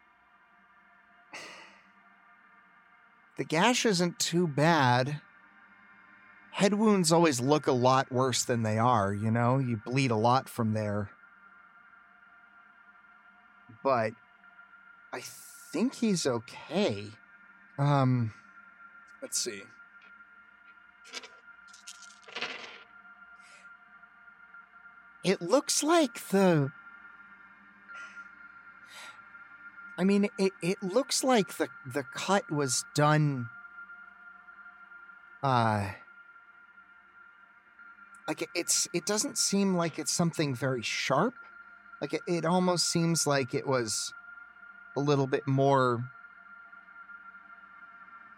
the 3.39 3.45
gash 3.45 3.83
isn't 3.83 4.19
too 4.19 4.47
bad. 4.47 5.21
Head 6.57 6.73
wounds 6.73 7.11
always 7.11 7.39
look 7.39 7.67
a 7.67 7.71
lot 7.71 8.11
worse 8.11 8.43
than 8.43 8.63
they 8.63 8.79
are, 8.79 9.13
you 9.13 9.29
know? 9.29 9.59
You 9.59 9.77
bleed 9.77 10.09
a 10.09 10.15
lot 10.15 10.49
from 10.49 10.73
there. 10.73 11.11
But 13.83 14.13
I 15.13 15.21
think 15.21 15.93
he's 15.93 16.25
okay. 16.25 17.11
Um, 17.77 18.33
let's 19.21 19.37
see. 19.37 19.61
It 25.23 25.43
looks 25.43 25.83
like 25.83 26.27
the. 26.29 26.71
I 29.95 30.03
mean, 30.03 30.27
it, 30.39 30.53
it 30.63 30.81
looks 30.81 31.23
like 31.23 31.57
the, 31.57 31.69
the 31.85 32.01
cut 32.15 32.49
was 32.49 32.83
done. 32.95 33.49
Uh. 35.43 35.89
Like 38.27 38.41
it, 38.41 38.49
it's, 38.53 38.87
it 38.93 39.05
doesn't 39.05 39.37
seem 39.37 39.75
like 39.75 39.97
it's 39.99 40.11
something 40.11 40.53
very 40.53 40.81
sharp. 40.81 41.33
Like 42.01 42.13
it, 42.13 42.21
it 42.27 42.45
almost 42.45 42.87
seems 42.89 43.25
like 43.25 43.53
it 43.53 43.65
was 43.65 44.13
a 44.95 44.99
little 44.99 45.27
bit 45.27 45.47
more 45.47 46.03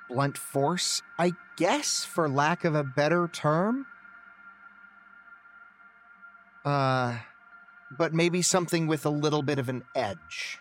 blunt 0.10 0.38
force, 0.38 1.02
I 1.18 1.34
guess, 1.56 2.04
for 2.04 2.28
lack 2.28 2.66
of 2.66 2.76
a 2.76 2.84
better 2.84 3.28
term. 3.28 3.86
Uh, 6.66 7.18
but 7.98 8.14
maybe 8.14 8.42
something 8.42 8.88
with 8.88 9.06
a 9.06 9.10
little 9.10 9.42
bit 9.42 9.60
of 9.60 9.70
an 9.70 9.84
edge. 9.96 10.60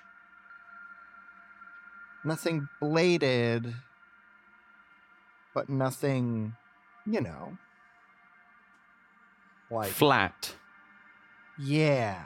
Nothing 2.25 2.69
bladed, 2.81 3.75
but 5.55 5.69
nothing, 5.69 6.55
you 7.07 7.21
know, 7.21 7.59
like 9.71 9.91
Flat. 9.91 10.55
yeah. 11.59 12.23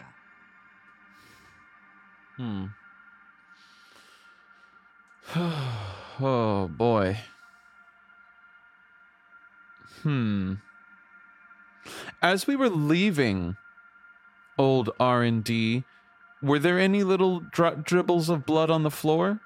Hmm. 2.36 2.66
oh 5.36 6.68
boy. 6.68 7.18
Hmm. 10.02 10.54
As 12.20 12.46
we 12.46 12.56
were 12.56 12.68
leaving 12.68 13.56
old 14.58 14.90
R&D, 14.98 15.84
were 16.42 16.58
there 16.58 16.78
any 16.78 17.04
little 17.04 17.40
dri- 17.40 17.76
dribbles 17.82 18.28
of 18.28 18.46
blood 18.46 18.70
on 18.70 18.82
the 18.82 18.90
floor? 18.90 19.40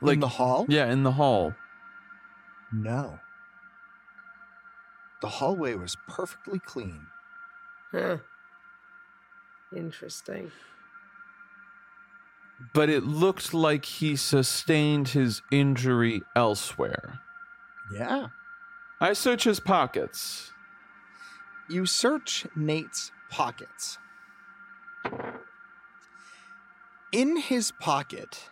Like 0.00 0.14
in 0.14 0.20
the 0.20 0.28
hall? 0.28 0.66
Yeah, 0.68 0.90
in 0.90 1.02
the 1.02 1.12
hall. 1.12 1.54
No. 2.72 3.18
The 5.22 5.28
hallway 5.28 5.74
was 5.74 5.96
perfectly 6.08 6.58
clean. 6.58 7.06
Huh. 7.90 8.18
Interesting. 9.74 10.52
But 12.72 12.88
it 12.88 13.04
looked 13.04 13.52
like 13.52 13.84
he 13.84 14.16
sustained 14.16 15.08
his 15.08 15.42
injury 15.50 16.22
elsewhere. 16.34 17.20
Yeah. 17.92 18.28
I 19.00 19.12
search 19.12 19.44
his 19.44 19.60
pockets. 19.60 20.52
You 21.68 21.86
search 21.86 22.46
Nate's 22.54 23.10
pockets. 23.30 23.98
In 27.12 27.36
his 27.36 27.72
pocket, 27.72 28.48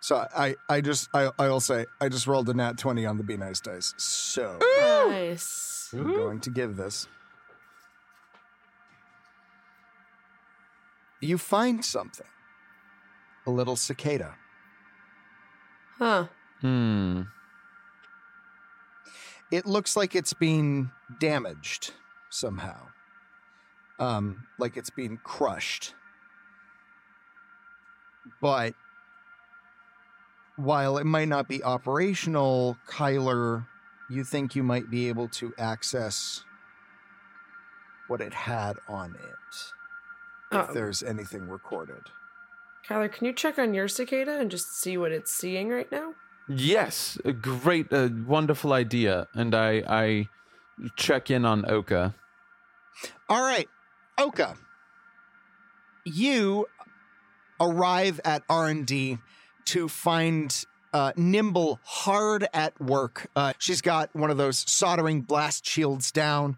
so 0.00 0.26
I, 0.36 0.56
I 0.68 0.80
just, 0.80 1.08
I, 1.14 1.30
I'll 1.38 1.60
say, 1.60 1.86
I 2.00 2.08
just 2.08 2.26
rolled 2.26 2.48
a 2.48 2.54
nat 2.54 2.76
20 2.76 3.06
on 3.06 3.18
the 3.18 3.22
Be 3.22 3.36
Nice 3.36 3.60
dice. 3.60 3.94
So 3.96 4.58
Nice. 4.80 5.71
I'm 5.92 6.12
going 6.14 6.40
to 6.40 6.50
give 6.50 6.76
this. 6.76 7.06
You 11.20 11.38
find 11.38 11.84
something. 11.84 12.26
A 13.46 13.50
little 13.50 13.76
cicada. 13.76 14.34
Huh. 15.98 16.26
Hmm. 16.60 17.22
It 19.50 19.66
looks 19.66 19.96
like 19.96 20.14
it's 20.14 20.32
been 20.32 20.90
damaged 21.20 21.92
somehow. 22.30 22.88
Um, 23.98 24.46
like 24.58 24.76
it's 24.76 24.90
been 24.90 25.18
crushed. 25.18 25.94
But 28.40 28.74
while 30.56 30.98
it 30.98 31.04
might 31.04 31.28
not 31.28 31.48
be 31.48 31.62
operational, 31.62 32.78
Kyler, 32.88 33.66
you 34.12 34.24
think 34.24 34.54
you 34.54 34.62
might 34.62 34.90
be 34.90 35.08
able 35.08 35.28
to 35.28 35.54
access 35.58 36.44
what 38.08 38.20
it 38.20 38.34
had 38.34 38.76
on 38.88 39.14
it. 39.14 39.72
If 40.50 40.68
Uh, 40.68 40.72
there's 40.72 41.02
anything 41.02 41.48
recorded. 41.48 42.10
Kyler, 42.86 43.10
can 43.10 43.26
you 43.26 43.32
check 43.32 43.58
on 43.58 43.74
your 43.74 43.88
cicada 43.88 44.38
and 44.38 44.50
just 44.50 44.78
see 44.80 44.98
what 44.98 45.12
it's 45.12 45.32
seeing 45.32 45.70
right 45.70 45.90
now? 45.90 46.14
Yes, 46.48 47.16
a 47.24 47.32
great, 47.32 47.92
a 47.92 48.12
wonderful 48.26 48.72
idea. 48.72 49.28
And 49.34 49.54
I, 49.54 49.82
I 49.86 50.28
check 50.96 51.30
in 51.30 51.44
on 51.46 51.64
Oka. 51.70 52.14
All 53.28 53.42
right, 53.42 53.68
Oka. 54.18 54.56
You 56.04 56.66
arrive 57.60 58.20
at 58.24 58.42
R 58.48 58.66
and 58.68 58.84
D 58.84 59.18
to 59.66 59.88
find 59.88 60.64
uh, 60.92 61.12
Nimble 61.16 61.80
hard 61.84 62.46
at 62.52 62.80
work. 62.80 63.30
Uh, 63.34 63.52
she's 63.58 63.80
got 63.80 64.14
one 64.14 64.30
of 64.30 64.36
those 64.36 64.58
soldering 64.70 65.22
blast 65.22 65.66
shields 65.66 66.10
down, 66.12 66.56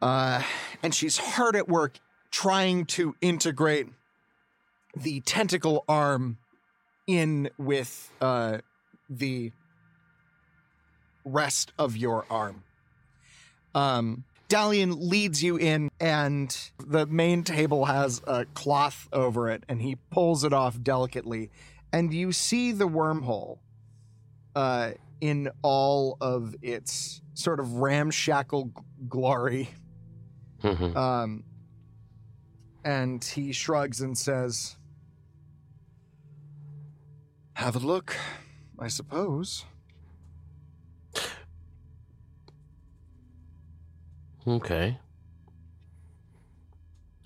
uh, 0.00 0.42
and 0.82 0.94
she's 0.94 1.18
hard 1.18 1.56
at 1.56 1.68
work 1.68 1.98
trying 2.30 2.84
to 2.86 3.14
integrate 3.20 3.88
the 4.96 5.20
tentacle 5.20 5.84
arm 5.88 6.38
in 7.06 7.50
with 7.58 8.12
uh, 8.20 8.58
the 9.08 9.52
rest 11.24 11.72
of 11.78 11.96
your 11.96 12.24
arm. 12.30 12.62
Um, 13.74 14.24
Dalian 14.48 14.96
leads 14.98 15.42
you 15.42 15.56
in, 15.56 15.90
and 16.00 16.56
the 16.78 17.06
main 17.06 17.42
table 17.42 17.84
has 17.84 18.22
a 18.26 18.46
cloth 18.46 19.08
over 19.12 19.50
it, 19.50 19.62
and 19.68 19.82
he 19.82 19.96
pulls 20.10 20.42
it 20.42 20.54
off 20.54 20.82
delicately, 20.82 21.50
and 21.92 22.12
you 22.12 22.32
see 22.32 22.72
the 22.72 22.88
wormhole 22.88 23.58
uh, 24.54 24.92
in 25.20 25.50
all 25.62 26.16
of 26.20 26.54
its 26.62 27.20
sort 27.34 27.60
of 27.60 27.74
ramshackle 27.74 28.66
g- 28.66 28.72
glory. 29.08 29.68
Mhm. 30.62 30.96
Um, 30.96 31.44
and 32.84 33.22
he 33.24 33.52
shrugs 33.52 34.00
and 34.00 34.16
says, 34.18 34.76
Have 37.54 37.76
a 37.76 37.80
look, 37.80 38.16
I 38.78 38.88
suppose. 38.88 39.64
Okay. 44.46 44.98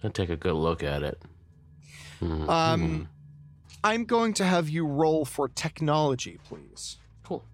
I'll 0.02 0.10
take 0.10 0.30
a 0.30 0.36
good 0.36 0.54
look 0.54 0.82
at 0.82 1.02
it. 1.02 1.22
Hmm, 2.18 2.48
Um. 2.50 3.08
I'm 3.84 4.04
going 4.04 4.32
to 4.34 4.44
have 4.44 4.68
you 4.68 4.86
roll 4.86 5.24
for 5.24 5.48
technology, 5.48 6.38
please. 6.44 6.98
Cool. 7.24 7.44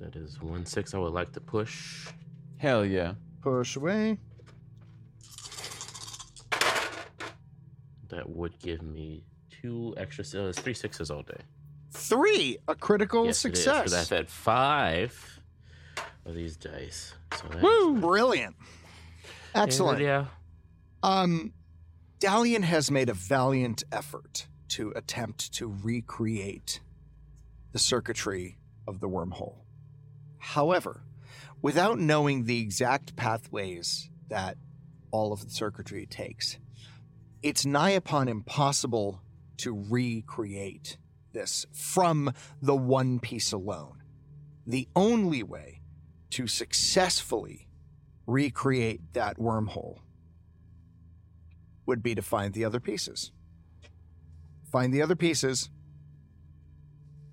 That 0.00 0.16
is 0.16 0.40
one 0.40 0.66
six 0.66 0.94
I 0.94 0.98
would 0.98 1.12
like 1.12 1.32
to 1.32 1.40
push. 1.40 2.08
Hell 2.58 2.84
yeah. 2.84 3.14
Push 3.40 3.76
away. 3.76 4.18
That 8.08 8.28
would 8.28 8.58
give 8.58 8.82
me 8.82 9.24
two 9.62 9.94
extra. 9.96 10.48
Uh, 10.48 10.52
three 10.52 10.74
sixes 10.74 11.10
all 11.10 11.22
day. 11.22 11.40
Three, 11.92 12.58
a 12.68 12.74
critical 12.74 13.32
success. 13.32 13.34
yes, 13.34 13.44
it 13.44 13.52
is, 13.52 13.64
success. 13.64 13.82
'cause 13.82 13.94
I've 14.12 14.16
had 14.18 14.28
five 14.30 15.40
of 16.26 16.34
these 16.34 16.56
dice. 16.56 17.14
So 17.36 17.44
Woo! 17.62 17.98
Brilliant. 18.00 18.56
Excellent. 19.54 20.00
Yeah. 20.00 20.26
Um, 21.02 21.52
Dalian 22.22 22.62
has 22.62 22.88
made 22.88 23.08
a 23.08 23.14
valiant 23.14 23.82
effort 23.90 24.46
to 24.68 24.92
attempt 24.94 25.52
to 25.54 25.76
recreate 25.82 26.78
the 27.72 27.80
circuitry 27.80 28.58
of 28.86 29.00
the 29.00 29.08
wormhole. 29.08 29.62
However, 30.38 31.02
without 31.62 31.98
knowing 31.98 32.44
the 32.44 32.60
exact 32.60 33.16
pathways 33.16 34.08
that 34.28 34.56
all 35.10 35.32
of 35.32 35.44
the 35.44 35.50
circuitry 35.50 36.06
takes, 36.06 36.58
it's 37.42 37.66
nigh 37.66 37.90
upon 37.90 38.28
impossible 38.28 39.20
to 39.56 39.84
recreate 39.90 40.98
this 41.32 41.66
from 41.72 42.32
the 42.60 42.76
one 42.76 43.18
piece 43.18 43.50
alone. 43.50 44.00
The 44.64 44.86
only 44.94 45.42
way 45.42 45.80
to 46.30 46.46
successfully 46.46 47.66
recreate 48.28 49.12
that 49.12 49.38
wormhole 49.38 50.02
would 51.86 52.02
be 52.02 52.14
to 52.14 52.22
find 52.22 52.54
the 52.54 52.64
other 52.64 52.80
pieces. 52.80 53.32
Find 54.70 54.92
the 54.92 55.02
other 55.02 55.16
pieces, 55.16 55.68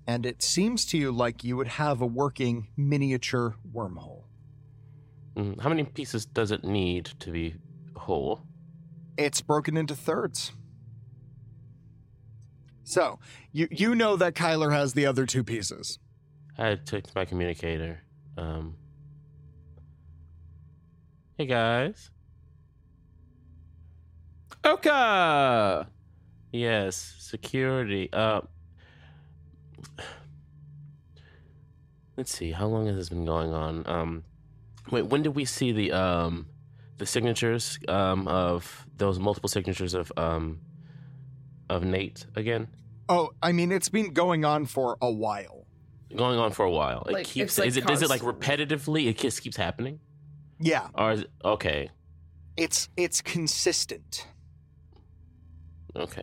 and 0.06 0.26
it 0.26 0.42
seems 0.42 0.84
to 0.86 0.98
you 0.98 1.10
like 1.12 1.42
you 1.44 1.56
would 1.56 1.68
have 1.68 2.00
a 2.02 2.06
working 2.06 2.68
miniature 2.76 3.54
wormhole. 3.72 4.24
Mm, 5.36 5.60
How 5.60 5.68
many 5.68 5.84
pieces 5.84 6.26
does 6.26 6.50
it 6.50 6.64
need 6.64 7.06
to 7.20 7.30
be 7.30 7.54
whole? 7.96 8.42
It's 9.16 9.40
broken 9.40 9.76
into 9.76 9.94
thirds. 9.94 10.52
So, 12.84 13.20
you, 13.52 13.68
you 13.70 13.94
know 13.94 14.16
that 14.16 14.34
Kyler 14.34 14.72
has 14.72 14.92
the 14.94 15.06
other 15.06 15.24
two 15.24 15.44
pieces. 15.44 15.98
I 16.58 16.74
took 16.74 17.14
my 17.14 17.24
communicator. 17.24 18.02
Um, 18.36 18.74
hey 21.38 21.46
guys. 21.46 22.10
Oka! 24.64 25.88
Yes, 26.52 27.14
security. 27.18 28.08
Uh, 28.12 28.42
let's 32.16 32.32
see. 32.36 32.52
How 32.52 32.66
long 32.66 32.86
has 32.86 32.96
this 32.96 33.08
been 33.08 33.24
going 33.24 33.52
on? 33.52 33.86
Um, 33.86 34.24
wait. 34.90 35.06
When 35.06 35.22
did 35.22 35.34
we 35.34 35.44
see 35.44 35.72
the 35.72 35.92
um 35.92 36.46
the 36.98 37.06
signatures 37.06 37.78
um 37.88 38.28
of 38.28 38.86
those 38.96 39.18
multiple 39.18 39.48
signatures 39.48 39.94
of 39.94 40.12
um 40.16 40.60
of 41.68 41.84
Nate 41.84 42.26
again? 42.36 42.68
Oh, 43.08 43.30
I 43.42 43.52
mean, 43.52 43.72
it's 43.72 43.88
been 43.88 44.12
going 44.12 44.44
on 44.44 44.66
for 44.66 44.96
a 45.00 45.10
while. 45.10 45.66
Going 46.14 46.38
on 46.38 46.50
for 46.52 46.64
a 46.64 46.70
while. 46.70 47.02
It 47.08 47.12
Like, 47.12 47.26
keeps. 47.26 47.56
like, 47.58 47.68
is 47.68 47.76
it? 47.76 47.86
Does 47.86 48.02
it 48.02 48.10
like 48.10 48.22
repetitively? 48.22 49.06
It 49.06 49.18
just 49.18 49.42
keeps 49.42 49.56
happening, 49.56 50.00
Yeah, 50.58 50.88
or 50.94 51.12
is 51.12 51.20
it 51.22 51.30
okay? 51.44 51.90
it's 52.56 52.88
it's 52.96 53.20
consistent. 53.22 54.26
Okay. 55.96 56.22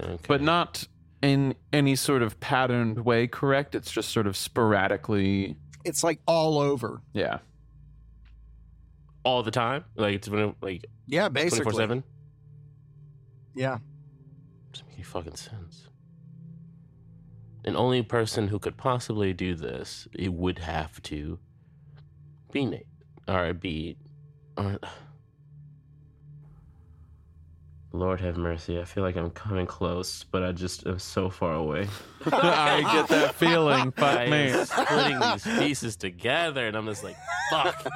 Okay. 0.00 0.18
But 0.28 0.40
not 0.42 0.86
in 1.22 1.54
any 1.72 1.96
sort 1.96 2.22
of 2.22 2.38
patterned 2.40 3.04
way, 3.04 3.26
correct? 3.26 3.74
It's 3.74 3.90
just 3.90 4.10
sort 4.10 4.26
of 4.26 4.36
sporadically. 4.36 5.56
It's 5.84 6.04
like 6.04 6.20
all 6.26 6.58
over. 6.58 7.00
Yeah. 7.12 7.38
all 9.24 9.42
the 9.42 9.50
time. 9.50 9.84
Like 9.96 10.14
it's 10.14 10.28
been 10.28 10.54
like 10.60 10.86
Yeah, 11.06 11.28
twenty 11.28 11.44
basically. 11.44 11.64
four 11.64 11.72
seven. 11.72 12.04
Yeah. 13.54 13.78
Doesn't 14.72 14.86
make 14.88 14.96
any 14.96 15.04
fucking 15.04 15.34
sense. 15.36 15.88
An 17.64 17.76
only 17.76 18.02
person 18.02 18.48
who 18.48 18.58
could 18.58 18.76
possibly 18.76 19.32
do 19.32 19.54
this, 19.54 20.06
it 20.16 20.32
would 20.32 20.60
have 20.60 21.02
to 21.02 21.38
be 22.52 22.64
Nate. 22.64 22.86
Or 23.26 23.52
be 23.52 23.96
or 24.56 24.78
Lord 27.92 28.20
have 28.20 28.36
mercy. 28.36 28.78
I 28.78 28.84
feel 28.84 29.02
like 29.02 29.16
I'm 29.16 29.30
coming 29.30 29.66
close, 29.66 30.24
but 30.24 30.42
I 30.42 30.52
just 30.52 30.86
am 30.86 30.98
so 30.98 31.30
far 31.30 31.54
away. 31.54 31.88
I 32.26 32.82
get 32.92 33.08
that 33.08 33.34
feeling. 33.34 33.92
Fuck 33.96 34.18
I 34.18 34.26
me. 34.26 34.50
am 34.50 34.66
putting 34.66 35.20
these 35.20 35.58
pieces 35.58 35.96
together, 35.96 36.66
and 36.66 36.76
I'm 36.76 36.86
just 36.86 37.02
like, 37.02 37.16
fuck. 37.50 37.88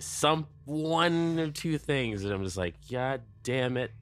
Some 0.00 0.46
one 0.64 1.38
or 1.38 1.50
two 1.50 1.78
things, 1.78 2.24
and 2.24 2.32
I'm 2.32 2.42
just 2.42 2.56
like, 2.56 2.74
God 2.90 3.22
damn 3.44 3.76
it. 3.76 3.92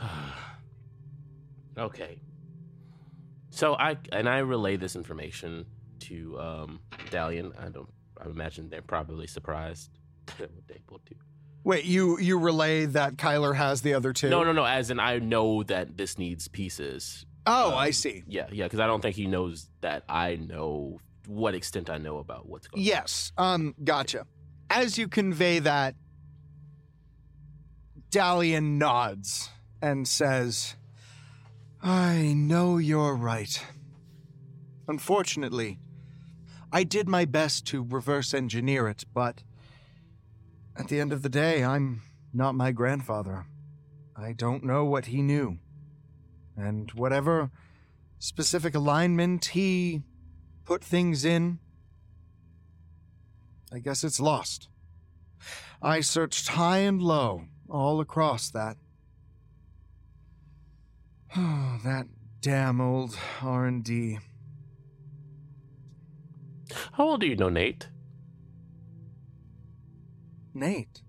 okay. 1.78 2.20
So 3.50 3.74
I 3.74 3.96
and 4.12 4.28
I 4.28 4.38
relay 4.38 4.76
this 4.76 4.94
information 4.94 5.66
to 6.00 6.38
um, 6.40 6.80
Dalian. 7.10 7.52
I 7.60 7.68
don't. 7.68 7.88
I 8.20 8.28
imagine 8.28 8.68
they're 8.68 8.82
probably 8.82 9.26
surprised 9.26 9.90
at 10.28 10.52
what 10.52 10.68
they 10.68 10.80
will 10.88 11.00
do. 11.04 11.16
Wait, 11.64 11.84
you 11.84 12.18
you 12.20 12.38
relay 12.38 12.84
that 12.84 13.16
Kyler 13.16 13.56
has 13.56 13.80
the 13.82 13.94
other 13.94 14.12
two? 14.12 14.28
No, 14.28 14.44
no, 14.44 14.52
no. 14.52 14.64
As 14.64 14.90
in, 14.90 15.00
I 15.00 15.18
know 15.18 15.62
that 15.64 15.96
this 15.96 16.18
needs 16.18 16.46
pieces. 16.46 17.24
Oh, 17.46 17.68
Um, 17.72 17.74
I 17.74 17.90
see. 17.90 18.22
Yeah, 18.28 18.46
yeah. 18.52 18.64
Because 18.64 18.80
I 18.80 18.86
don't 18.86 19.00
think 19.00 19.16
he 19.16 19.26
knows 19.26 19.68
that 19.80 20.04
I 20.08 20.36
know 20.36 21.00
what 21.26 21.54
extent 21.54 21.88
I 21.88 21.96
know 21.98 22.18
about 22.18 22.46
what's 22.46 22.68
going. 22.68 22.82
on. 22.82 22.86
Yes. 22.86 23.32
Um, 23.38 23.74
gotcha. 23.82 24.26
As 24.68 24.98
you 24.98 25.08
convey 25.08 25.58
that, 25.60 25.94
Dalian 28.10 28.78
nods 28.78 29.50
and 29.82 30.06
says, 30.06 30.76
I 31.82 32.32
know 32.36 32.78
you're 32.78 33.14
right. 33.14 33.62
Unfortunately, 34.86 35.78
I 36.72 36.84
did 36.84 37.08
my 37.08 37.24
best 37.24 37.66
to 37.68 37.82
reverse 37.82 38.34
engineer 38.34 38.88
it, 38.88 39.04
but 39.12 39.42
at 40.76 40.88
the 40.88 41.00
end 41.00 41.12
of 41.12 41.22
the 41.22 41.28
day, 41.28 41.64
I'm 41.64 42.02
not 42.32 42.54
my 42.54 42.72
grandfather. 42.72 43.46
I 44.16 44.32
don't 44.32 44.64
know 44.64 44.84
what 44.84 45.06
he 45.06 45.22
knew. 45.22 45.58
And 46.56 46.90
whatever 46.92 47.50
specific 48.18 48.74
alignment 48.74 49.46
he 49.46 50.02
put 50.64 50.82
things 50.82 51.24
in, 51.24 51.58
I 53.72 53.78
guess 53.78 54.04
it's 54.04 54.20
lost. 54.20 54.68
I 55.82 56.00
searched 56.00 56.48
high 56.48 56.78
and 56.78 57.02
low 57.02 57.44
all 57.68 58.00
across 58.00 58.50
that. 58.50 58.76
Oh, 61.36 61.78
that 61.84 62.06
damn 62.40 62.80
old 62.80 63.16
R&D. 63.42 64.18
How 66.92 67.04
old 67.04 67.20
do 67.20 67.26
you 67.26 67.36
know, 67.36 67.48
Nate? 67.48 67.88
Nate. 70.54 71.02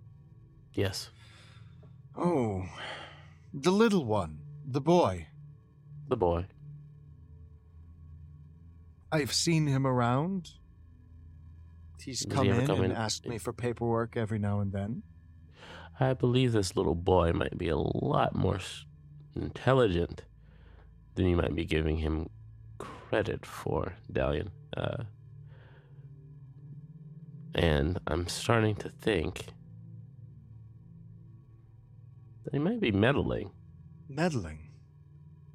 Yes, 0.74 1.10
Oh, 2.18 2.66
the 3.54 3.72
little 3.72 4.06
one, 4.06 4.40
the 4.66 4.82
boy. 4.82 5.28
the 6.08 6.16
boy. 6.18 6.46
I've 9.12 9.34
seen 9.34 9.68
him 9.68 9.86
around. 9.86 10.52
He's 12.02 12.22
he 12.22 12.30
come 12.30 12.48
ever 12.50 12.62
in 12.62 12.68
come 12.68 12.82
and 12.82 12.92
in- 12.92 12.98
asked 12.98 13.26
me 13.28 13.38
for 13.38 13.52
paperwork 13.54 14.16
every 14.18 14.40
now 14.40 14.60
and 14.60 14.72
then. 14.72 15.04
I 16.00 16.14
believe 16.14 16.52
this 16.52 16.76
little 16.76 16.96
boy 16.96 17.32
might 17.34 17.58
be 17.58 17.70
a 17.70 17.78
lot 17.78 18.36
more 18.36 18.60
intelligent 19.36 20.24
than 21.16 21.26
you 21.28 21.38
might 21.38 21.56
be 21.56 21.64
giving 21.66 21.98
him 21.98 22.30
credit 22.78 23.46
for, 23.46 23.94
Dalian. 24.12 24.50
Uh, 24.76 25.04
and 27.56 28.00
I'm 28.06 28.28
starting 28.28 28.76
to 28.76 28.90
think 28.90 29.46
they 32.46 32.58
he 32.58 32.64
might 32.64 32.80
be 32.80 32.92
meddling. 32.92 33.52
Meddling. 34.08 34.70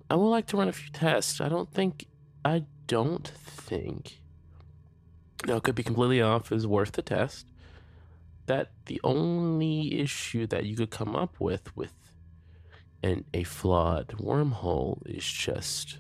I 0.08 0.16
would 0.16 0.28
like 0.28 0.46
to 0.48 0.56
run 0.56 0.68
a 0.68 0.72
few 0.72 0.90
tests. 0.90 1.40
I 1.40 1.48
don't 1.48 1.70
think. 1.72 2.06
I 2.44 2.64
don't 2.88 3.28
think. 3.28 4.20
Now, 5.46 5.56
it 5.56 5.62
could 5.62 5.76
be 5.76 5.84
completely 5.84 6.20
off. 6.20 6.50
Is 6.50 6.66
worth 6.66 6.92
the 6.92 7.02
test. 7.02 7.46
That 8.46 8.72
the 8.86 9.00
only 9.04 10.00
issue 10.00 10.46
that 10.48 10.64
you 10.64 10.74
could 10.74 10.90
come 10.90 11.14
up 11.14 11.38
with 11.38 11.76
with 11.76 11.94
an 13.02 13.24
a 13.32 13.44
flawed 13.44 14.08
wormhole 14.18 15.06
is 15.06 15.24
just, 15.24 15.98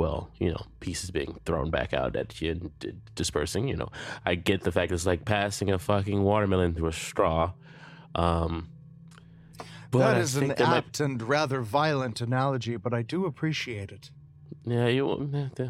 well, 0.00 0.30
you 0.38 0.50
know, 0.50 0.62
pieces 0.80 1.10
being 1.10 1.38
thrown 1.44 1.70
back 1.70 1.92
out 1.92 2.16
at 2.16 2.40
you 2.40 2.52
and 2.52 2.78
d- 2.78 2.94
dispersing. 3.14 3.68
You 3.68 3.76
know, 3.76 3.90
I 4.24 4.34
get 4.34 4.62
the 4.62 4.72
fact 4.72 4.92
it's 4.92 5.04
like 5.04 5.26
passing 5.26 5.70
a 5.70 5.78
fucking 5.78 6.22
watermelon 6.22 6.74
through 6.74 6.88
a 6.88 6.92
straw. 6.92 7.52
Um, 8.14 8.70
that 9.92 10.16
an 10.16 10.26
think 10.26 10.56
there 10.56 10.66
might- 10.66 10.76
apt 10.78 11.00
and 11.00 11.20
rather 11.20 11.60
violent 11.60 12.22
analogy, 12.22 12.76
but 12.76 12.94
I 12.94 13.02
do 13.02 13.26
appreciate 13.26 13.92
it. 13.92 14.10
Yeah, 14.64 14.86
you. 14.86 15.04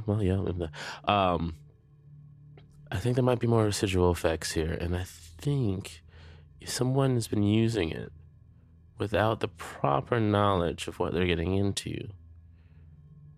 Well, 0.07 0.22
yeah. 0.22 0.68
Um, 1.05 1.57
I 2.93 2.99
think 2.99 3.16
there 3.16 3.24
might 3.24 3.41
be 3.41 3.49
more 3.49 3.64
residual 3.64 4.12
effects 4.12 4.53
here, 4.53 4.72
and 4.72 4.97
I 4.97 5.05
think 5.07 6.05
if 6.61 6.70
someone 6.70 7.14
has 7.14 7.26
been 7.26 7.43
using 7.43 7.91
it 7.91 8.12
without 8.97 9.41
the 9.41 9.49
proper 9.49 10.20
knowledge 10.20 10.87
of 10.87 11.01
what 11.01 11.14
they're 11.14 11.26
getting 11.26 11.57
into, 11.57 12.11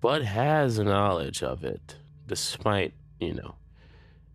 but 0.02 0.22
has 0.22 0.78
knowledge 0.78 1.42
of 1.42 1.64
it, 1.64 1.96
despite 2.26 2.92
you 3.18 3.32
know 3.32 3.54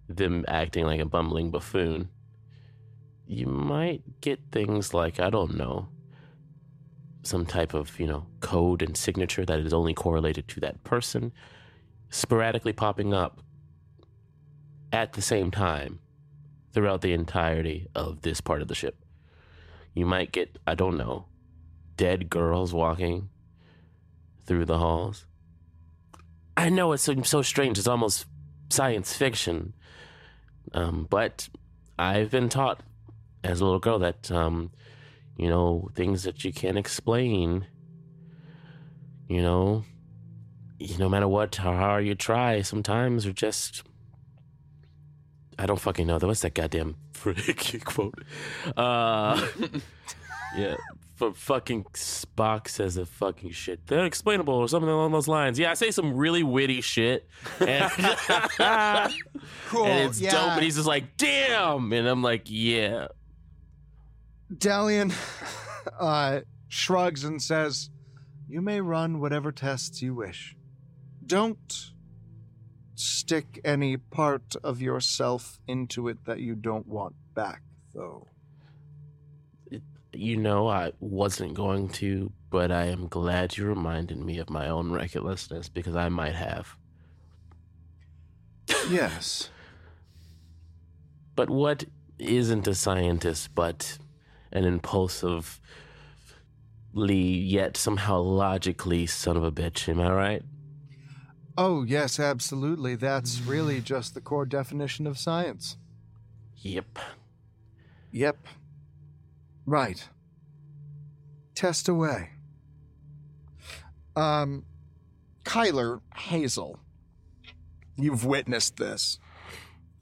them 0.09 0.43
acting 0.47 0.86
like 0.86 0.99
a 0.99 1.05
bumbling 1.05 1.51
buffoon, 1.51 2.09
you 3.28 3.45
might 3.45 4.22
get 4.22 4.39
things 4.51 4.95
like 4.95 5.20
I 5.20 5.30
don't 5.30 5.55
know 5.55 5.89
some 7.28 7.45
type 7.45 7.74
of, 7.74 7.99
you 7.99 8.07
know, 8.07 8.26
code 8.39 8.82
and 8.82 8.95
signature 8.95 9.45
that 9.45 9.59
is 9.59 9.74
only 9.74 9.93
correlated 9.93 10.47
to 10.47 10.59
that 10.61 10.84
person 10.84 11.32
sporadically 12.09 12.72
popping 12.74 13.13
up 13.13 13.41
at 14.93 15.13
the 15.13 15.22
same 15.22 15.51
time 15.51 15.99
throughout 16.72 17.01
the 17.01 17.11
entirety 17.13 17.88
of 17.93 18.22
this 18.22 18.39
part 18.39 18.61
of 18.61 18.70
the 18.70 18.76
ship. 18.76 19.03
You 19.93 20.05
might 20.05 20.32
get, 20.32 20.57
I 20.65 20.76
don't 20.76 20.97
know, 20.97 21.26
dead 21.97 22.30
girls 22.30 22.74
walking 22.74 23.30
through 24.45 24.65
the 24.65 24.78
halls. 24.78 25.27
I 26.58 26.70
know 26.70 26.91
it 26.91 26.97
seems 26.97 27.30
so 27.30 27.41
strange, 27.41 27.78
it's 27.78 27.88
almost 27.88 28.26
science 28.70 29.14
fiction. 29.16 29.74
Um, 30.74 31.08
but 31.10 31.47
I've 31.97 32.32
been 32.32 32.49
taught 32.49 32.82
as 33.43 33.62
a 33.62 33.64
little 33.64 33.80
girl 33.80 33.99
that 33.99 34.30
um, 34.32 34.72
you 35.38 35.47
know, 35.47 35.89
things 35.93 36.24
that 36.24 36.43
you 36.43 36.51
can't 36.51 36.78
explain. 36.78 37.68
You 39.30 39.41
know, 39.41 39.84
no 40.97 41.10
matter 41.10 41.28
what, 41.28 41.55
how 41.55 41.74
hard 41.74 42.05
you 42.05 42.16
try, 42.16 42.62
sometimes 42.62 43.26
are 43.26 43.34
just. 43.34 43.84
I 45.60 45.66
don't 45.66 45.80
fucking 45.80 46.08
know. 46.08 46.18
What's 46.18 46.41
that 46.41 46.53
goddamn 46.53 46.95
frick 47.14 47.84
quote? 47.86 48.24
Uh, 48.76 49.47
yeah, 50.58 50.76
for 51.18 51.34
fucking 51.34 51.84
Spock 51.93 52.70
says 52.70 52.95
a 52.95 53.05
fucking 53.05 53.52
shit. 53.52 53.85
They're 53.88 54.06
explainable 54.06 54.53
or 54.53 54.69
something 54.69 54.89
along 54.89 55.11
those 55.11 55.27
lines. 55.27 55.60
Yeah, 55.60 55.72
I 55.72 55.73
say 55.73 55.91
some 55.91 56.15
really 56.15 56.44
witty 56.44 56.80
shit, 56.81 57.27
and, 57.60 57.91
Cool. 59.68 59.85
and 59.85 60.10
it's 60.10 60.22
yeah. 60.22 60.31
dope. 60.31 60.52
And 60.52 60.64
he's 60.64 60.76
just 60.76 60.88
like, 60.88 61.18
"Damn," 61.18 61.91
and 61.91 62.07
I'm 62.07 62.23
like, 62.23 62.44
"Yeah." 62.45 63.07
Dalian 64.53 65.14
uh, 65.99 66.41
shrugs 66.68 67.23
and 67.23 67.41
says, 67.41 67.89
You 68.48 68.61
may 68.61 68.81
run 68.81 69.19
whatever 69.19 69.52
tests 69.52 70.02
you 70.02 70.14
wish. 70.14 70.56
Don't 71.26 71.91
stick 72.95 73.60
any 73.64 73.98
part 73.98 74.56
of 74.64 74.81
yourself 74.81 75.60
into 75.68 76.07
it 76.07 76.26
that 76.26 76.39
you 76.39 76.56
don't 76.56 76.88
want 76.88 77.15
back, 77.34 77.61
though. 77.94 78.27
You 80.18 80.35
know, 80.35 80.68
I 80.68 80.94
wasn't 80.99 81.53
going 81.53 81.89
to, 81.89 82.31
but 82.49 82.72
I 82.72 82.85
am 82.85 83.07
glad 83.07 83.56
you 83.56 83.65
reminded 83.65 84.18
me 84.18 84.39
of 84.39 84.49
my 84.49 84.68
own 84.68 84.91
recklessness 84.91 85.69
because 85.69 85.95
I 85.95 86.10
might 86.10 86.34
have. 86.34 86.76
Yes. 88.89 89.52
But 91.35 91.52
what 91.52 91.84
isn't 92.18 92.68
a 92.68 92.73
scientist 92.73 93.53
but 93.53 93.99
an 94.52 94.64
impulsive, 94.64 95.61
yet 96.95 97.77
somehow 97.77 98.19
logically 98.19 99.06
son 99.06 99.38
of 99.38 99.44
a 99.44 99.52
bitch? 99.52 99.88
Am 99.88 100.02
I 100.02 100.11
right? 100.11 100.44
Oh, 101.60 101.84
yes, 101.84 102.19
absolutely. 102.19 102.95
That's 102.95 103.39
really 103.41 103.81
just 103.81 104.15
the 104.15 104.22
core 104.22 104.48
definition 104.48 105.06
of 105.06 105.19
science. 105.19 105.77
Yep. 106.57 106.98
Yep. 108.11 108.38
Right. 109.68 110.07
Test 111.53 111.89
away. 111.89 112.30
Um, 114.15 114.65
Kyler 115.44 115.99
Hazel, 116.15 116.80
you've 117.98 118.23
witnessed 118.23 118.77
this. 118.77 119.19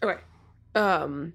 Okay. 0.03 0.21
Um, 0.75 1.33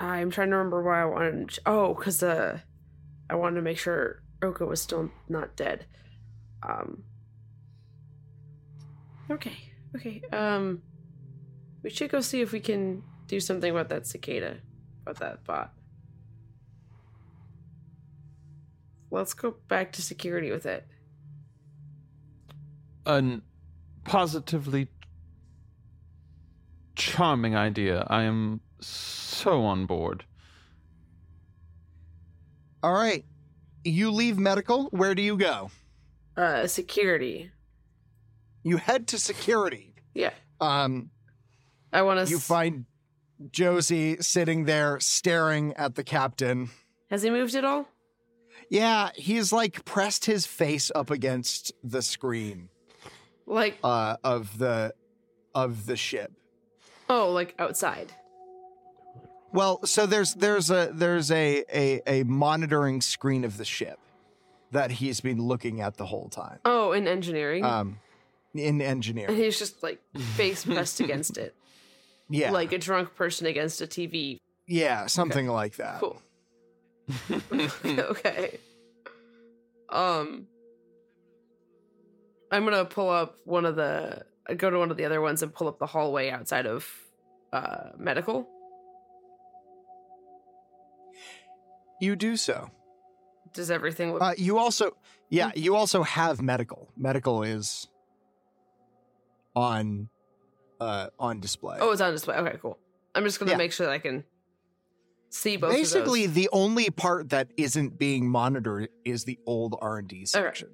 I'm 0.00 0.30
trying 0.30 0.50
to 0.50 0.56
remember 0.56 0.82
why 0.82 1.02
I 1.02 1.04
wanted. 1.04 1.58
Oh, 1.64 1.94
because 1.94 2.22
uh, 2.22 2.58
I 3.30 3.36
wanted 3.36 3.56
to 3.56 3.62
make 3.62 3.78
sure 3.78 4.20
Oka 4.42 4.66
was 4.66 4.82
still 4.82 5.10
not 5.28 5.54
dead. 5.54 5.86
Um. 6.62 7.04
Okay. 9.30 9.56
Okay. 9.94 10.20
Um, 10.32 10.82
we 11.84 11.90
should 11.90 12.10
go 12.10 12.20
see 12.20 12.40
if 12.40 12.50
we 12.50 12.60
can 12.60 13.04
do 13.28 13.38
something 13.38 13.70
about 13.70 13.88
that 13.90 14.06
cicada, 14.06 14.58
about 15.02 15.20
that 15.20 15.44
bot. 15.44 15.72
Let's 19.14 19.32
go 19.32 19.54
back 19.68 19.92
to 19.92 20.02
security 20.02 20.50
with 20.50 20.66
it. 20.66 20.84
An 23.06 23.42
positively 24.04 24.88
charming 26.96 27.54
idea. 27.54 28.06
I 28.10 28.24
am 28.24 28.60
so 28.80 29.62
on 29.62 29.86
board. 29.86 30.24
All 32.82 32.92
right. 32.92 33.24
You 33.84 34.10
leave 34.10 34.36
medical. 34.36 34.86
Where 34.86 35.14
do 35.14 35.22
you 35.22 35.36
go? 35.36 35.70
Uh, 36.36 36.66
security. 36.66 37.52
You 38.64 38.78
head 38.78 39.06
to 39.08 39.18
security. 39.18 39.94
Yeah, 40.14 40.30
Um, 40.60 41.10
I 41.92 42.02
want 42.02 42.24
to. 42.26 42.30
you 42.30 42.38
find 42.40 42.86
Josie 43.52 44.16
sitting 44.20 44.64
there 44.64 44.98
staring 44.98 45.72
at 45.74 45.94
the 45.94 46.02
captain. 46.02 46.70
Has 47.10 47.22
he 47.22 47.30
moved 47.30 47.54
at 47.54 47.64
all? 47.64 47.86
Yeah, 48.68 49.10
he's 49.14 49.52
like 49.52 49.84
pressed 49.84 50.24
his 50.24 50.46
face 50.46 50.90
up 50.94 51.10
against 51.10 51.72
the 51.82 52.02
screen 52.02 52.68
Like, 53.46 53.78
uh, 53.84 54.16
of 54.24 54.58
the 54.58 54.94
of 55.54 55.86
the 55.86 55.96
ship. 55.96 56.32
oh, 57.08 57.30
like 57.32 57.54
outside. 57.58 58.12
Well, 59.52 59.84
so 59.86 60.06
there's 60.06 60.34
there's 60.34 60.70
a 60.70 60.90
there's 60.92 61.30
a, 61.30 61.64
a 61.72 62.00
a 62.06 62.24
monitoring 62.24 63.00
screen 63.00 63.44
of 63.44 63.56
the 63.56 63.64
ship 63.64 63.98
that 64.72 64.90
he's 64.90 65.20
been 65.20 65.40
looking 65.40 65.80
at 65.80 65.96
the 65.96 66.06
whole 66.06 66.28
time. 66.28 66.58
Oh, 66.64 66.90
in 66.92 67.06
engineering. 67.06 67.64
Um, 67.64 67.98
in 68.54 68.80
and 68.80 68.82
engineering. 68.82 69.36
he's 69.36 69.58
just 69.58 69.82
like 69.82 70.00
face 70.36 70.64
pressed 70.64 71.00
against 71.00 71.38
it, 71.38 71.54
Yeah, 72.28 72.50
like 72.50 72.72
a 72.72 72.78
drunk 72.78 73.14
person 73.14 73.46
against 73.46 73.80
a 73.80 73.86
TV. 73.86 74.38
yeah, 74.66 75.06
something 75.06 75.46
like 75.46 75.76
that. 75.76 76.00
Cool. 76.00 76.20
okay. 77.84 78.58
Um, 79.90 80.46
I'm 82.50 82.64
gonna 82.64 82.84
pull 82.84 83.10
up 83.10 83.38
one 83.44 83.64
of 83.66 83.76
the. 83.76 84.24
I 84.48 84.54
go 84.54 84.70
to 84.70 84.78
one 84.78 84.90
of 84.90 84.96
the 84.96 85.04
other 85.04 85.20
ones 85.20 85.42
and 85.42 85.52
pull 85.54 85.68
up 85.68 85.78
the 85.78 85.86
hallway 85.86 86.30
outside 86.30 86.66
of 86.66 86.86
uh 87.52 87.90
medical. 87.98 88.48
You 92.00 92.16
do 92.16 92.36
so. 92.36 92.70
Does 93.52 93.70
everything 93.70 94.12
look? 94.12 94.22
Uh, 94.22 94.34
you 94.36 94.58
also, 94.58 94.96
yeah, 95.30 95.52
you 95.54 95.76
also 95.76 96.02
have 96.02 96.42
medical. 96.42 96.88
Medical 96.96 97.42
is 97.44 97.88
on, 99.54 100.08
uh, 100.80 101.08
on 101.20 101.38
display. 101.40 101.78
oh, 101.80 101.92
it's 101.92 102.00
on 102.00 102.12
display. 102.12 102.34
Okay, 102.36 102.58
cool. 102.60 102.78
I'm 103.14 103.22
just 103.24 103.38
gonna 103.38 103.52
Yeah. 103.52 103.56
make 103.58 103.72
sure 103.72 103.86
that 103.86 103.92
I 103.92 103.98
can 104.00 104.24
see 105.34 105.56
both. 105.56 105.72
basically 105.72 106.24
of 106.24 106.30
those. 106.34 106.44
the 106.44 106.48
only 106.52 106.90
part 106.90 107.30
that 107.30 107.48
isn't 107.56 107.98
being 107.98 108.28
monitored 108.30 108.88
is 109.04 109.24
the 109.24 109.38
old 109.46 109.76
R 109.82 109.98
and 109.98 110.08
D 110.08 110.24
section. 110.24 110.68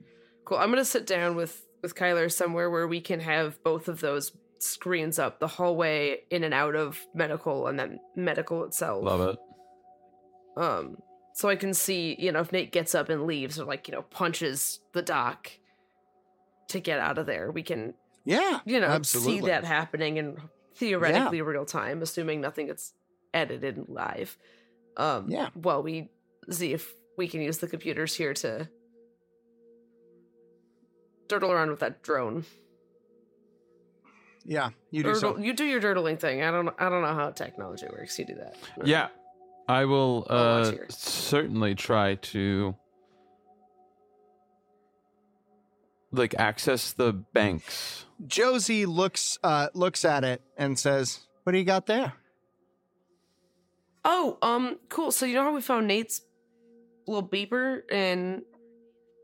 cool. 0.44 0.58
I'm 0.58 0.70
gonna 0.70 0.84
sit 0.84 1.06
down 1.06 1.34
with 1.36 1.66
with 1.82 1.94
Kyler 1.94 2.30
somewhere 2.30 2.68
where 2.70 2.86
we 2.86 3.00
can 3.00 3.20
have 3.20 3.62
both 3.64 3.88
of 3.88 4.00
those 4.00 4.32
screens 4.58 5.18
up, 5.18 5.40
the 5.40 5.46
hallway 5.48 6.18
in 6.30 6.44
and 6.44 6.52
out 6.52 6.76
of 6.76 6.98
medical, 7.14 7.66
and 7.66 7.78
then 7.78 7.98
medical 8.14 8.64
itself. 8.64 9.02
Love 9.02 9.20
it. 9.22 9.38
um 10.56 10.96
so 11.32 11.48
i 11.48 11.54
can 11.56 11.72
see 11.72 12.16
you 12.18 12.30
know 12.32 12.40
if 12.40 12.50
nate 12.52 12.72
gets 12.72 12.94
up 12.94 13.08
and 13.08 13.24
leaves 13.24 13.58
or 13.58 13.64
like 13.64 13.86
you 13.88 13.94
know 13.94 14.02
punches 14.02 14.80
the 14.92 15.00
doc 15.00 15.48
to 16.68 16.80
get 16.80 16.98
out 16.98 17.18
of 17.18 17.24
there 17.26 17.50
we 17.52 17.62
can 17.62 17.94
Yeah, 18.24 18.60
you 18.66 18.80
know 18.80 18.88
absolutely. 18.88 19.40
see 19.40 19.46
that 19.46 19.64
happening 19.64 20.16
in 20.18 20.36
theoretically 20.74 21.40
real 21.40 21.64
time 21.64 22.02
assuming 22.02 22.40
nothing 22.40 22.66
gets 22.66 22.92
edited 23.34 23.88
live 23.88 24.36
um 24.96 25.26
Yeah. 25.30 25.50
while 25.54 25.82
we 25.82 26.10
see 26.50 26.72
if 26.72 26.92
we 27.16 27.28
can 27.28 27.40
use 27.40 27.58
the 27.58 27.68
computers 27.68 28.14
here 28.14 28.34
to 28.34 28.68
dirtle 31.28 31.50
around 31.50 31.70
with 31.70 31.80
that 31.80 32.02
drone 32.02 32.44
Yeah, 34.44 34.70
you 34.90 35.02
do 35.02 35.10
Dirtle- 35.10 35.20
so. 35.20 35.38
you 35.38 35.52
do 35.52 35.64
your 35.64 35.80
dirtling 35.80 36.18
thing 36.18 36.42
i 36.42 36.50
don't 36.50 36.68
i 36.78 36.88
don't 36.88 37.02
know 37.02 37.14
how 37.14 37.30
technology 37.30 37.86
works 37.90 38.18
you 38.18 38.24
do 38.26 38.34
that 38.36 38.56
Yeah, 38.84 39.08
I 39.68 39.84
will 39.84 40.26
I'll 40.28 40.62
uh, 40.66 40.72
certainly 40.88 41.74
try 41.76 42.16
to 42.16 42.74
like 46.12 46.34
access 46.34 46.92
the 46.92 47.12
banks. 47.12 48.04
Josie 48.26 48.84
looks 48.86 49.38
uh 49.44 49.68
looks 49.74 50.04
at 50.04 50.24
it 50.24 50.42
and 50.56 50.76
says, 50.78 51.20
"What 51.44 51.52
do 51.52 51.58
you 51.58 51.64
got 51.64 51.86
there?" 51.86 52.14
Oh, 54.04 54.38
um, 54.42 54.78
cool. 54.88 55.12
So 55.12 55.26
you 55.26 55.34
know 55.34 55.44
how 55.44 55.54
we 55.54 55.60
found 55.60 55.86
Nate's 55.86 56.22
little 57.06 57.28
beeper 57.28 57.90
in 57.90 58.42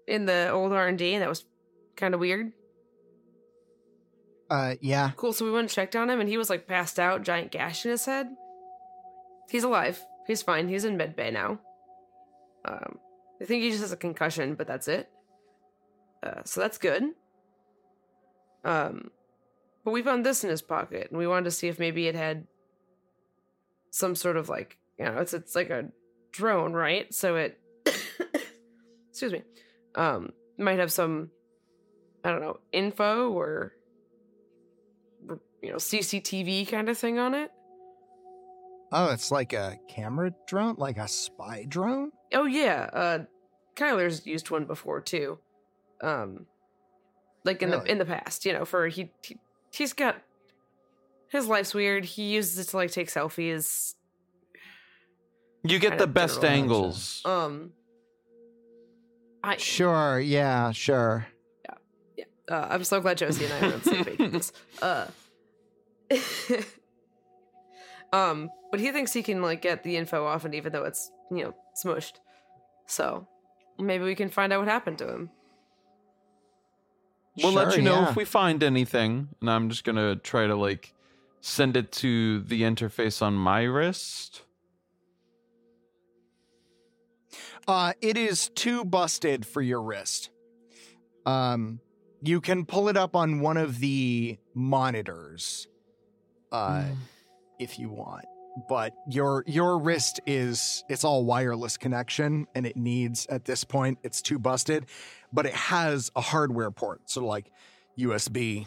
in 0.06 0.26
the 0.26 0.50
old 0.50 0.72
R 0.72 0.86
and 0.86 0.98
D, 0.98 1.14
and 1.14 1.22
that 1.22 1.28
was 1.28 1.44
kind 1.96 2.14
of 2.14 2.20
weird. 2.20 2.52
Uh, 4.50 4.74
yeah. 4.80 5.10
Cool. 5.16 5.32
So 5.32 5.44
we 5.44 5.50
went 5.50 5.64
and 5.64 5.70
checked 5.70 5.96
on 5.96 6.10
him, 6.10 6.20
and 6.20 6.28
he 6.28 6.38
was 6.38 6.50
like 6.50 6.66
passed 6.66 6.98
out, 6.98 7.22
giant 7.22 7.50
gash 7.50 7.84
in 7.84 7.90
his 7.90 8.04
head. 8.04 8.28
He's 9.48 9.64
alive. 9.64 10.04
He's 10.26 10.42
fine. 10.42 10.68
He's 10.68 10.84
in 10.84 10.96
med 10.96 11.16
bay 11.16 11.30
now. 11.30 11.60
Um, 12.64 12.98
I 13.40 13.44
think 13.44 13.62
he 13.62 13.70
just 13.70 13.82
has 13.82 13.92
a 13.92 13.96
concussion, 13.96 14.54
but 14.54 14.66
that's 14.66 14.88
it. 14.88 15.08
Uh, 16.22 16.42
so 16.44 16.60
that's 16.60 16.78
good. 16.78 17.04
Um, 18.64 19.10
but 19.84 19.92
we 19.92 20.02
found 20.02 20.26
this 20.26 20.42
in 20.42 20.50
his 20.50 20.62
pocket, 20.62 21.08
and 21.10 21.18
we 21.18 21.26
wanted 21.26 21.44
to 21.44 21.50
see 21.52 21.68
if 21.68 21.78
maybe 21.78 22.08
it 22.08 22.16
had 22.16 22.46
some 23.90 24.14
sort 24.14 24.36
of 24.36 24.48
like 24.48 24.78
you 24.98 25.04
know 25.04 25.18
it's 25.18 25.34
it's 25.34 25.54
like 25.54 25.70
a 25.70 25.88
drone, 26.32 26.72
right? 26.72 27.12
So 27.14 27.36
it 27.36 27.58
excuse 29.10 29.32
me, 29.32 29.42
um, 29.94 30.30
might 30.58 30.78
have 30.78 30.92
some 30.92 31.30
I 32.24 32.30
don't 32.30 32.40
know 32.40 32.58
info 32.72 33.30
or 33.30 33.72
you 35.62 35.70
know 35.70 35.76
CCTV 35.76 36.68
kind 36.68 36.88
of 36.88 36.98
thing 36.98 37.18
on 37.18 37.34
it. 37.34 37.50
Oh, 38.92 39.10
it's 39.12 39.30
like 39.30 39.52
a 39.52 39.78
camera 39.88 40.32
drone, 40.46 40.76
like 40.78 40.96
a 40.98 41.08
spy 41.08 41.64
drone. 41.68 42.12
Oh 42.32 42.44
yeah, 42.44 42.88
uh 42.92 43.18
Kyler's 43.74 44.26
used 44.26 44.50
one 44.50 44.64
before 44.64 45.00
too. 45.00 45.38
Um 46.00 46.46
like 47.44 47.62
in 47.62 47.70
Really? 47.70 47.84
the 47.84 47.90
in 47.92 47.98
the 47.98 48.04
past, 48.04 48.44
you 48.44 48.52
know, 48.52 48.64
for 48.64 48.86
he, 48.88 49.10
he 49.22 49.38
he's 49.72 49.92
got 49.92 50.16
his 51.30 51.46
life's 51.46 51.74
weird. 51.74 52.04
He 52.04 52.34
uses 52.34 52.58
it 52.58 52.70
to 52.70 52.76
like 52.76 52.90
take 52.90 53.08
selfies. 53.08 53.94
You 55.62 55.78
get 55.78 55.98
the 55.98 56.06
best 56.06 56.44
angles. 56.44 57.22
Um 57.24 57.72
I 59.42 59.56
Sure. 59.56 60.20
Yeah. 60.20 60.72
Sure. 60.72 61.26
Yeah. 61.64 61.74
Yeah. 62.16 62.24
Uh, 62.50 62.66
I'm 62.70 62.84
so 62.84 63.00
glad 63.00 63.18
Josie 63.18 63.44
and 63.44 63.54
I 63.54 63.60
are 63.60 63.72
on 63.74 63.80
the 63.80 63.90
same 63.90 64.04
page 64.04 64.32
this. 64.32 64.52
Uh 64.82 65.06
Um, 68.12 68.50
but 68.70 68.80
he 68.80 68.92
thinks 68.92 69.12
he 69.12 69.22
can 69.22 69.42
like 69.42 69.62
get 69.62 69.82
the 69.82 69.96
info 69.96 70.24
off 70.24 70.44
and 70.44 70.54
even 70.54 70.72
though 70.72 70.84
it's, 70.84 71.10
you 71.30 71.44
know, 71.44 71.54
smushed. 71.82 72.14
So 72.86 73.26
maybe 73.78 74.04
we 74.04 74.14
can 74.14 74.30
find 74.30 74.52
out 74.52 74.60
what 74.60 74.68
happened 74.68 74.98
to 74.98 75.12
him. 75.12 75.30
We'll 77.42 77.52
let 77.52 77.76
you 77.76 77.82
know 77.82 78.00
yeah. 78.00 78.08
if 78.08 78.16
we 78.16 78.24
find 78.24 78.62
anything, 78.62 79.28
and 79.42 79.50
I'm 79.50 79.68
just 79.68 79.84
gonna 79.84 80.16
try 80.16 80.46
to 80.46 80.56
like 80.56 80.94
send 81.40 81.76
it 81.76 81.92
to 81.92 82.40
the 82.40 82.62
interface 82.62 83.22
on 83.22 83.34
my 83.34 83.62
wrist. 83.62 84.42
Uh, 87.68 87.92
it 88.00 88.16
is 88.16 88.48
too 88.50 88.84
busted 88.84 89.44
for 89.44 89.60
your 89.60 89.82
wrist. 89.82 90.30
Um, 91.24 91.80
you 92.22 92.40
can 92.40 92.64
pull 92.64 92.88
it 92.88 92.96
up 92.96 93.16
on 93.16 93.40
one 93.40 93.56
of 93.56 93.80
the 93.80 94.38
monitors, 94.54 95.66
uh, 96.52 96.84
if 97.58 97.78
you 97.78 97.88
want. 97.90 98.24
But 98.68 98.94
your 99.10 99.44
your 99.46 99.78
wrist 99.78 100.20
is 100.26 100.82
it's 100.88 101.04
all 101.04 101.26
wireless 101.26 101.76
connection, 101.76 102.46
and 102.54 102.64
it 102.64 102.74
needs 102.76 103.26
at 103.26 103.44
this 103.44 103.64
point 103.64 103.98
it's 104.02 104.22
too 104.22 104.38
busted, 104.38 104.86
but 105.30 105.44
it 105.44 105.52
has 105.52 106.10
a 106.16 106.22
hardware 106.22 106.70
port, 106.70 107.02
so 107.10 107.26
like 107.26 107.50
USB 107.98 108.66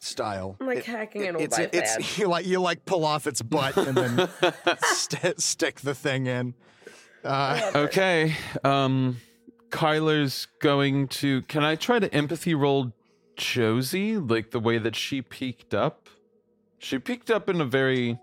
style. 0.00 0.56
I'm 0.60 0.66
like 0.66 0.78
It- 0.78 0.84
hacking 0.86 1.26
an 1.26 1.36
old 1.36 1.44
it's, 1.44 1.58
iPad. 1.58 1.70
it's 1.72 2.18
you 2.18 2.26
like 2.28 2.46
you 2.46 2.60
like 2.60 2.84
pull 2.84 3.04
off 3.04 3.26
its 3.26 3.42
butt 3.42 3.76
and 3.76 3.96
then 3.96 4.28
st- 4.82 5.40
stick 5.40 5.80
the 5.80 5.94
thing 5.94 6.26
in. 6.26 6.54
Uh, 7.24 7.70
okay. 7.74 8.34
Um 8.64 9.18
Kyler's 9.70 10.48
going 10.60 11.08
to 11.08 11.42
can 11.42 11.62
I 11.64 11.76
try 11.76 11.98
to 11.98 12.12
empathy 12.14 12.54
roll 12.54 12.92
Josie 13.36 14.16
like 14.18 14.50
the 14.50 14.60
way 14.60 14.78
that 14.78 14.94
she 14.96 15.22
peeked 15.22 15.72
up? 15.74 16.08
She 16.78 16.98
peeked 16.98 17.30
up 17.30 17.48
in 17.48 17.60
a 17.60 17.64
very 17.64 18.18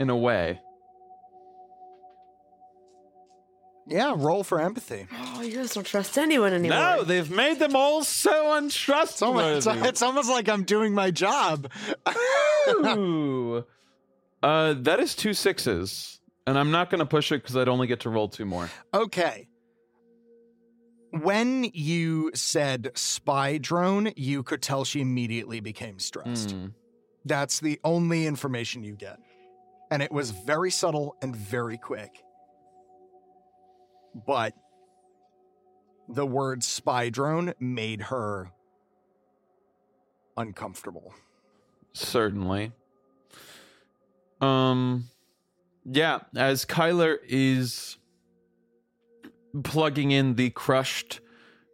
in 0.00 0.10
a 0.10 0.16
way. 0.16 0.60
Yeah, 3.88 4.14
roll 4.16 4.44
for 4.44 4.60
empathy. 4.60 5.06
Oh, 5.34 5.42
you 5.42 5.56
guys 5.56 5.72
don't 5.74 5.84
trust 5.86 6.16
anyone 6.18 6.52
anymore. 6.52 6.78
No, 6.78 7.04
they've 7.04 7.30
made 7.30 7.58
them 7.58 7.74
all 7.74 8.04
so 8.04 8.30
It's 8.30 8.40
almost, 8.40 8.86
untrustworthy. 8.88 9.78
it's, 9.80 9.88
it's 9.88 10.02
almost 10.02 10.28
like 10.30 10.48
I'm 10.48 10.64
doing 10.64 10.94
my 10.94 11.10
job. 11.10 11.70
Ooh. 12.70 13.64
Uh 14.42 14.74
that 14.78 15.00
is 15.00 15.14
two 15.14 15.34
sixes. 15.34 16.20
And 16.46 16.58
I'm 16.58 16.70
not 16.70 16.90
gonna 16.90 17.06
push 17.06 17.32
it 17.32 17.42
because 17.42 17.56
I'd 17.56 17.68
only 17.68 17.86
get 17.86 18.00
to 18.00 18.10
roll 18.10 18.28
two 18.28 18.44
more. 18.46 18.70
okay. 18.94 19.48
when 21.10 21.64
you 21.72 22.30
said 22.34 22.90
spy 22.94 23.56
drone, 23.58 24.12
you 24.16 24.42
could 24.42 24.60
tell 24.62 24.84
she 24.84 25.00
immediately 25.00 25.60
became 25.60 25.98
stressed. 25.98 26.50
Hmm. 26.52 26.66
That's 27.24 27.60
the 27.60 27.80
only 27.84 28.26
information 28.26 28.84
you 28.84 28.94
get. 28.94 29.18
And 29.90 30.02
it 30.02 30.12
was 30.12 30.30
very 30.30 30.70
subtle 30.70 31.16
and 31.22 31.34
very 31.34 31.78
quick. 31.78 32.22
But 34.14 34.54
the 36.08 36.26
word 36.26 36.64
spy 36.64 37.10
drone 37.10 37.54
made 37.60 38.02
her 38.02 38.50
uncomfortable. 40.36 41.14
Certainly. 41.92 42.72
Um 44.40 45.10
yeah, 45.84 46.20
as 46.36 46.64
Kyler 46.64 47.16
is 47.26 47.96
plugging 49.64 50.10
in 50.10 50.34
the 50.34 50.50
crushed 50.50 51.20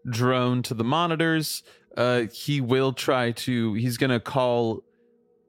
drone 0.08 0.62
to 0.62 0.74
the 0.74 0.84
monitors, 0.84 1.62
uh 1.96 2.22
he 2.32 2.60
will 2.60 2.92
try 2.92 3.32
to 3.32 3.74
he's 3.74 3.96
going 3.96 4.10
to 4.10 4.20
call 4.20 4.82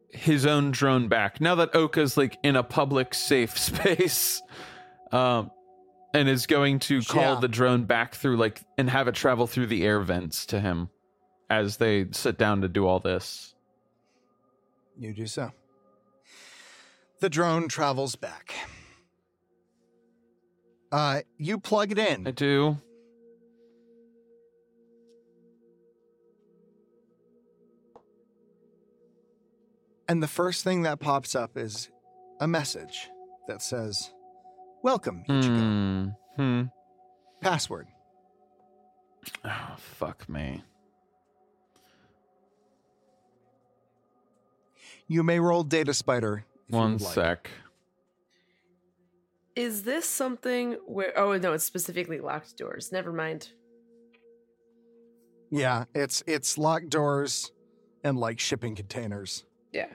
his 0.10 0.46
own 0.46 0.72
drone 0.72 1.08
back. 1.08 1.42
Now 1.42 1.56
that 1.56 1.74
Oka's 1.76 2.18
like 2.18 2.38
in 2.44 2.56
a 2.56 2.64
public 2.64 3.14
safe 3.14 3.58
space, 3.58 4.42
um 5.12 5.52
and 6.16 6.30
is 6.30 6.48
going 6.48 6.80
to 6.80 7.02
call 7.02 7.22
Yeah. 7.36 7.40
the 7.40 7.48
drone 7.48 7.84
back 7.84 8.16
through 8.16 8.38
like 8.38 8.64
and 8.78 8.90
have 8.90 9.08
it 9.08 9.16
travel 9.16 9.48
through 9.48 9.68
the 9.68 9.84
air 9.84 10.00
vents 10.00 10.46
to 10.48 10.60
him 10.60 10.90
as 11.50 11.78
they 11.78 12.08
sit 12.12 12.38
down 12.38 12.62
to 12.62 12.68
do 12.68 12.88
all 12.88 13.00
this. 13.00 13.54
You 14.98 15.14
do 15.14 15.28
so. 15.28 15.52
The 17.20 17.30
drone 17.30 17.68
travels 17.68 18.16
back. 18.16 18.54
Uh, 20.92 21.22
you 21.38 21.60
plug 21.60 21.92
it 21.92 22.00
in. 22.00 22.26
I 22.26 22.32
do. 22.32 22.78
And 30.08 30.22
the 30.22 30.28
first 30.28 30.64
thing 30.64 30.84
that 30.84 31.00
pops 31.00 31.36
up 31.36 31.58
is 31.58 31.90
a 32.40 32.48
message 32.48 33.10
that 33.48 33.62
says, 33.62 34.12
Welcome, 34.86 35.24
Ichigo. 35.28 36.14
Hmm. 36.36 36.42
Hmm. 36.44 36.62
Password. 37.42 37.88
Oh, 39.44 39.74
fuck 39.78 40.30
me. 40.30 40.64
You 45.08 45.24
may 45.24 45.40
roll 45.40 45.64
Data 45.64 45.92
Spider. 45.92 46.46
One 46.70 46.94
would 46.94 47.02
like. 47.02 47.14
sec. 47.16 47.50
Is 49.56 49.82
this 49.82 50.06
something 50.08 50.74
where? 50.86 51.18
Oh 51.18 51.36
no, 51.36 51.54
it's 51.54 51.64
specifically 51.64 52.20
locked 52.20 52.56
doors. 52.56 52.92
Never 52.92 53.12
mind. 53.12 53.50
Yeah, 55.50 55.86
it's 55.96 56.24
it's 56.28 56.60
locked 56.60 56.90
doors 56.90 57.52
and 58.04 58.20
like 58.20 58.40
shipping 58.40 58.76
containers. 58.76 59.46
Yeah, 59.74 59.88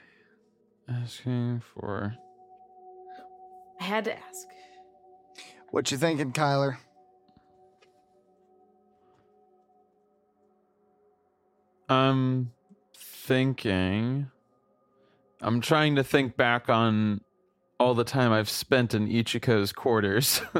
Asking 0.89 1.63
for. 1.77 2.17
I 3.81 3.85
had 3.85 4.05
to 4.07 4.19
ask. 4.19 4.49
What 5.71 5.91
you 5.93 5.99
thinking, 5.99 6.33
Kyler? 6.33 6.79
I'm 11.89 12.51
thinking. 12.95 14.31
I'm 15.41 15.61
trying 15.61 15.95
to 15.97 16.05
think 16.05 16.37
back 16.37 16.69
on 16.69 17.21
all 17.79 17.95
the 17.95 18.05
time 18.05 18.33
I've 18.33 18.51
spent 18.51 18.95
in 18.95 19.09
Ichigo's 19.09 19.73
quarters. 19.73 20.43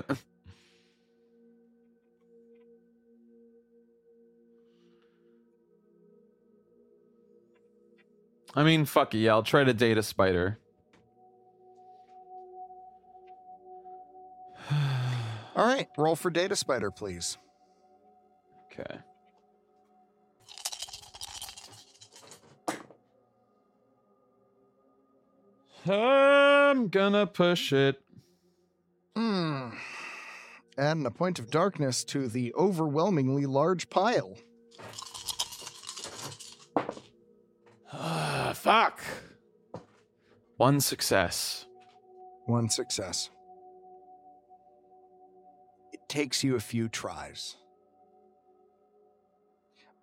I 8.55 8.63
mean, 8.63 8.85
fuck. 8.85 9.13
Yeah, 9.13 9.33
I'll 9.33 9.43
try 9.43 9.65
to 9.65 9.75
Data 9.75 10.05
Spider. 10.05 10.60
All 15.57 15.67
right, 15.67 15.89
roll 15.99 16.17
for 16.17 16.31
Data 16.31 16.57
Spider, 16.57 16.91
please. 16.91 17.37
Okay. 18.73 18.99
I'm 25.87 26.89
gonna 26.89 27.27
push 27.27 27.73
it. 27.73 28.01
Hmm. 29.17 29.71
Adding 30.79 31.07
a 31.07 31.11
point 31.11 31.39
of 31.39 31.51
darkness 31.51 32.05
to 32.05 32.29
the 32.29 32.55
overwhelmingly 32.55 33.47
large 33.47 33.91
pile. 33.91 34.37
Ah, 37.93 38.53
fuck. 38.55 39.01
One 40.57 40.81
success. 40.81 41.67
One 42.47 42.69
success. 42.69 43.31
Takes 46.11 46.43
you 46.43 46.57
a 46.57 46.61
few 46.61 46.89
tries. 46.89 47.57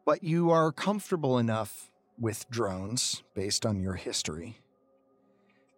But 0.05 0.23
you 0.23 0.51
are 0.51 0.71
comfortable 0.71 1.37
enough 1.37 1.91
with 2.17 2.49
drones, 2.49 3.23
based 3.35 3.65
on 3.65 3.81
your 3.81 3.95
history, 3.95 4.61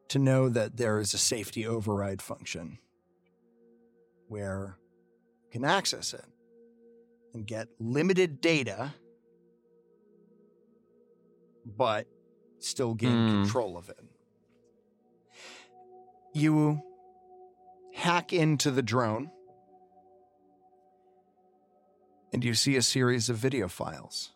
to 0.10 0.20
know 0.20 0.48
that 0.48 0.78
there 0.78 1.00
is 1.00 1.16
a 1.16 1.18
safety 1.18 1.66
override 1.66 2.22
function 2.22 2.78
where 4.28 4.78
you 5.46 5.50
can 5.50 5.66
access 5.66 6.14
it 6.14 6.26
and 7.34 7.48
get 7.48 7.68
limited 7.80 8.40
data, 8.40 8.94
but 11.66 12.06
still 12.60 12.94
gain 12.94 13.28
Hmm. 13.28 13.42
control 13.42 13.78
of 13.78 13.90
it 13.90 14.00
you 16.34 16.82
hack 17.96 18.32
into 18.32 18.70
the 18.70 18.84
drone 18.84 19.32
and 22.34 22.44
you 22.44 22.54
see 22.54 22.76
a 22.76 22.82
series 22.82 23.30
of 23.30 23.38
video 23.38 23.68
files. 23.68 24.34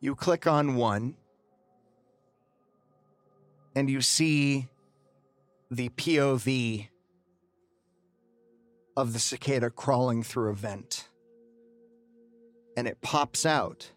You 0.00 0.14
click 0.14 0.46
on 0.46 0.76
one 0.76 1.16
and 3.74 3.88
you 3.88 4.00
see 4.00 4.68
the 5.70 5.88
POV 5.90 6.88
of 8.96 9.12
the 9.12 9.18
cicada 9.18 9.70
crawling 9.70 10.22
through 10.22 10.50
a 10.50 10.54
vent. 10.54 11.08
And 12.76 12.86
it 12.88 13.00
pops 13.00 13.46
out 13.46 13.90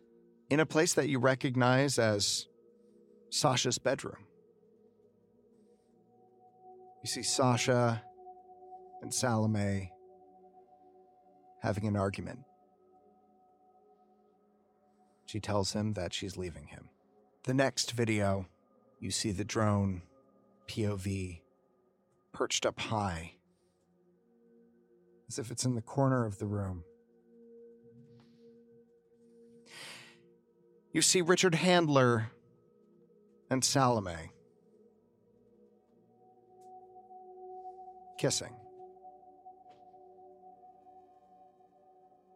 in 0.49 0.59
a 0.59 0.65
place 0.65 0.93
that 0.93 1.09
you 1.09 1.19
recognize 1.19 1.97
as 1.97 2.47
Sasha's 3.29 3.77
bedroom. 3.77 4.25
You 7.03 7.07
see 7.09 7.23
Sasha 7.23 8.03
and 9.01 9.13
Salome 9.13 9.91
having 11.61 11.87
an 11.87 11.95
argument. 11.95 12.39
She 15.33 15.39
tells 15.39 15.73
him 15.73 15.93
that 15.93 16.13
she's 16.13 16.37
leaving 16.37 16.67
him. 16.67 16.89
The 17.45 17.55
next 17.55 17.93
video, 17.93 18.45
you 18.99 19.09
see 19.09 19.31
the 19.31 19.43
drone 19.43 20.03
POV 20.67 21.39
perched 22.31 22.67
up 22.67 22.79
high, 22.79 23.33
as 25.27 25.39
if 25.39 25.49
it's 25.49 25.65
in 25.65 25.73
the 25.73 25.81
corner 25.81 26.27
of 26.27 26.37
the 26.37 26.45
room. 26.45 26.83
You 30.91 31.01
see 31.01 31.21
Richard 31.21 31.55
Handler 31.55 32.29
and 33.49 33.65
Salome 33.65 34.29
kissing. 38.19 38.55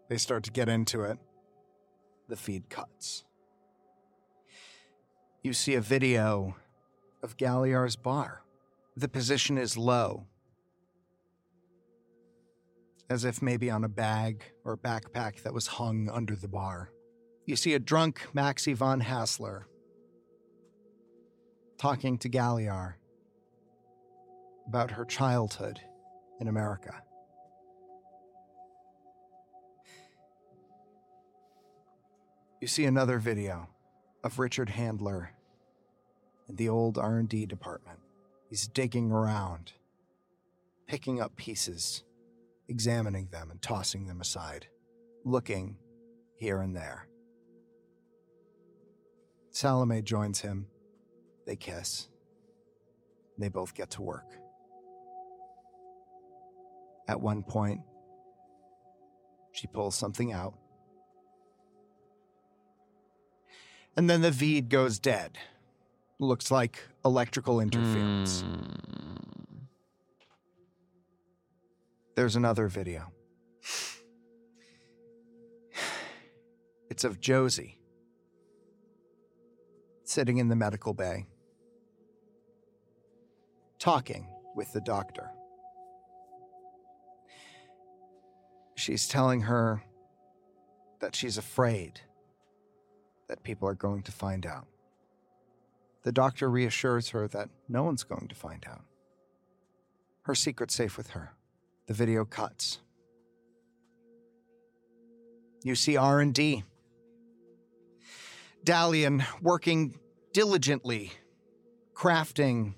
They 0.09 0.17
start 0.17 0.41
to 0.45 0.51
get 0.51 0.67
into 0.67 1.03
it. 1.03 1.19
The 2.27 2.35
feed 2.35 2.69
cuts. 2.69 3.23
You 5.43 5.53
see 5.53 5.75
a 5.75 5.81
video 5.81 6.55
of 7.23 7.37
Galliar's 7.37 7.95
bar. 7.95 8.43
The 8.97 9.07
position 9.07 9.57
is 9.57 9.77
low, 9.77 10.25
as 13.09 13.23
if 13.23 13.41
maybe 13.41 13.69
on 13.69 13.83
a 13.83 13.89
bag 13.89 14.43
or 14.65 14.75
backpack 14.75 15.43
that 15.43 15.53
was 15.53 15.67
hung 15.67 16.09
under 16.09 16.35
the 16.35 16.47
bar. 16.47 16.89
You 17.45 17.55
see 17.55 17.75
a 17.75 17.79
drunk 17.79 18.27
Maxie 18.33 18.73
von 18.73 18.99
Hassler 18.99 19.67
talking 21.77 22.17
to 22.17 22.27
Galliar 22.27 22.97
about 24.67 24.91
her 24.91 25.05
childhood 25.05 25.79
in 26.41 26.49
America. 26.49 27.03
You 32.59 32.67
see 32.67 32.85
another 32.85 33.19
video 33.19 33.69
of 34.23 34.39
Richard 34.39 34.69
Handler 34.69 35.29
in 36.49 36.55
the 36.55 36.69
old 36.69 36.97
R&D 36.97 37.45
department. 37.45 37.99
He's 38.49 38.67
digging 38.67 39.11
around, 39.11 39.73
picking 40.87 41.21
up 41.21 41.35
pieces, 41.35 42.03
examining 42.67 43.27
them 43.27 43.51
and 43.51 43.61
tossing 43.61 44.07
them 44.07 44.21
aside, 44.21 44.65
looking 45.23 45.77
here 46.35 46.61
and 46.61 46.75
there. 46.75 47.07
Salome 49.51 50.01
joins 50.01 50.41
him. 50.41 50.65
They 51.45 51.55
kiss. 51.55 52.07
They 53.37 53.49
both 53.49 53.75
get 53.75 53.91
to 53.91 54.01
work. 54.01 54.31
At 57.07 57.21
one 57.21 57.43
point, 57.43 57.81
she 59.51 59.67
pulls 59.67 59.95
something 59.95 60.33
out. 60.33 60.55
And 63.97 64.07
then 64.07 64.21
the 64.21 64.29
Veed 64.29 64.69
goes 64.69 64.99
dead. 64.99 65.39
Looks 66.19 66.51
like 66.51 66.79
electrical 67.03 67.59
interference. 67.59 68.43
Mm. 68.43 68.77
There's 72.15 72.35
another 72.35 72.67
video. 72.67 73.11
It's 76.89 77.03
of 77.03 77.19
Josie 77.19 77.77
sitting 80.03 80.37
in 80.37 80.47
the 80.47 80.55
medical 80.55 80.93
bay, 80.93 81.27
talking 83.77 84.25
with 84.55 84.71
the 84.73 84.81
doctor. 84.81 85.29
She's 88.75 89.07
telling 89.07 89.41
her 89.41 89.83
that 91.01 91.13
she's 91.13 91.37
afraid 91.37 92.01
that 93.27 93.43
people 93.43 93.67
are 93.67 93.73
going 93.73 94.03
to 94.03 94.11
find 94.11 94.45
out. 94.45 94.65
The 96.03 96.11
doctor 96.11 96.49
reassures 96.49 97.09
her 97.09 97.27
that 97.29 97.49
no 97.67 97.83
one's 97.83 98.03
going 98.03 98.27
to 98.29 98.35
find 98.35 98.65
out. 98.69 98.85
Her 100.23 100.35
secret's 100.35 100.75
safe 100.75 100.97
with 100.97 101.11
her. 101.11 101.33
The 101.87 101.93
video 101.93 102.25
cuts. 102.25 102.79
You 105.63 105.75
see 105.75 105.97
R&D. 105.97 106.63
Dalian 108.63 109.25
working 109.41 109.97
diligently, 110.33 111.11
crafting 111.93 112.75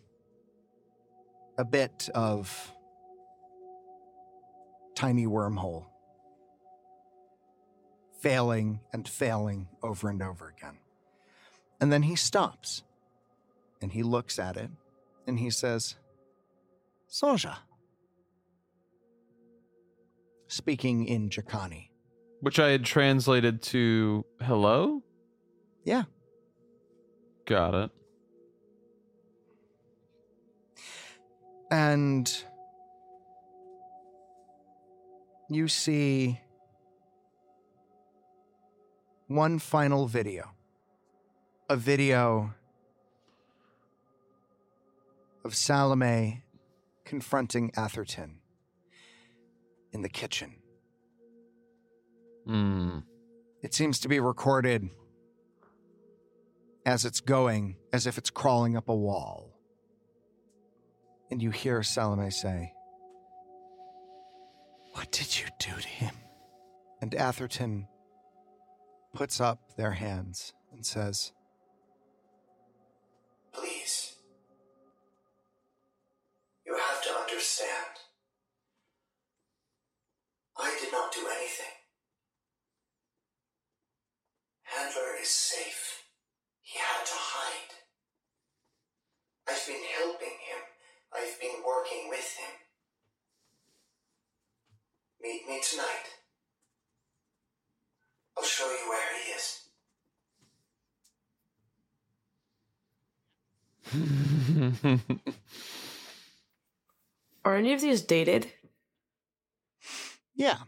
a 1.58 1.66
bit 1.66 2.10
of 2.16 2.72
tiny 4.96 5.26
wormhole, 5.26 5.86
failing 8.20 8.82
and 8.92 9.08
failing 9.08 9.68
over 9.82 10.10
and 10.10 10.22
over 10.22 10.54
again. 10.58 10.78
And 11.80 11.92
then 11.92 12.04
he 12.04 12.16
stops 12.16 12.84
and 13.82 13.92
he 13.92 14.04
looks 14.04 14.38
at 14.38 14.58
it 14.58 14.70
and 15.26 15.40
he 15.40 15.50
says, 15.50 15.96
Soja. 17.10 17.58
Speaking 20.48 21.06
in 21.06 21.30
Jakani. 21.30 21.90
Which 22.42 22.60
I 22.60 22.70
had 22.70 22.84
translated 22.84 23.62
to 23.64 24.26
hello? 24.42 25.04
Yeah. 25.84 26.04
Got 27.46 27.76
it. 27.76 27.92
And 31.72 32.44
you 35.50 35.68
see 35.68 36.40
one 39.30 39.60
final 39.60 40.08
video. 40.08 40.52
A 41.70 41.76
video 41.76 42.56
of 45.46 45.56
Salome 45.56 46.44
confronting 47.06 47.72
Atherton 47.78 48.40
in 49.94 50.02
the 50.02 50.10
kitchen. 50.10 50.56
Mm. 52.48 53.04
It 53.62 53.76
seems 53.76 54.00
to 54.00 54.08
be 54.08 54.20
recorded 54.20 54.90
as 56.84 57.06
it's 57.06 57.20
going, 57.20 57.76
as 57.94 58.08
if 58.08 58.18
it's 58.18 58.32
crawling 58.32 58.76
up 58.76 58.90
a 58.90 58.96
wall. 58.96 59.56
And 61.30 61.40
you 61.42 61.52
hear 61.52 61.84
Salome 61.84 62.32
say, 62.32 62.74
What 64.94 65.12
did 65.12 65.40
you 65.40 65.46
do 65.60 65.80
to 65.80 65.88
him? 65.88 66.16
And 67.00 67.14
Atherton 67.14 67.88
puts 69.20 69.42
up 69.42 69.76
their 69.76 69.92
hands 69.92 70.54
and 70.72 70.86
says, 70.86 71.34
Please. 73.52 74.16
You 76.66 76.74
have 76.74 77.04
to 77.04 77.10
understand. 77.20 78.00
I 80.58 80.74
did 80.80 80.94
not 80.94 81.12
do 81.12 81.20
anything. 81.20 81.76
Handler 84.64 85.20
is 85.22 85.28
safe. 85.28 86.06
He 86.62 86.80
had 86.80 87.06
to 87.06 87.14
hide. 87.14 87.74
I've 89.50 89.68
been 89.68 89.84
helping 89.98 90.40
him. 90.48 90.64
I've 91.14 91.38
been 91.42 91.62
working 91.68 92.08
with 92.08 92.38
him. 92.40 92.56
Meet 95.22 95.42
me 95.46 95.62
tonight. 95.62 96.19
I'll 98.40 98.46
show 98.46 98.72
you 98.72 98.90
where 98.90 99.02
he 99.20 99.32
is. 99.36 99.68
Are 107.44 107.58
any 107.58 107.74
of 107.74 107.82
these 107.82 108.02
dated? 108.02 108.54
Yeah, 110.36 110.60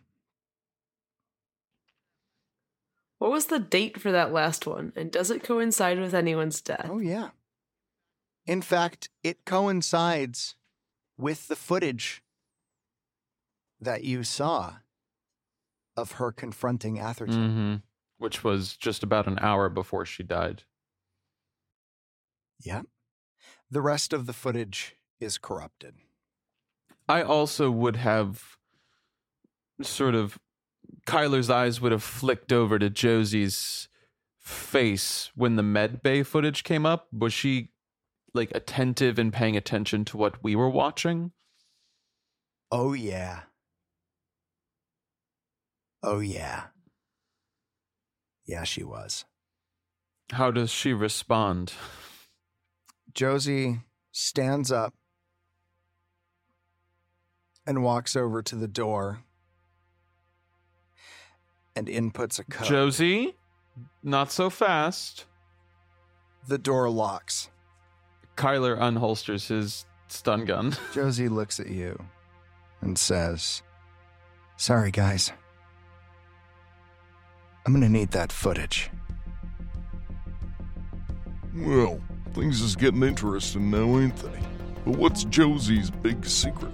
What 3.19 3.31
was 3.31 3.45
the 3.45 3.59
date 3.59 4.01
for 4.01 4.11
that 4.11 4.33
last 4.33 4.65
one? 4.65 4.93
And 4.95 5.11
does 5.11 5.29
it 5.29 5.43
coincide 5.43 5.99
with 5.99 6.15
anyone's 6.15 6.59
death? 6.59 6.87
Oh, 6.89 6.97
yeah. 6.97 7.29
In 8.47 8.63
fact, 8.63 9.09
it 9.23 9.45
coincides 9.45 10.55
with 11.19 11.47
the 11.47 11.55
footage 11.55 12.23
that 13.79 14.03
you 14.03 14.23
saw 14.23 14.77
of 16.01 16.13
her 16.13 16.31
confronting 16.31 16.99
Atherton. 16.99 17.55
hmm 17.55 17.75
Which 18.17 18.43
was 18.43 18.75
just 18.75 19.03
about 19.03 19.27
an 19.27 19.39
hour 19.39 19.69
before 19.69 20.05
she 20.05 20.23
died. 20.23 20.63
Yeah. 22.59 22.81
The 23.69 23.81
rest 23.81 24.11
of 24.11 24.25
the 24.25 24.33
footage 24.33 24.95
is 25.19 25.37
corrupted. 25.37 25.95
I 27.07 27.21
also 27.21 27.71
would 27.71 27.95
have 27.95 28.57
sort 29.81 30.15
of 30.15 30.37
Kyler's 31.07 31.49
eyes 31.49 31.81
would 31.81 31.91
have 31.91 32.03
flicked 32.03 32.51
over 32.51 32.77
to 32.77 32.89
Josie's 32.89 33.87
face 34.39 35.31
when 35.35 35.55
the 35.55 35.63
med 35.63 36.03
bay 36.03 36.23
footage 36.23 36.63
came 36.63 36.85
up. 36.85 37.07
Was 37.13 37.33
she 37.33 37.69
like 38.33 38.51
attentive 38.53 39.17
and 39.17 39.31
paying 39.33 39.57
attention 39.57 40.05
to 40.05 40.17
what 40.17 40.43
we 40.43 40.55
were 40.55 40.69
watching? 40.69 41.31
Oh, 42.71 42.93
yeah. 42.93 43.41
Oh, 46.03 46.19
yeah. 46.19 46.63
Yeah, 48.45 48.63
she 48.63 48.83
was. 48.83 49.25
How 50.31 50.49
does 50.51 50.69
she 50.71 50.93
respond? 50.93 51.73
Josie 53.13 53.81
stands 54.11 54.71
up 54.71 54.93
and 57.67 57.83
walks 57.83 58.15
over 58.15 58.41
to 58.41 58.55
the 58.55 58.67
door 58.67 59.23
and 61.75 61.87
inputs 61.87 62.39
a 62.39 62.43
code. 62.43 62.67
Josie, 62.67 63.35
not 64.03 64.31
so 64.31 64.49
fast. 64.49 65.25
the 66.47 66.57
door 66.57 66.89
locks. 66.89 67.49
Kyler 68.35 68.77
unholsters 68.79 69.47
his 69.47 69.85
stun 70.07 70.45
gun. 70.45 70.75
Josie 70.93 71.29
looks 71.29 71.59
at 71.59 71.69
you 71.69 71.97
and 72.81 72.97
says, 72.97 73.61
Sorry, 74.57 74.91
guys. 74.91 75.31
I'm 77.65 77.73
gonna 77.73 77.89
need 77.89 78.11
that 78.11 78.31
footage. 78.31 78.89
Well, 81.55 82.01
things 82.33 82.61
is 82.61 82.75
getting 82.75 83.03
interesting 83.03 83.69
now, 83.69 83.99
ain't 83.99 84.15
they? 84.17 84.39
But 84.85 84.95
what's 84.97 85.25
Josie's 85.25 85.91
big 85.91 86.25
secret? 86.25 86.71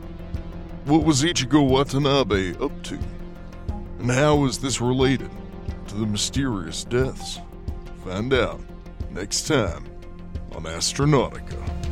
What 0.85 1.03
was 1.03 1.23
Ichigo 1.23 1.67
Watanabe 1.67 2.55
up 2.63 2.83
to? 2.83 2.99
And 3.99 4.11
how 4.11 4.45
is 4.45 4.59
this 4.59 4.79
related 4.79 5.29
to 5.87 5.95
the 5.95 6.05
mysterious 6.05 6.85
deaths? 6.85 7.39
Find 8.05 8.33
out 8.33 8.61
next 9.11 9.47
time 9.47 9.85
on 10.53 10.63
Astronautica. 10.63 11.86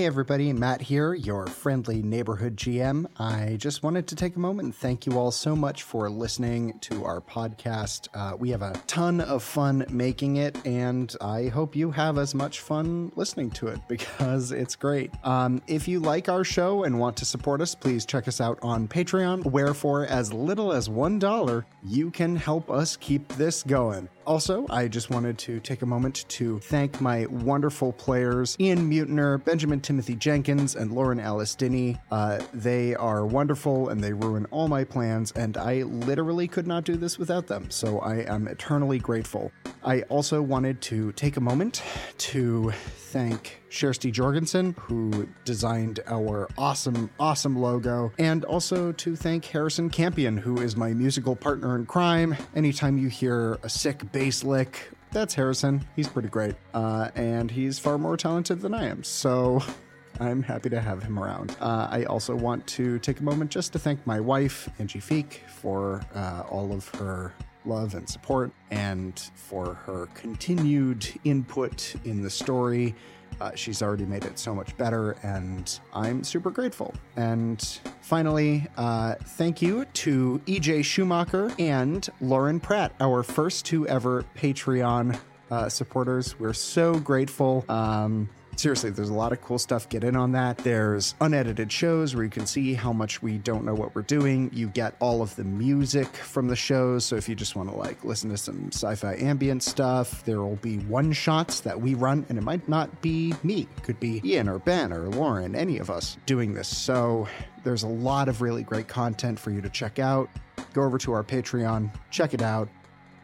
Hey 0.00 0.06
everybody, 0.06 0.50
Matt 0.54 0.80
here, 0.80 1.12
your 1.12 1.46
friendly 1.46 2.00
neighborhood 2.00 2.56
GM. 2.56 3.04
I 3.18 3.56
just 3.58 3.82
wanted 3.82 4.06
to 4.06 4.16
take 4.16 4.34
a 4.34 4.38
moment 4.38 4.64
and 4.64 4.74
thank 4.74 5.04
you 5.04 5.18
all 5.18 5.30
so 5.30 5.54
much 5.54 5.82
for 5.82 6.08
listening 6.08 6.78
to 6.80 7.04
our 7.04 7.20
podcast. 7.20 8.08
Uh, 8.14 8.34
we 8.34 8.48
have 8.48 8.62
a 8.62 8.72
ton 8.86 9.20
of 9.20 9.42
fun 9.42 9.84
making 9.90 10.36
it, 10.36 10.56
and 10.66 11.14
I 11.20 11.48
hope 11.48 11.76
you 11.76 11.90
have 11.90 12.16
as 12.16 12.34
much 12.34 12.60
fun 12.60 13.12
listening 13.14 13.50
to 13.50 13.66
it 13.66 13.78
because 13.88 14.52
it's 14.52 14.74
great. 14.74 15.12
Um, 15.22 15.60
if 15.66 15.86
you 15.86 16.00
like 16.00 16.30
our 16.30 16.44
show 16.44 16.84
and 16.84 16.98
want 16.98 17.18
to 17.18 17.26
support 17.26 17.60
us, 17.60 17.74
please 17.74 18.06
check 18.06 18.26
us 18.26 18.40
out 18.40 18.58
on 18.62 18.88
Patreon, 18.88 19.44
where 19.50 19.74
for 19.74 20.06
as 20.06 20.32
little 20.32 20.72
as 20.72 20.88
$1, 20.88 21.64
you 21.82 22.10
can 22.10 22.36
help 22.36 22.70
us 22.70 22.96
keep 22.96 23.28
this 23.34 23.62
going. 23.62 24.08
Also, 24.30 24.64
I 24.70 24.86
just 24.86 25.10
wanted 25.10 25.38
to 25.38 25.58
take 25.58 25.82
a 25.82 25.86
moment 25.86 26.24
to 26.28 26.60
thank 26.60 27.00
my 27.00 27.26
wonderful 27.26 27.92
players 27.92 28.56
Ian 28.60 28.88
Mutiner, 28.88 29.44
Benjamin 29.44 29.80
Timothy 29.80 30.14
Jenkins, 30.14 30.76
and 30.76 30.92
Lauren 30.92 31.18
Alice 31.18 31.56
Dinney. 31.56 31.98
Uh, 32.12 32.38
they 32.54 32.94
are 32.94 33.26
wonderful 33.26 33.88
and 33.88 34.00
they 34.00 34.12
ruin 34.12 34.46
all 34.52 34.68
my 34.68 34.84
plans, 34.84 35.32
and 35.32 35.56
I 35.56 35.82
literally 35.82 36.46
could 36.46 36.68
not 36.68 36.84
do 36.84 36.94
this 36.94 37.18
without 37.18 37.48
them, 37.48 37.72
so 37.72 37.98
I 37.98 38.18
am 38.18 38.46
eternally 38.46 39.00
grateful. 39.00 39.50
I 39.82 40.02
also 40.02 40.40
wanted 40.40 40.80
to 40.82 41.10
take 41.14 41.36
a 41.36 41.40
moment 41.40 41.82
to 42.18 42.70
thank 42.70 43.59
Shersty 43.70 44.12
Jorgensen, 44.12 44.74
who 44.78 45.28
designed 45.44 46.00
our 46.06 46.48
awesome, 46.58 47.08
awesome 47.18 47.56
logo, 47.56 48.12
and 48.18 48.44
also 48.44 48.92
to 48.92 49.16
thank 49.16 49.44
Harrison 49.44 49.88
Campion, 49.88 50.36
who 50.36 50.60
is 50.60 50.76
my 50.76 50.92
musical 50.92 51.36
partner 51.36 51.76
in 51.76 51.86
crime. 51.86 52.36
Anytime 52.54 52.98
you 52.98 53.08
hear 53.08 53.58
a 53.62 53.68
sick 53.68 54.10
bass 54.12 54.42
lick, 54.44 54.90
that's 55.12 55.34
Harrison. 55.34 55.86
He's 55.96 56.08
pretty 56.08 56.28
great. 56.28 56.56
Uh, 56.74 57.10
and 57.14 57.50
he's 57.50 57.78
far 57.78 57.96
more 57.96 58.16
talented 58.16 58.60
than 58.60 58.74
I 58.74 58.86
am. 58.86 59.02
So. 59.04 59.62
I'm 60.18 60.42
happy 60.42 60.68
to 60.68 60.80
have 60.82 61.02
him 61.02 61.18
around. 61.18 61.56
Uh, 61.60 61.88
I 61.90 62.04
also 62.04 62.36
want 62.36 62.66
to 62.66 62.98
take 62.98 63.20
a 63.20 63.22
moment 63.22 63.50
just 63.50 63.72
to 63.72 63.78
thank 63.78 64.06
my 64.06 64.20
wife, 64.20 64.68
Angie 64.78 65.00
Feek, 65.00 65.48
for 65.48 66.02
uh, 66.14 66.42
all 66.50 66.72
of 66.74 66.86
her 66.96 67.32
love 67.64 67.94
and 67.94 68.08
support 68.08 68.50
and 68.70 69.18
for 69.34 69.74
her 69.74 70.06
continued 70.14 71.06
input 71.24 71.94
in 72.04 72.22
the 72.22 72.28
story. 72.28 72.94
Uh, 73.40 73.52
she's 73.54 73.82
already 73.82 74.04
made 74.04 74.24
it 74.24 74.38
so 74.38 74.54
much 74.54 74.76
better, 74.76 75.12
and 75.22 75.80
I'm 75.94 76.22
super 76.24 76.50
grateful. 76.50 76.94
And 77.16 77.80
finally, 78.02 78.66
uh, 78.76 79.14
thank 79.14 79.62
you 79.62 79.84
to 79.84 80.40
EJ 80.46 80.84
Schumacher 80.84 81.50
and 81.58 82.08
Lauren 82.20 82.60
Pratt, 82.60 82.92
our 83.00 83.22
first 83.22 83.64
two 83.64 83.86
ever 83.88 84.24
Patreon 84.36 85.18
uh, 85.50 85.68
supporters. 85.68 86.38
We're 86.38 86.52
so 86.52 86.98
grateful. 86.98 87.64
Um, 87.68 88.28
seriously, 88.60 88.90
there's 88.90 89.08
a 89.08 89.14
lot 89.14 89.32
of 89.32 89.40
cool 89.40 89.58
stuff. 89.58 89.88
Get 89.88 90.04
in 90.04 90.14
on 90.14 90.32
that. 90.32 90.58
There's 90.58 91.14
unedited 91.20 91.72
shows 91.72 92.14
where 92.14 92.24
you 92.24 92.30
can 92.30 92.46
see 92.46 92.74
how 92.74 92.92
much 92.92 93.22
we 93.22 93.38
don't 93.38 93.64
know 93.64 93.74
what 93.74 93.94
we're 93.94 94.02
doing. 94.02 94.50
You 94.52 94.68
get 94.68 94.94
all 95.00 95.22
of 95.22 95.34
the 95.36 95.44
music 95.44 96.06
from 96.08 96.46
the 96.46 96.56
shows. 96.56 97.04
So 97.04 97.16
if 97.16 97.28
you 97.28 97.34
just 97.34 97.56
want 97.56 97.70
to 97.70 97.74
like 97.74 98.04
listen 98.04 98.28
to 98.30 98.36
some 98.36 98.68
sci-fi 98.70 99.16
ambient 99.16 99.62
stuff, 99.62 100.24
there 100.24 100.40
will 100.40 100.56
be 100.56 100.78
one 100.80 101.12
shots 101.12 101.60
that 101.60 101.80
we 101.80 101.94
run, 101.94 102.26
and 102.28 102.36
it 102.36 102.42
might 102.42 102.68
not 102.68 103.00
be 103.00 103.34
me. 103.42 103.66
It 103.76 103.82
could 103.82 103.98
be 103.98 104.20
Ian 104.24 104.48
or 104.48 104.58
Ben 104.58 104.92
or 104.92 105.08
Lauren, 105.08 105.56
any 105.56 105.78
of 105.78 105.90
us 105.90 106.18
doing 106.26 106.52
this. 106.52 106.68
So 106.68 107.26
there's 107.64 107.82
a 107.82 107.88
lot 107.88 108.28
of 108.28 108.42
really 108.42 108.62
great 108.62 108.88
content 108.88 109.38
for 109.38 109.50
you 109.50 109.62
to 109.62 109.70
check 109.70 109.98
out. 109.98 110.28
Go 110.74 110.82
over 110.82 110.98
to 110.98 111.12
our 111.12 111.24
Patreon, 111.24 111.90
check 112.10 112.34
it 112.34 112.42
out. 112.42 112.68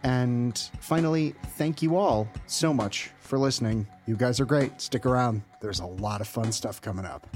And 0.02 0.59
finally, 0.81 1.35
thank 1.56 1.82
you 1.82 1.97
all 1.97 2.28
so 2.47 2.73
much 2.73 3.10
for 3.18 3.39
listening. 3.39 3.86
You 4.06 4.16
guys 4.16 4.40
are 4.40 4.44
great. 4.44 4.81
Stick 4.81 5.05
around. 5.06 5.43
There's 5.60 5.81
a 5.81 5.86
lot 5.86 6.20
of 6.20 6.28
fun 6.28 6.52
stuff 6.52 6.81
coming 6.81 7.05
up. 7.05 7.27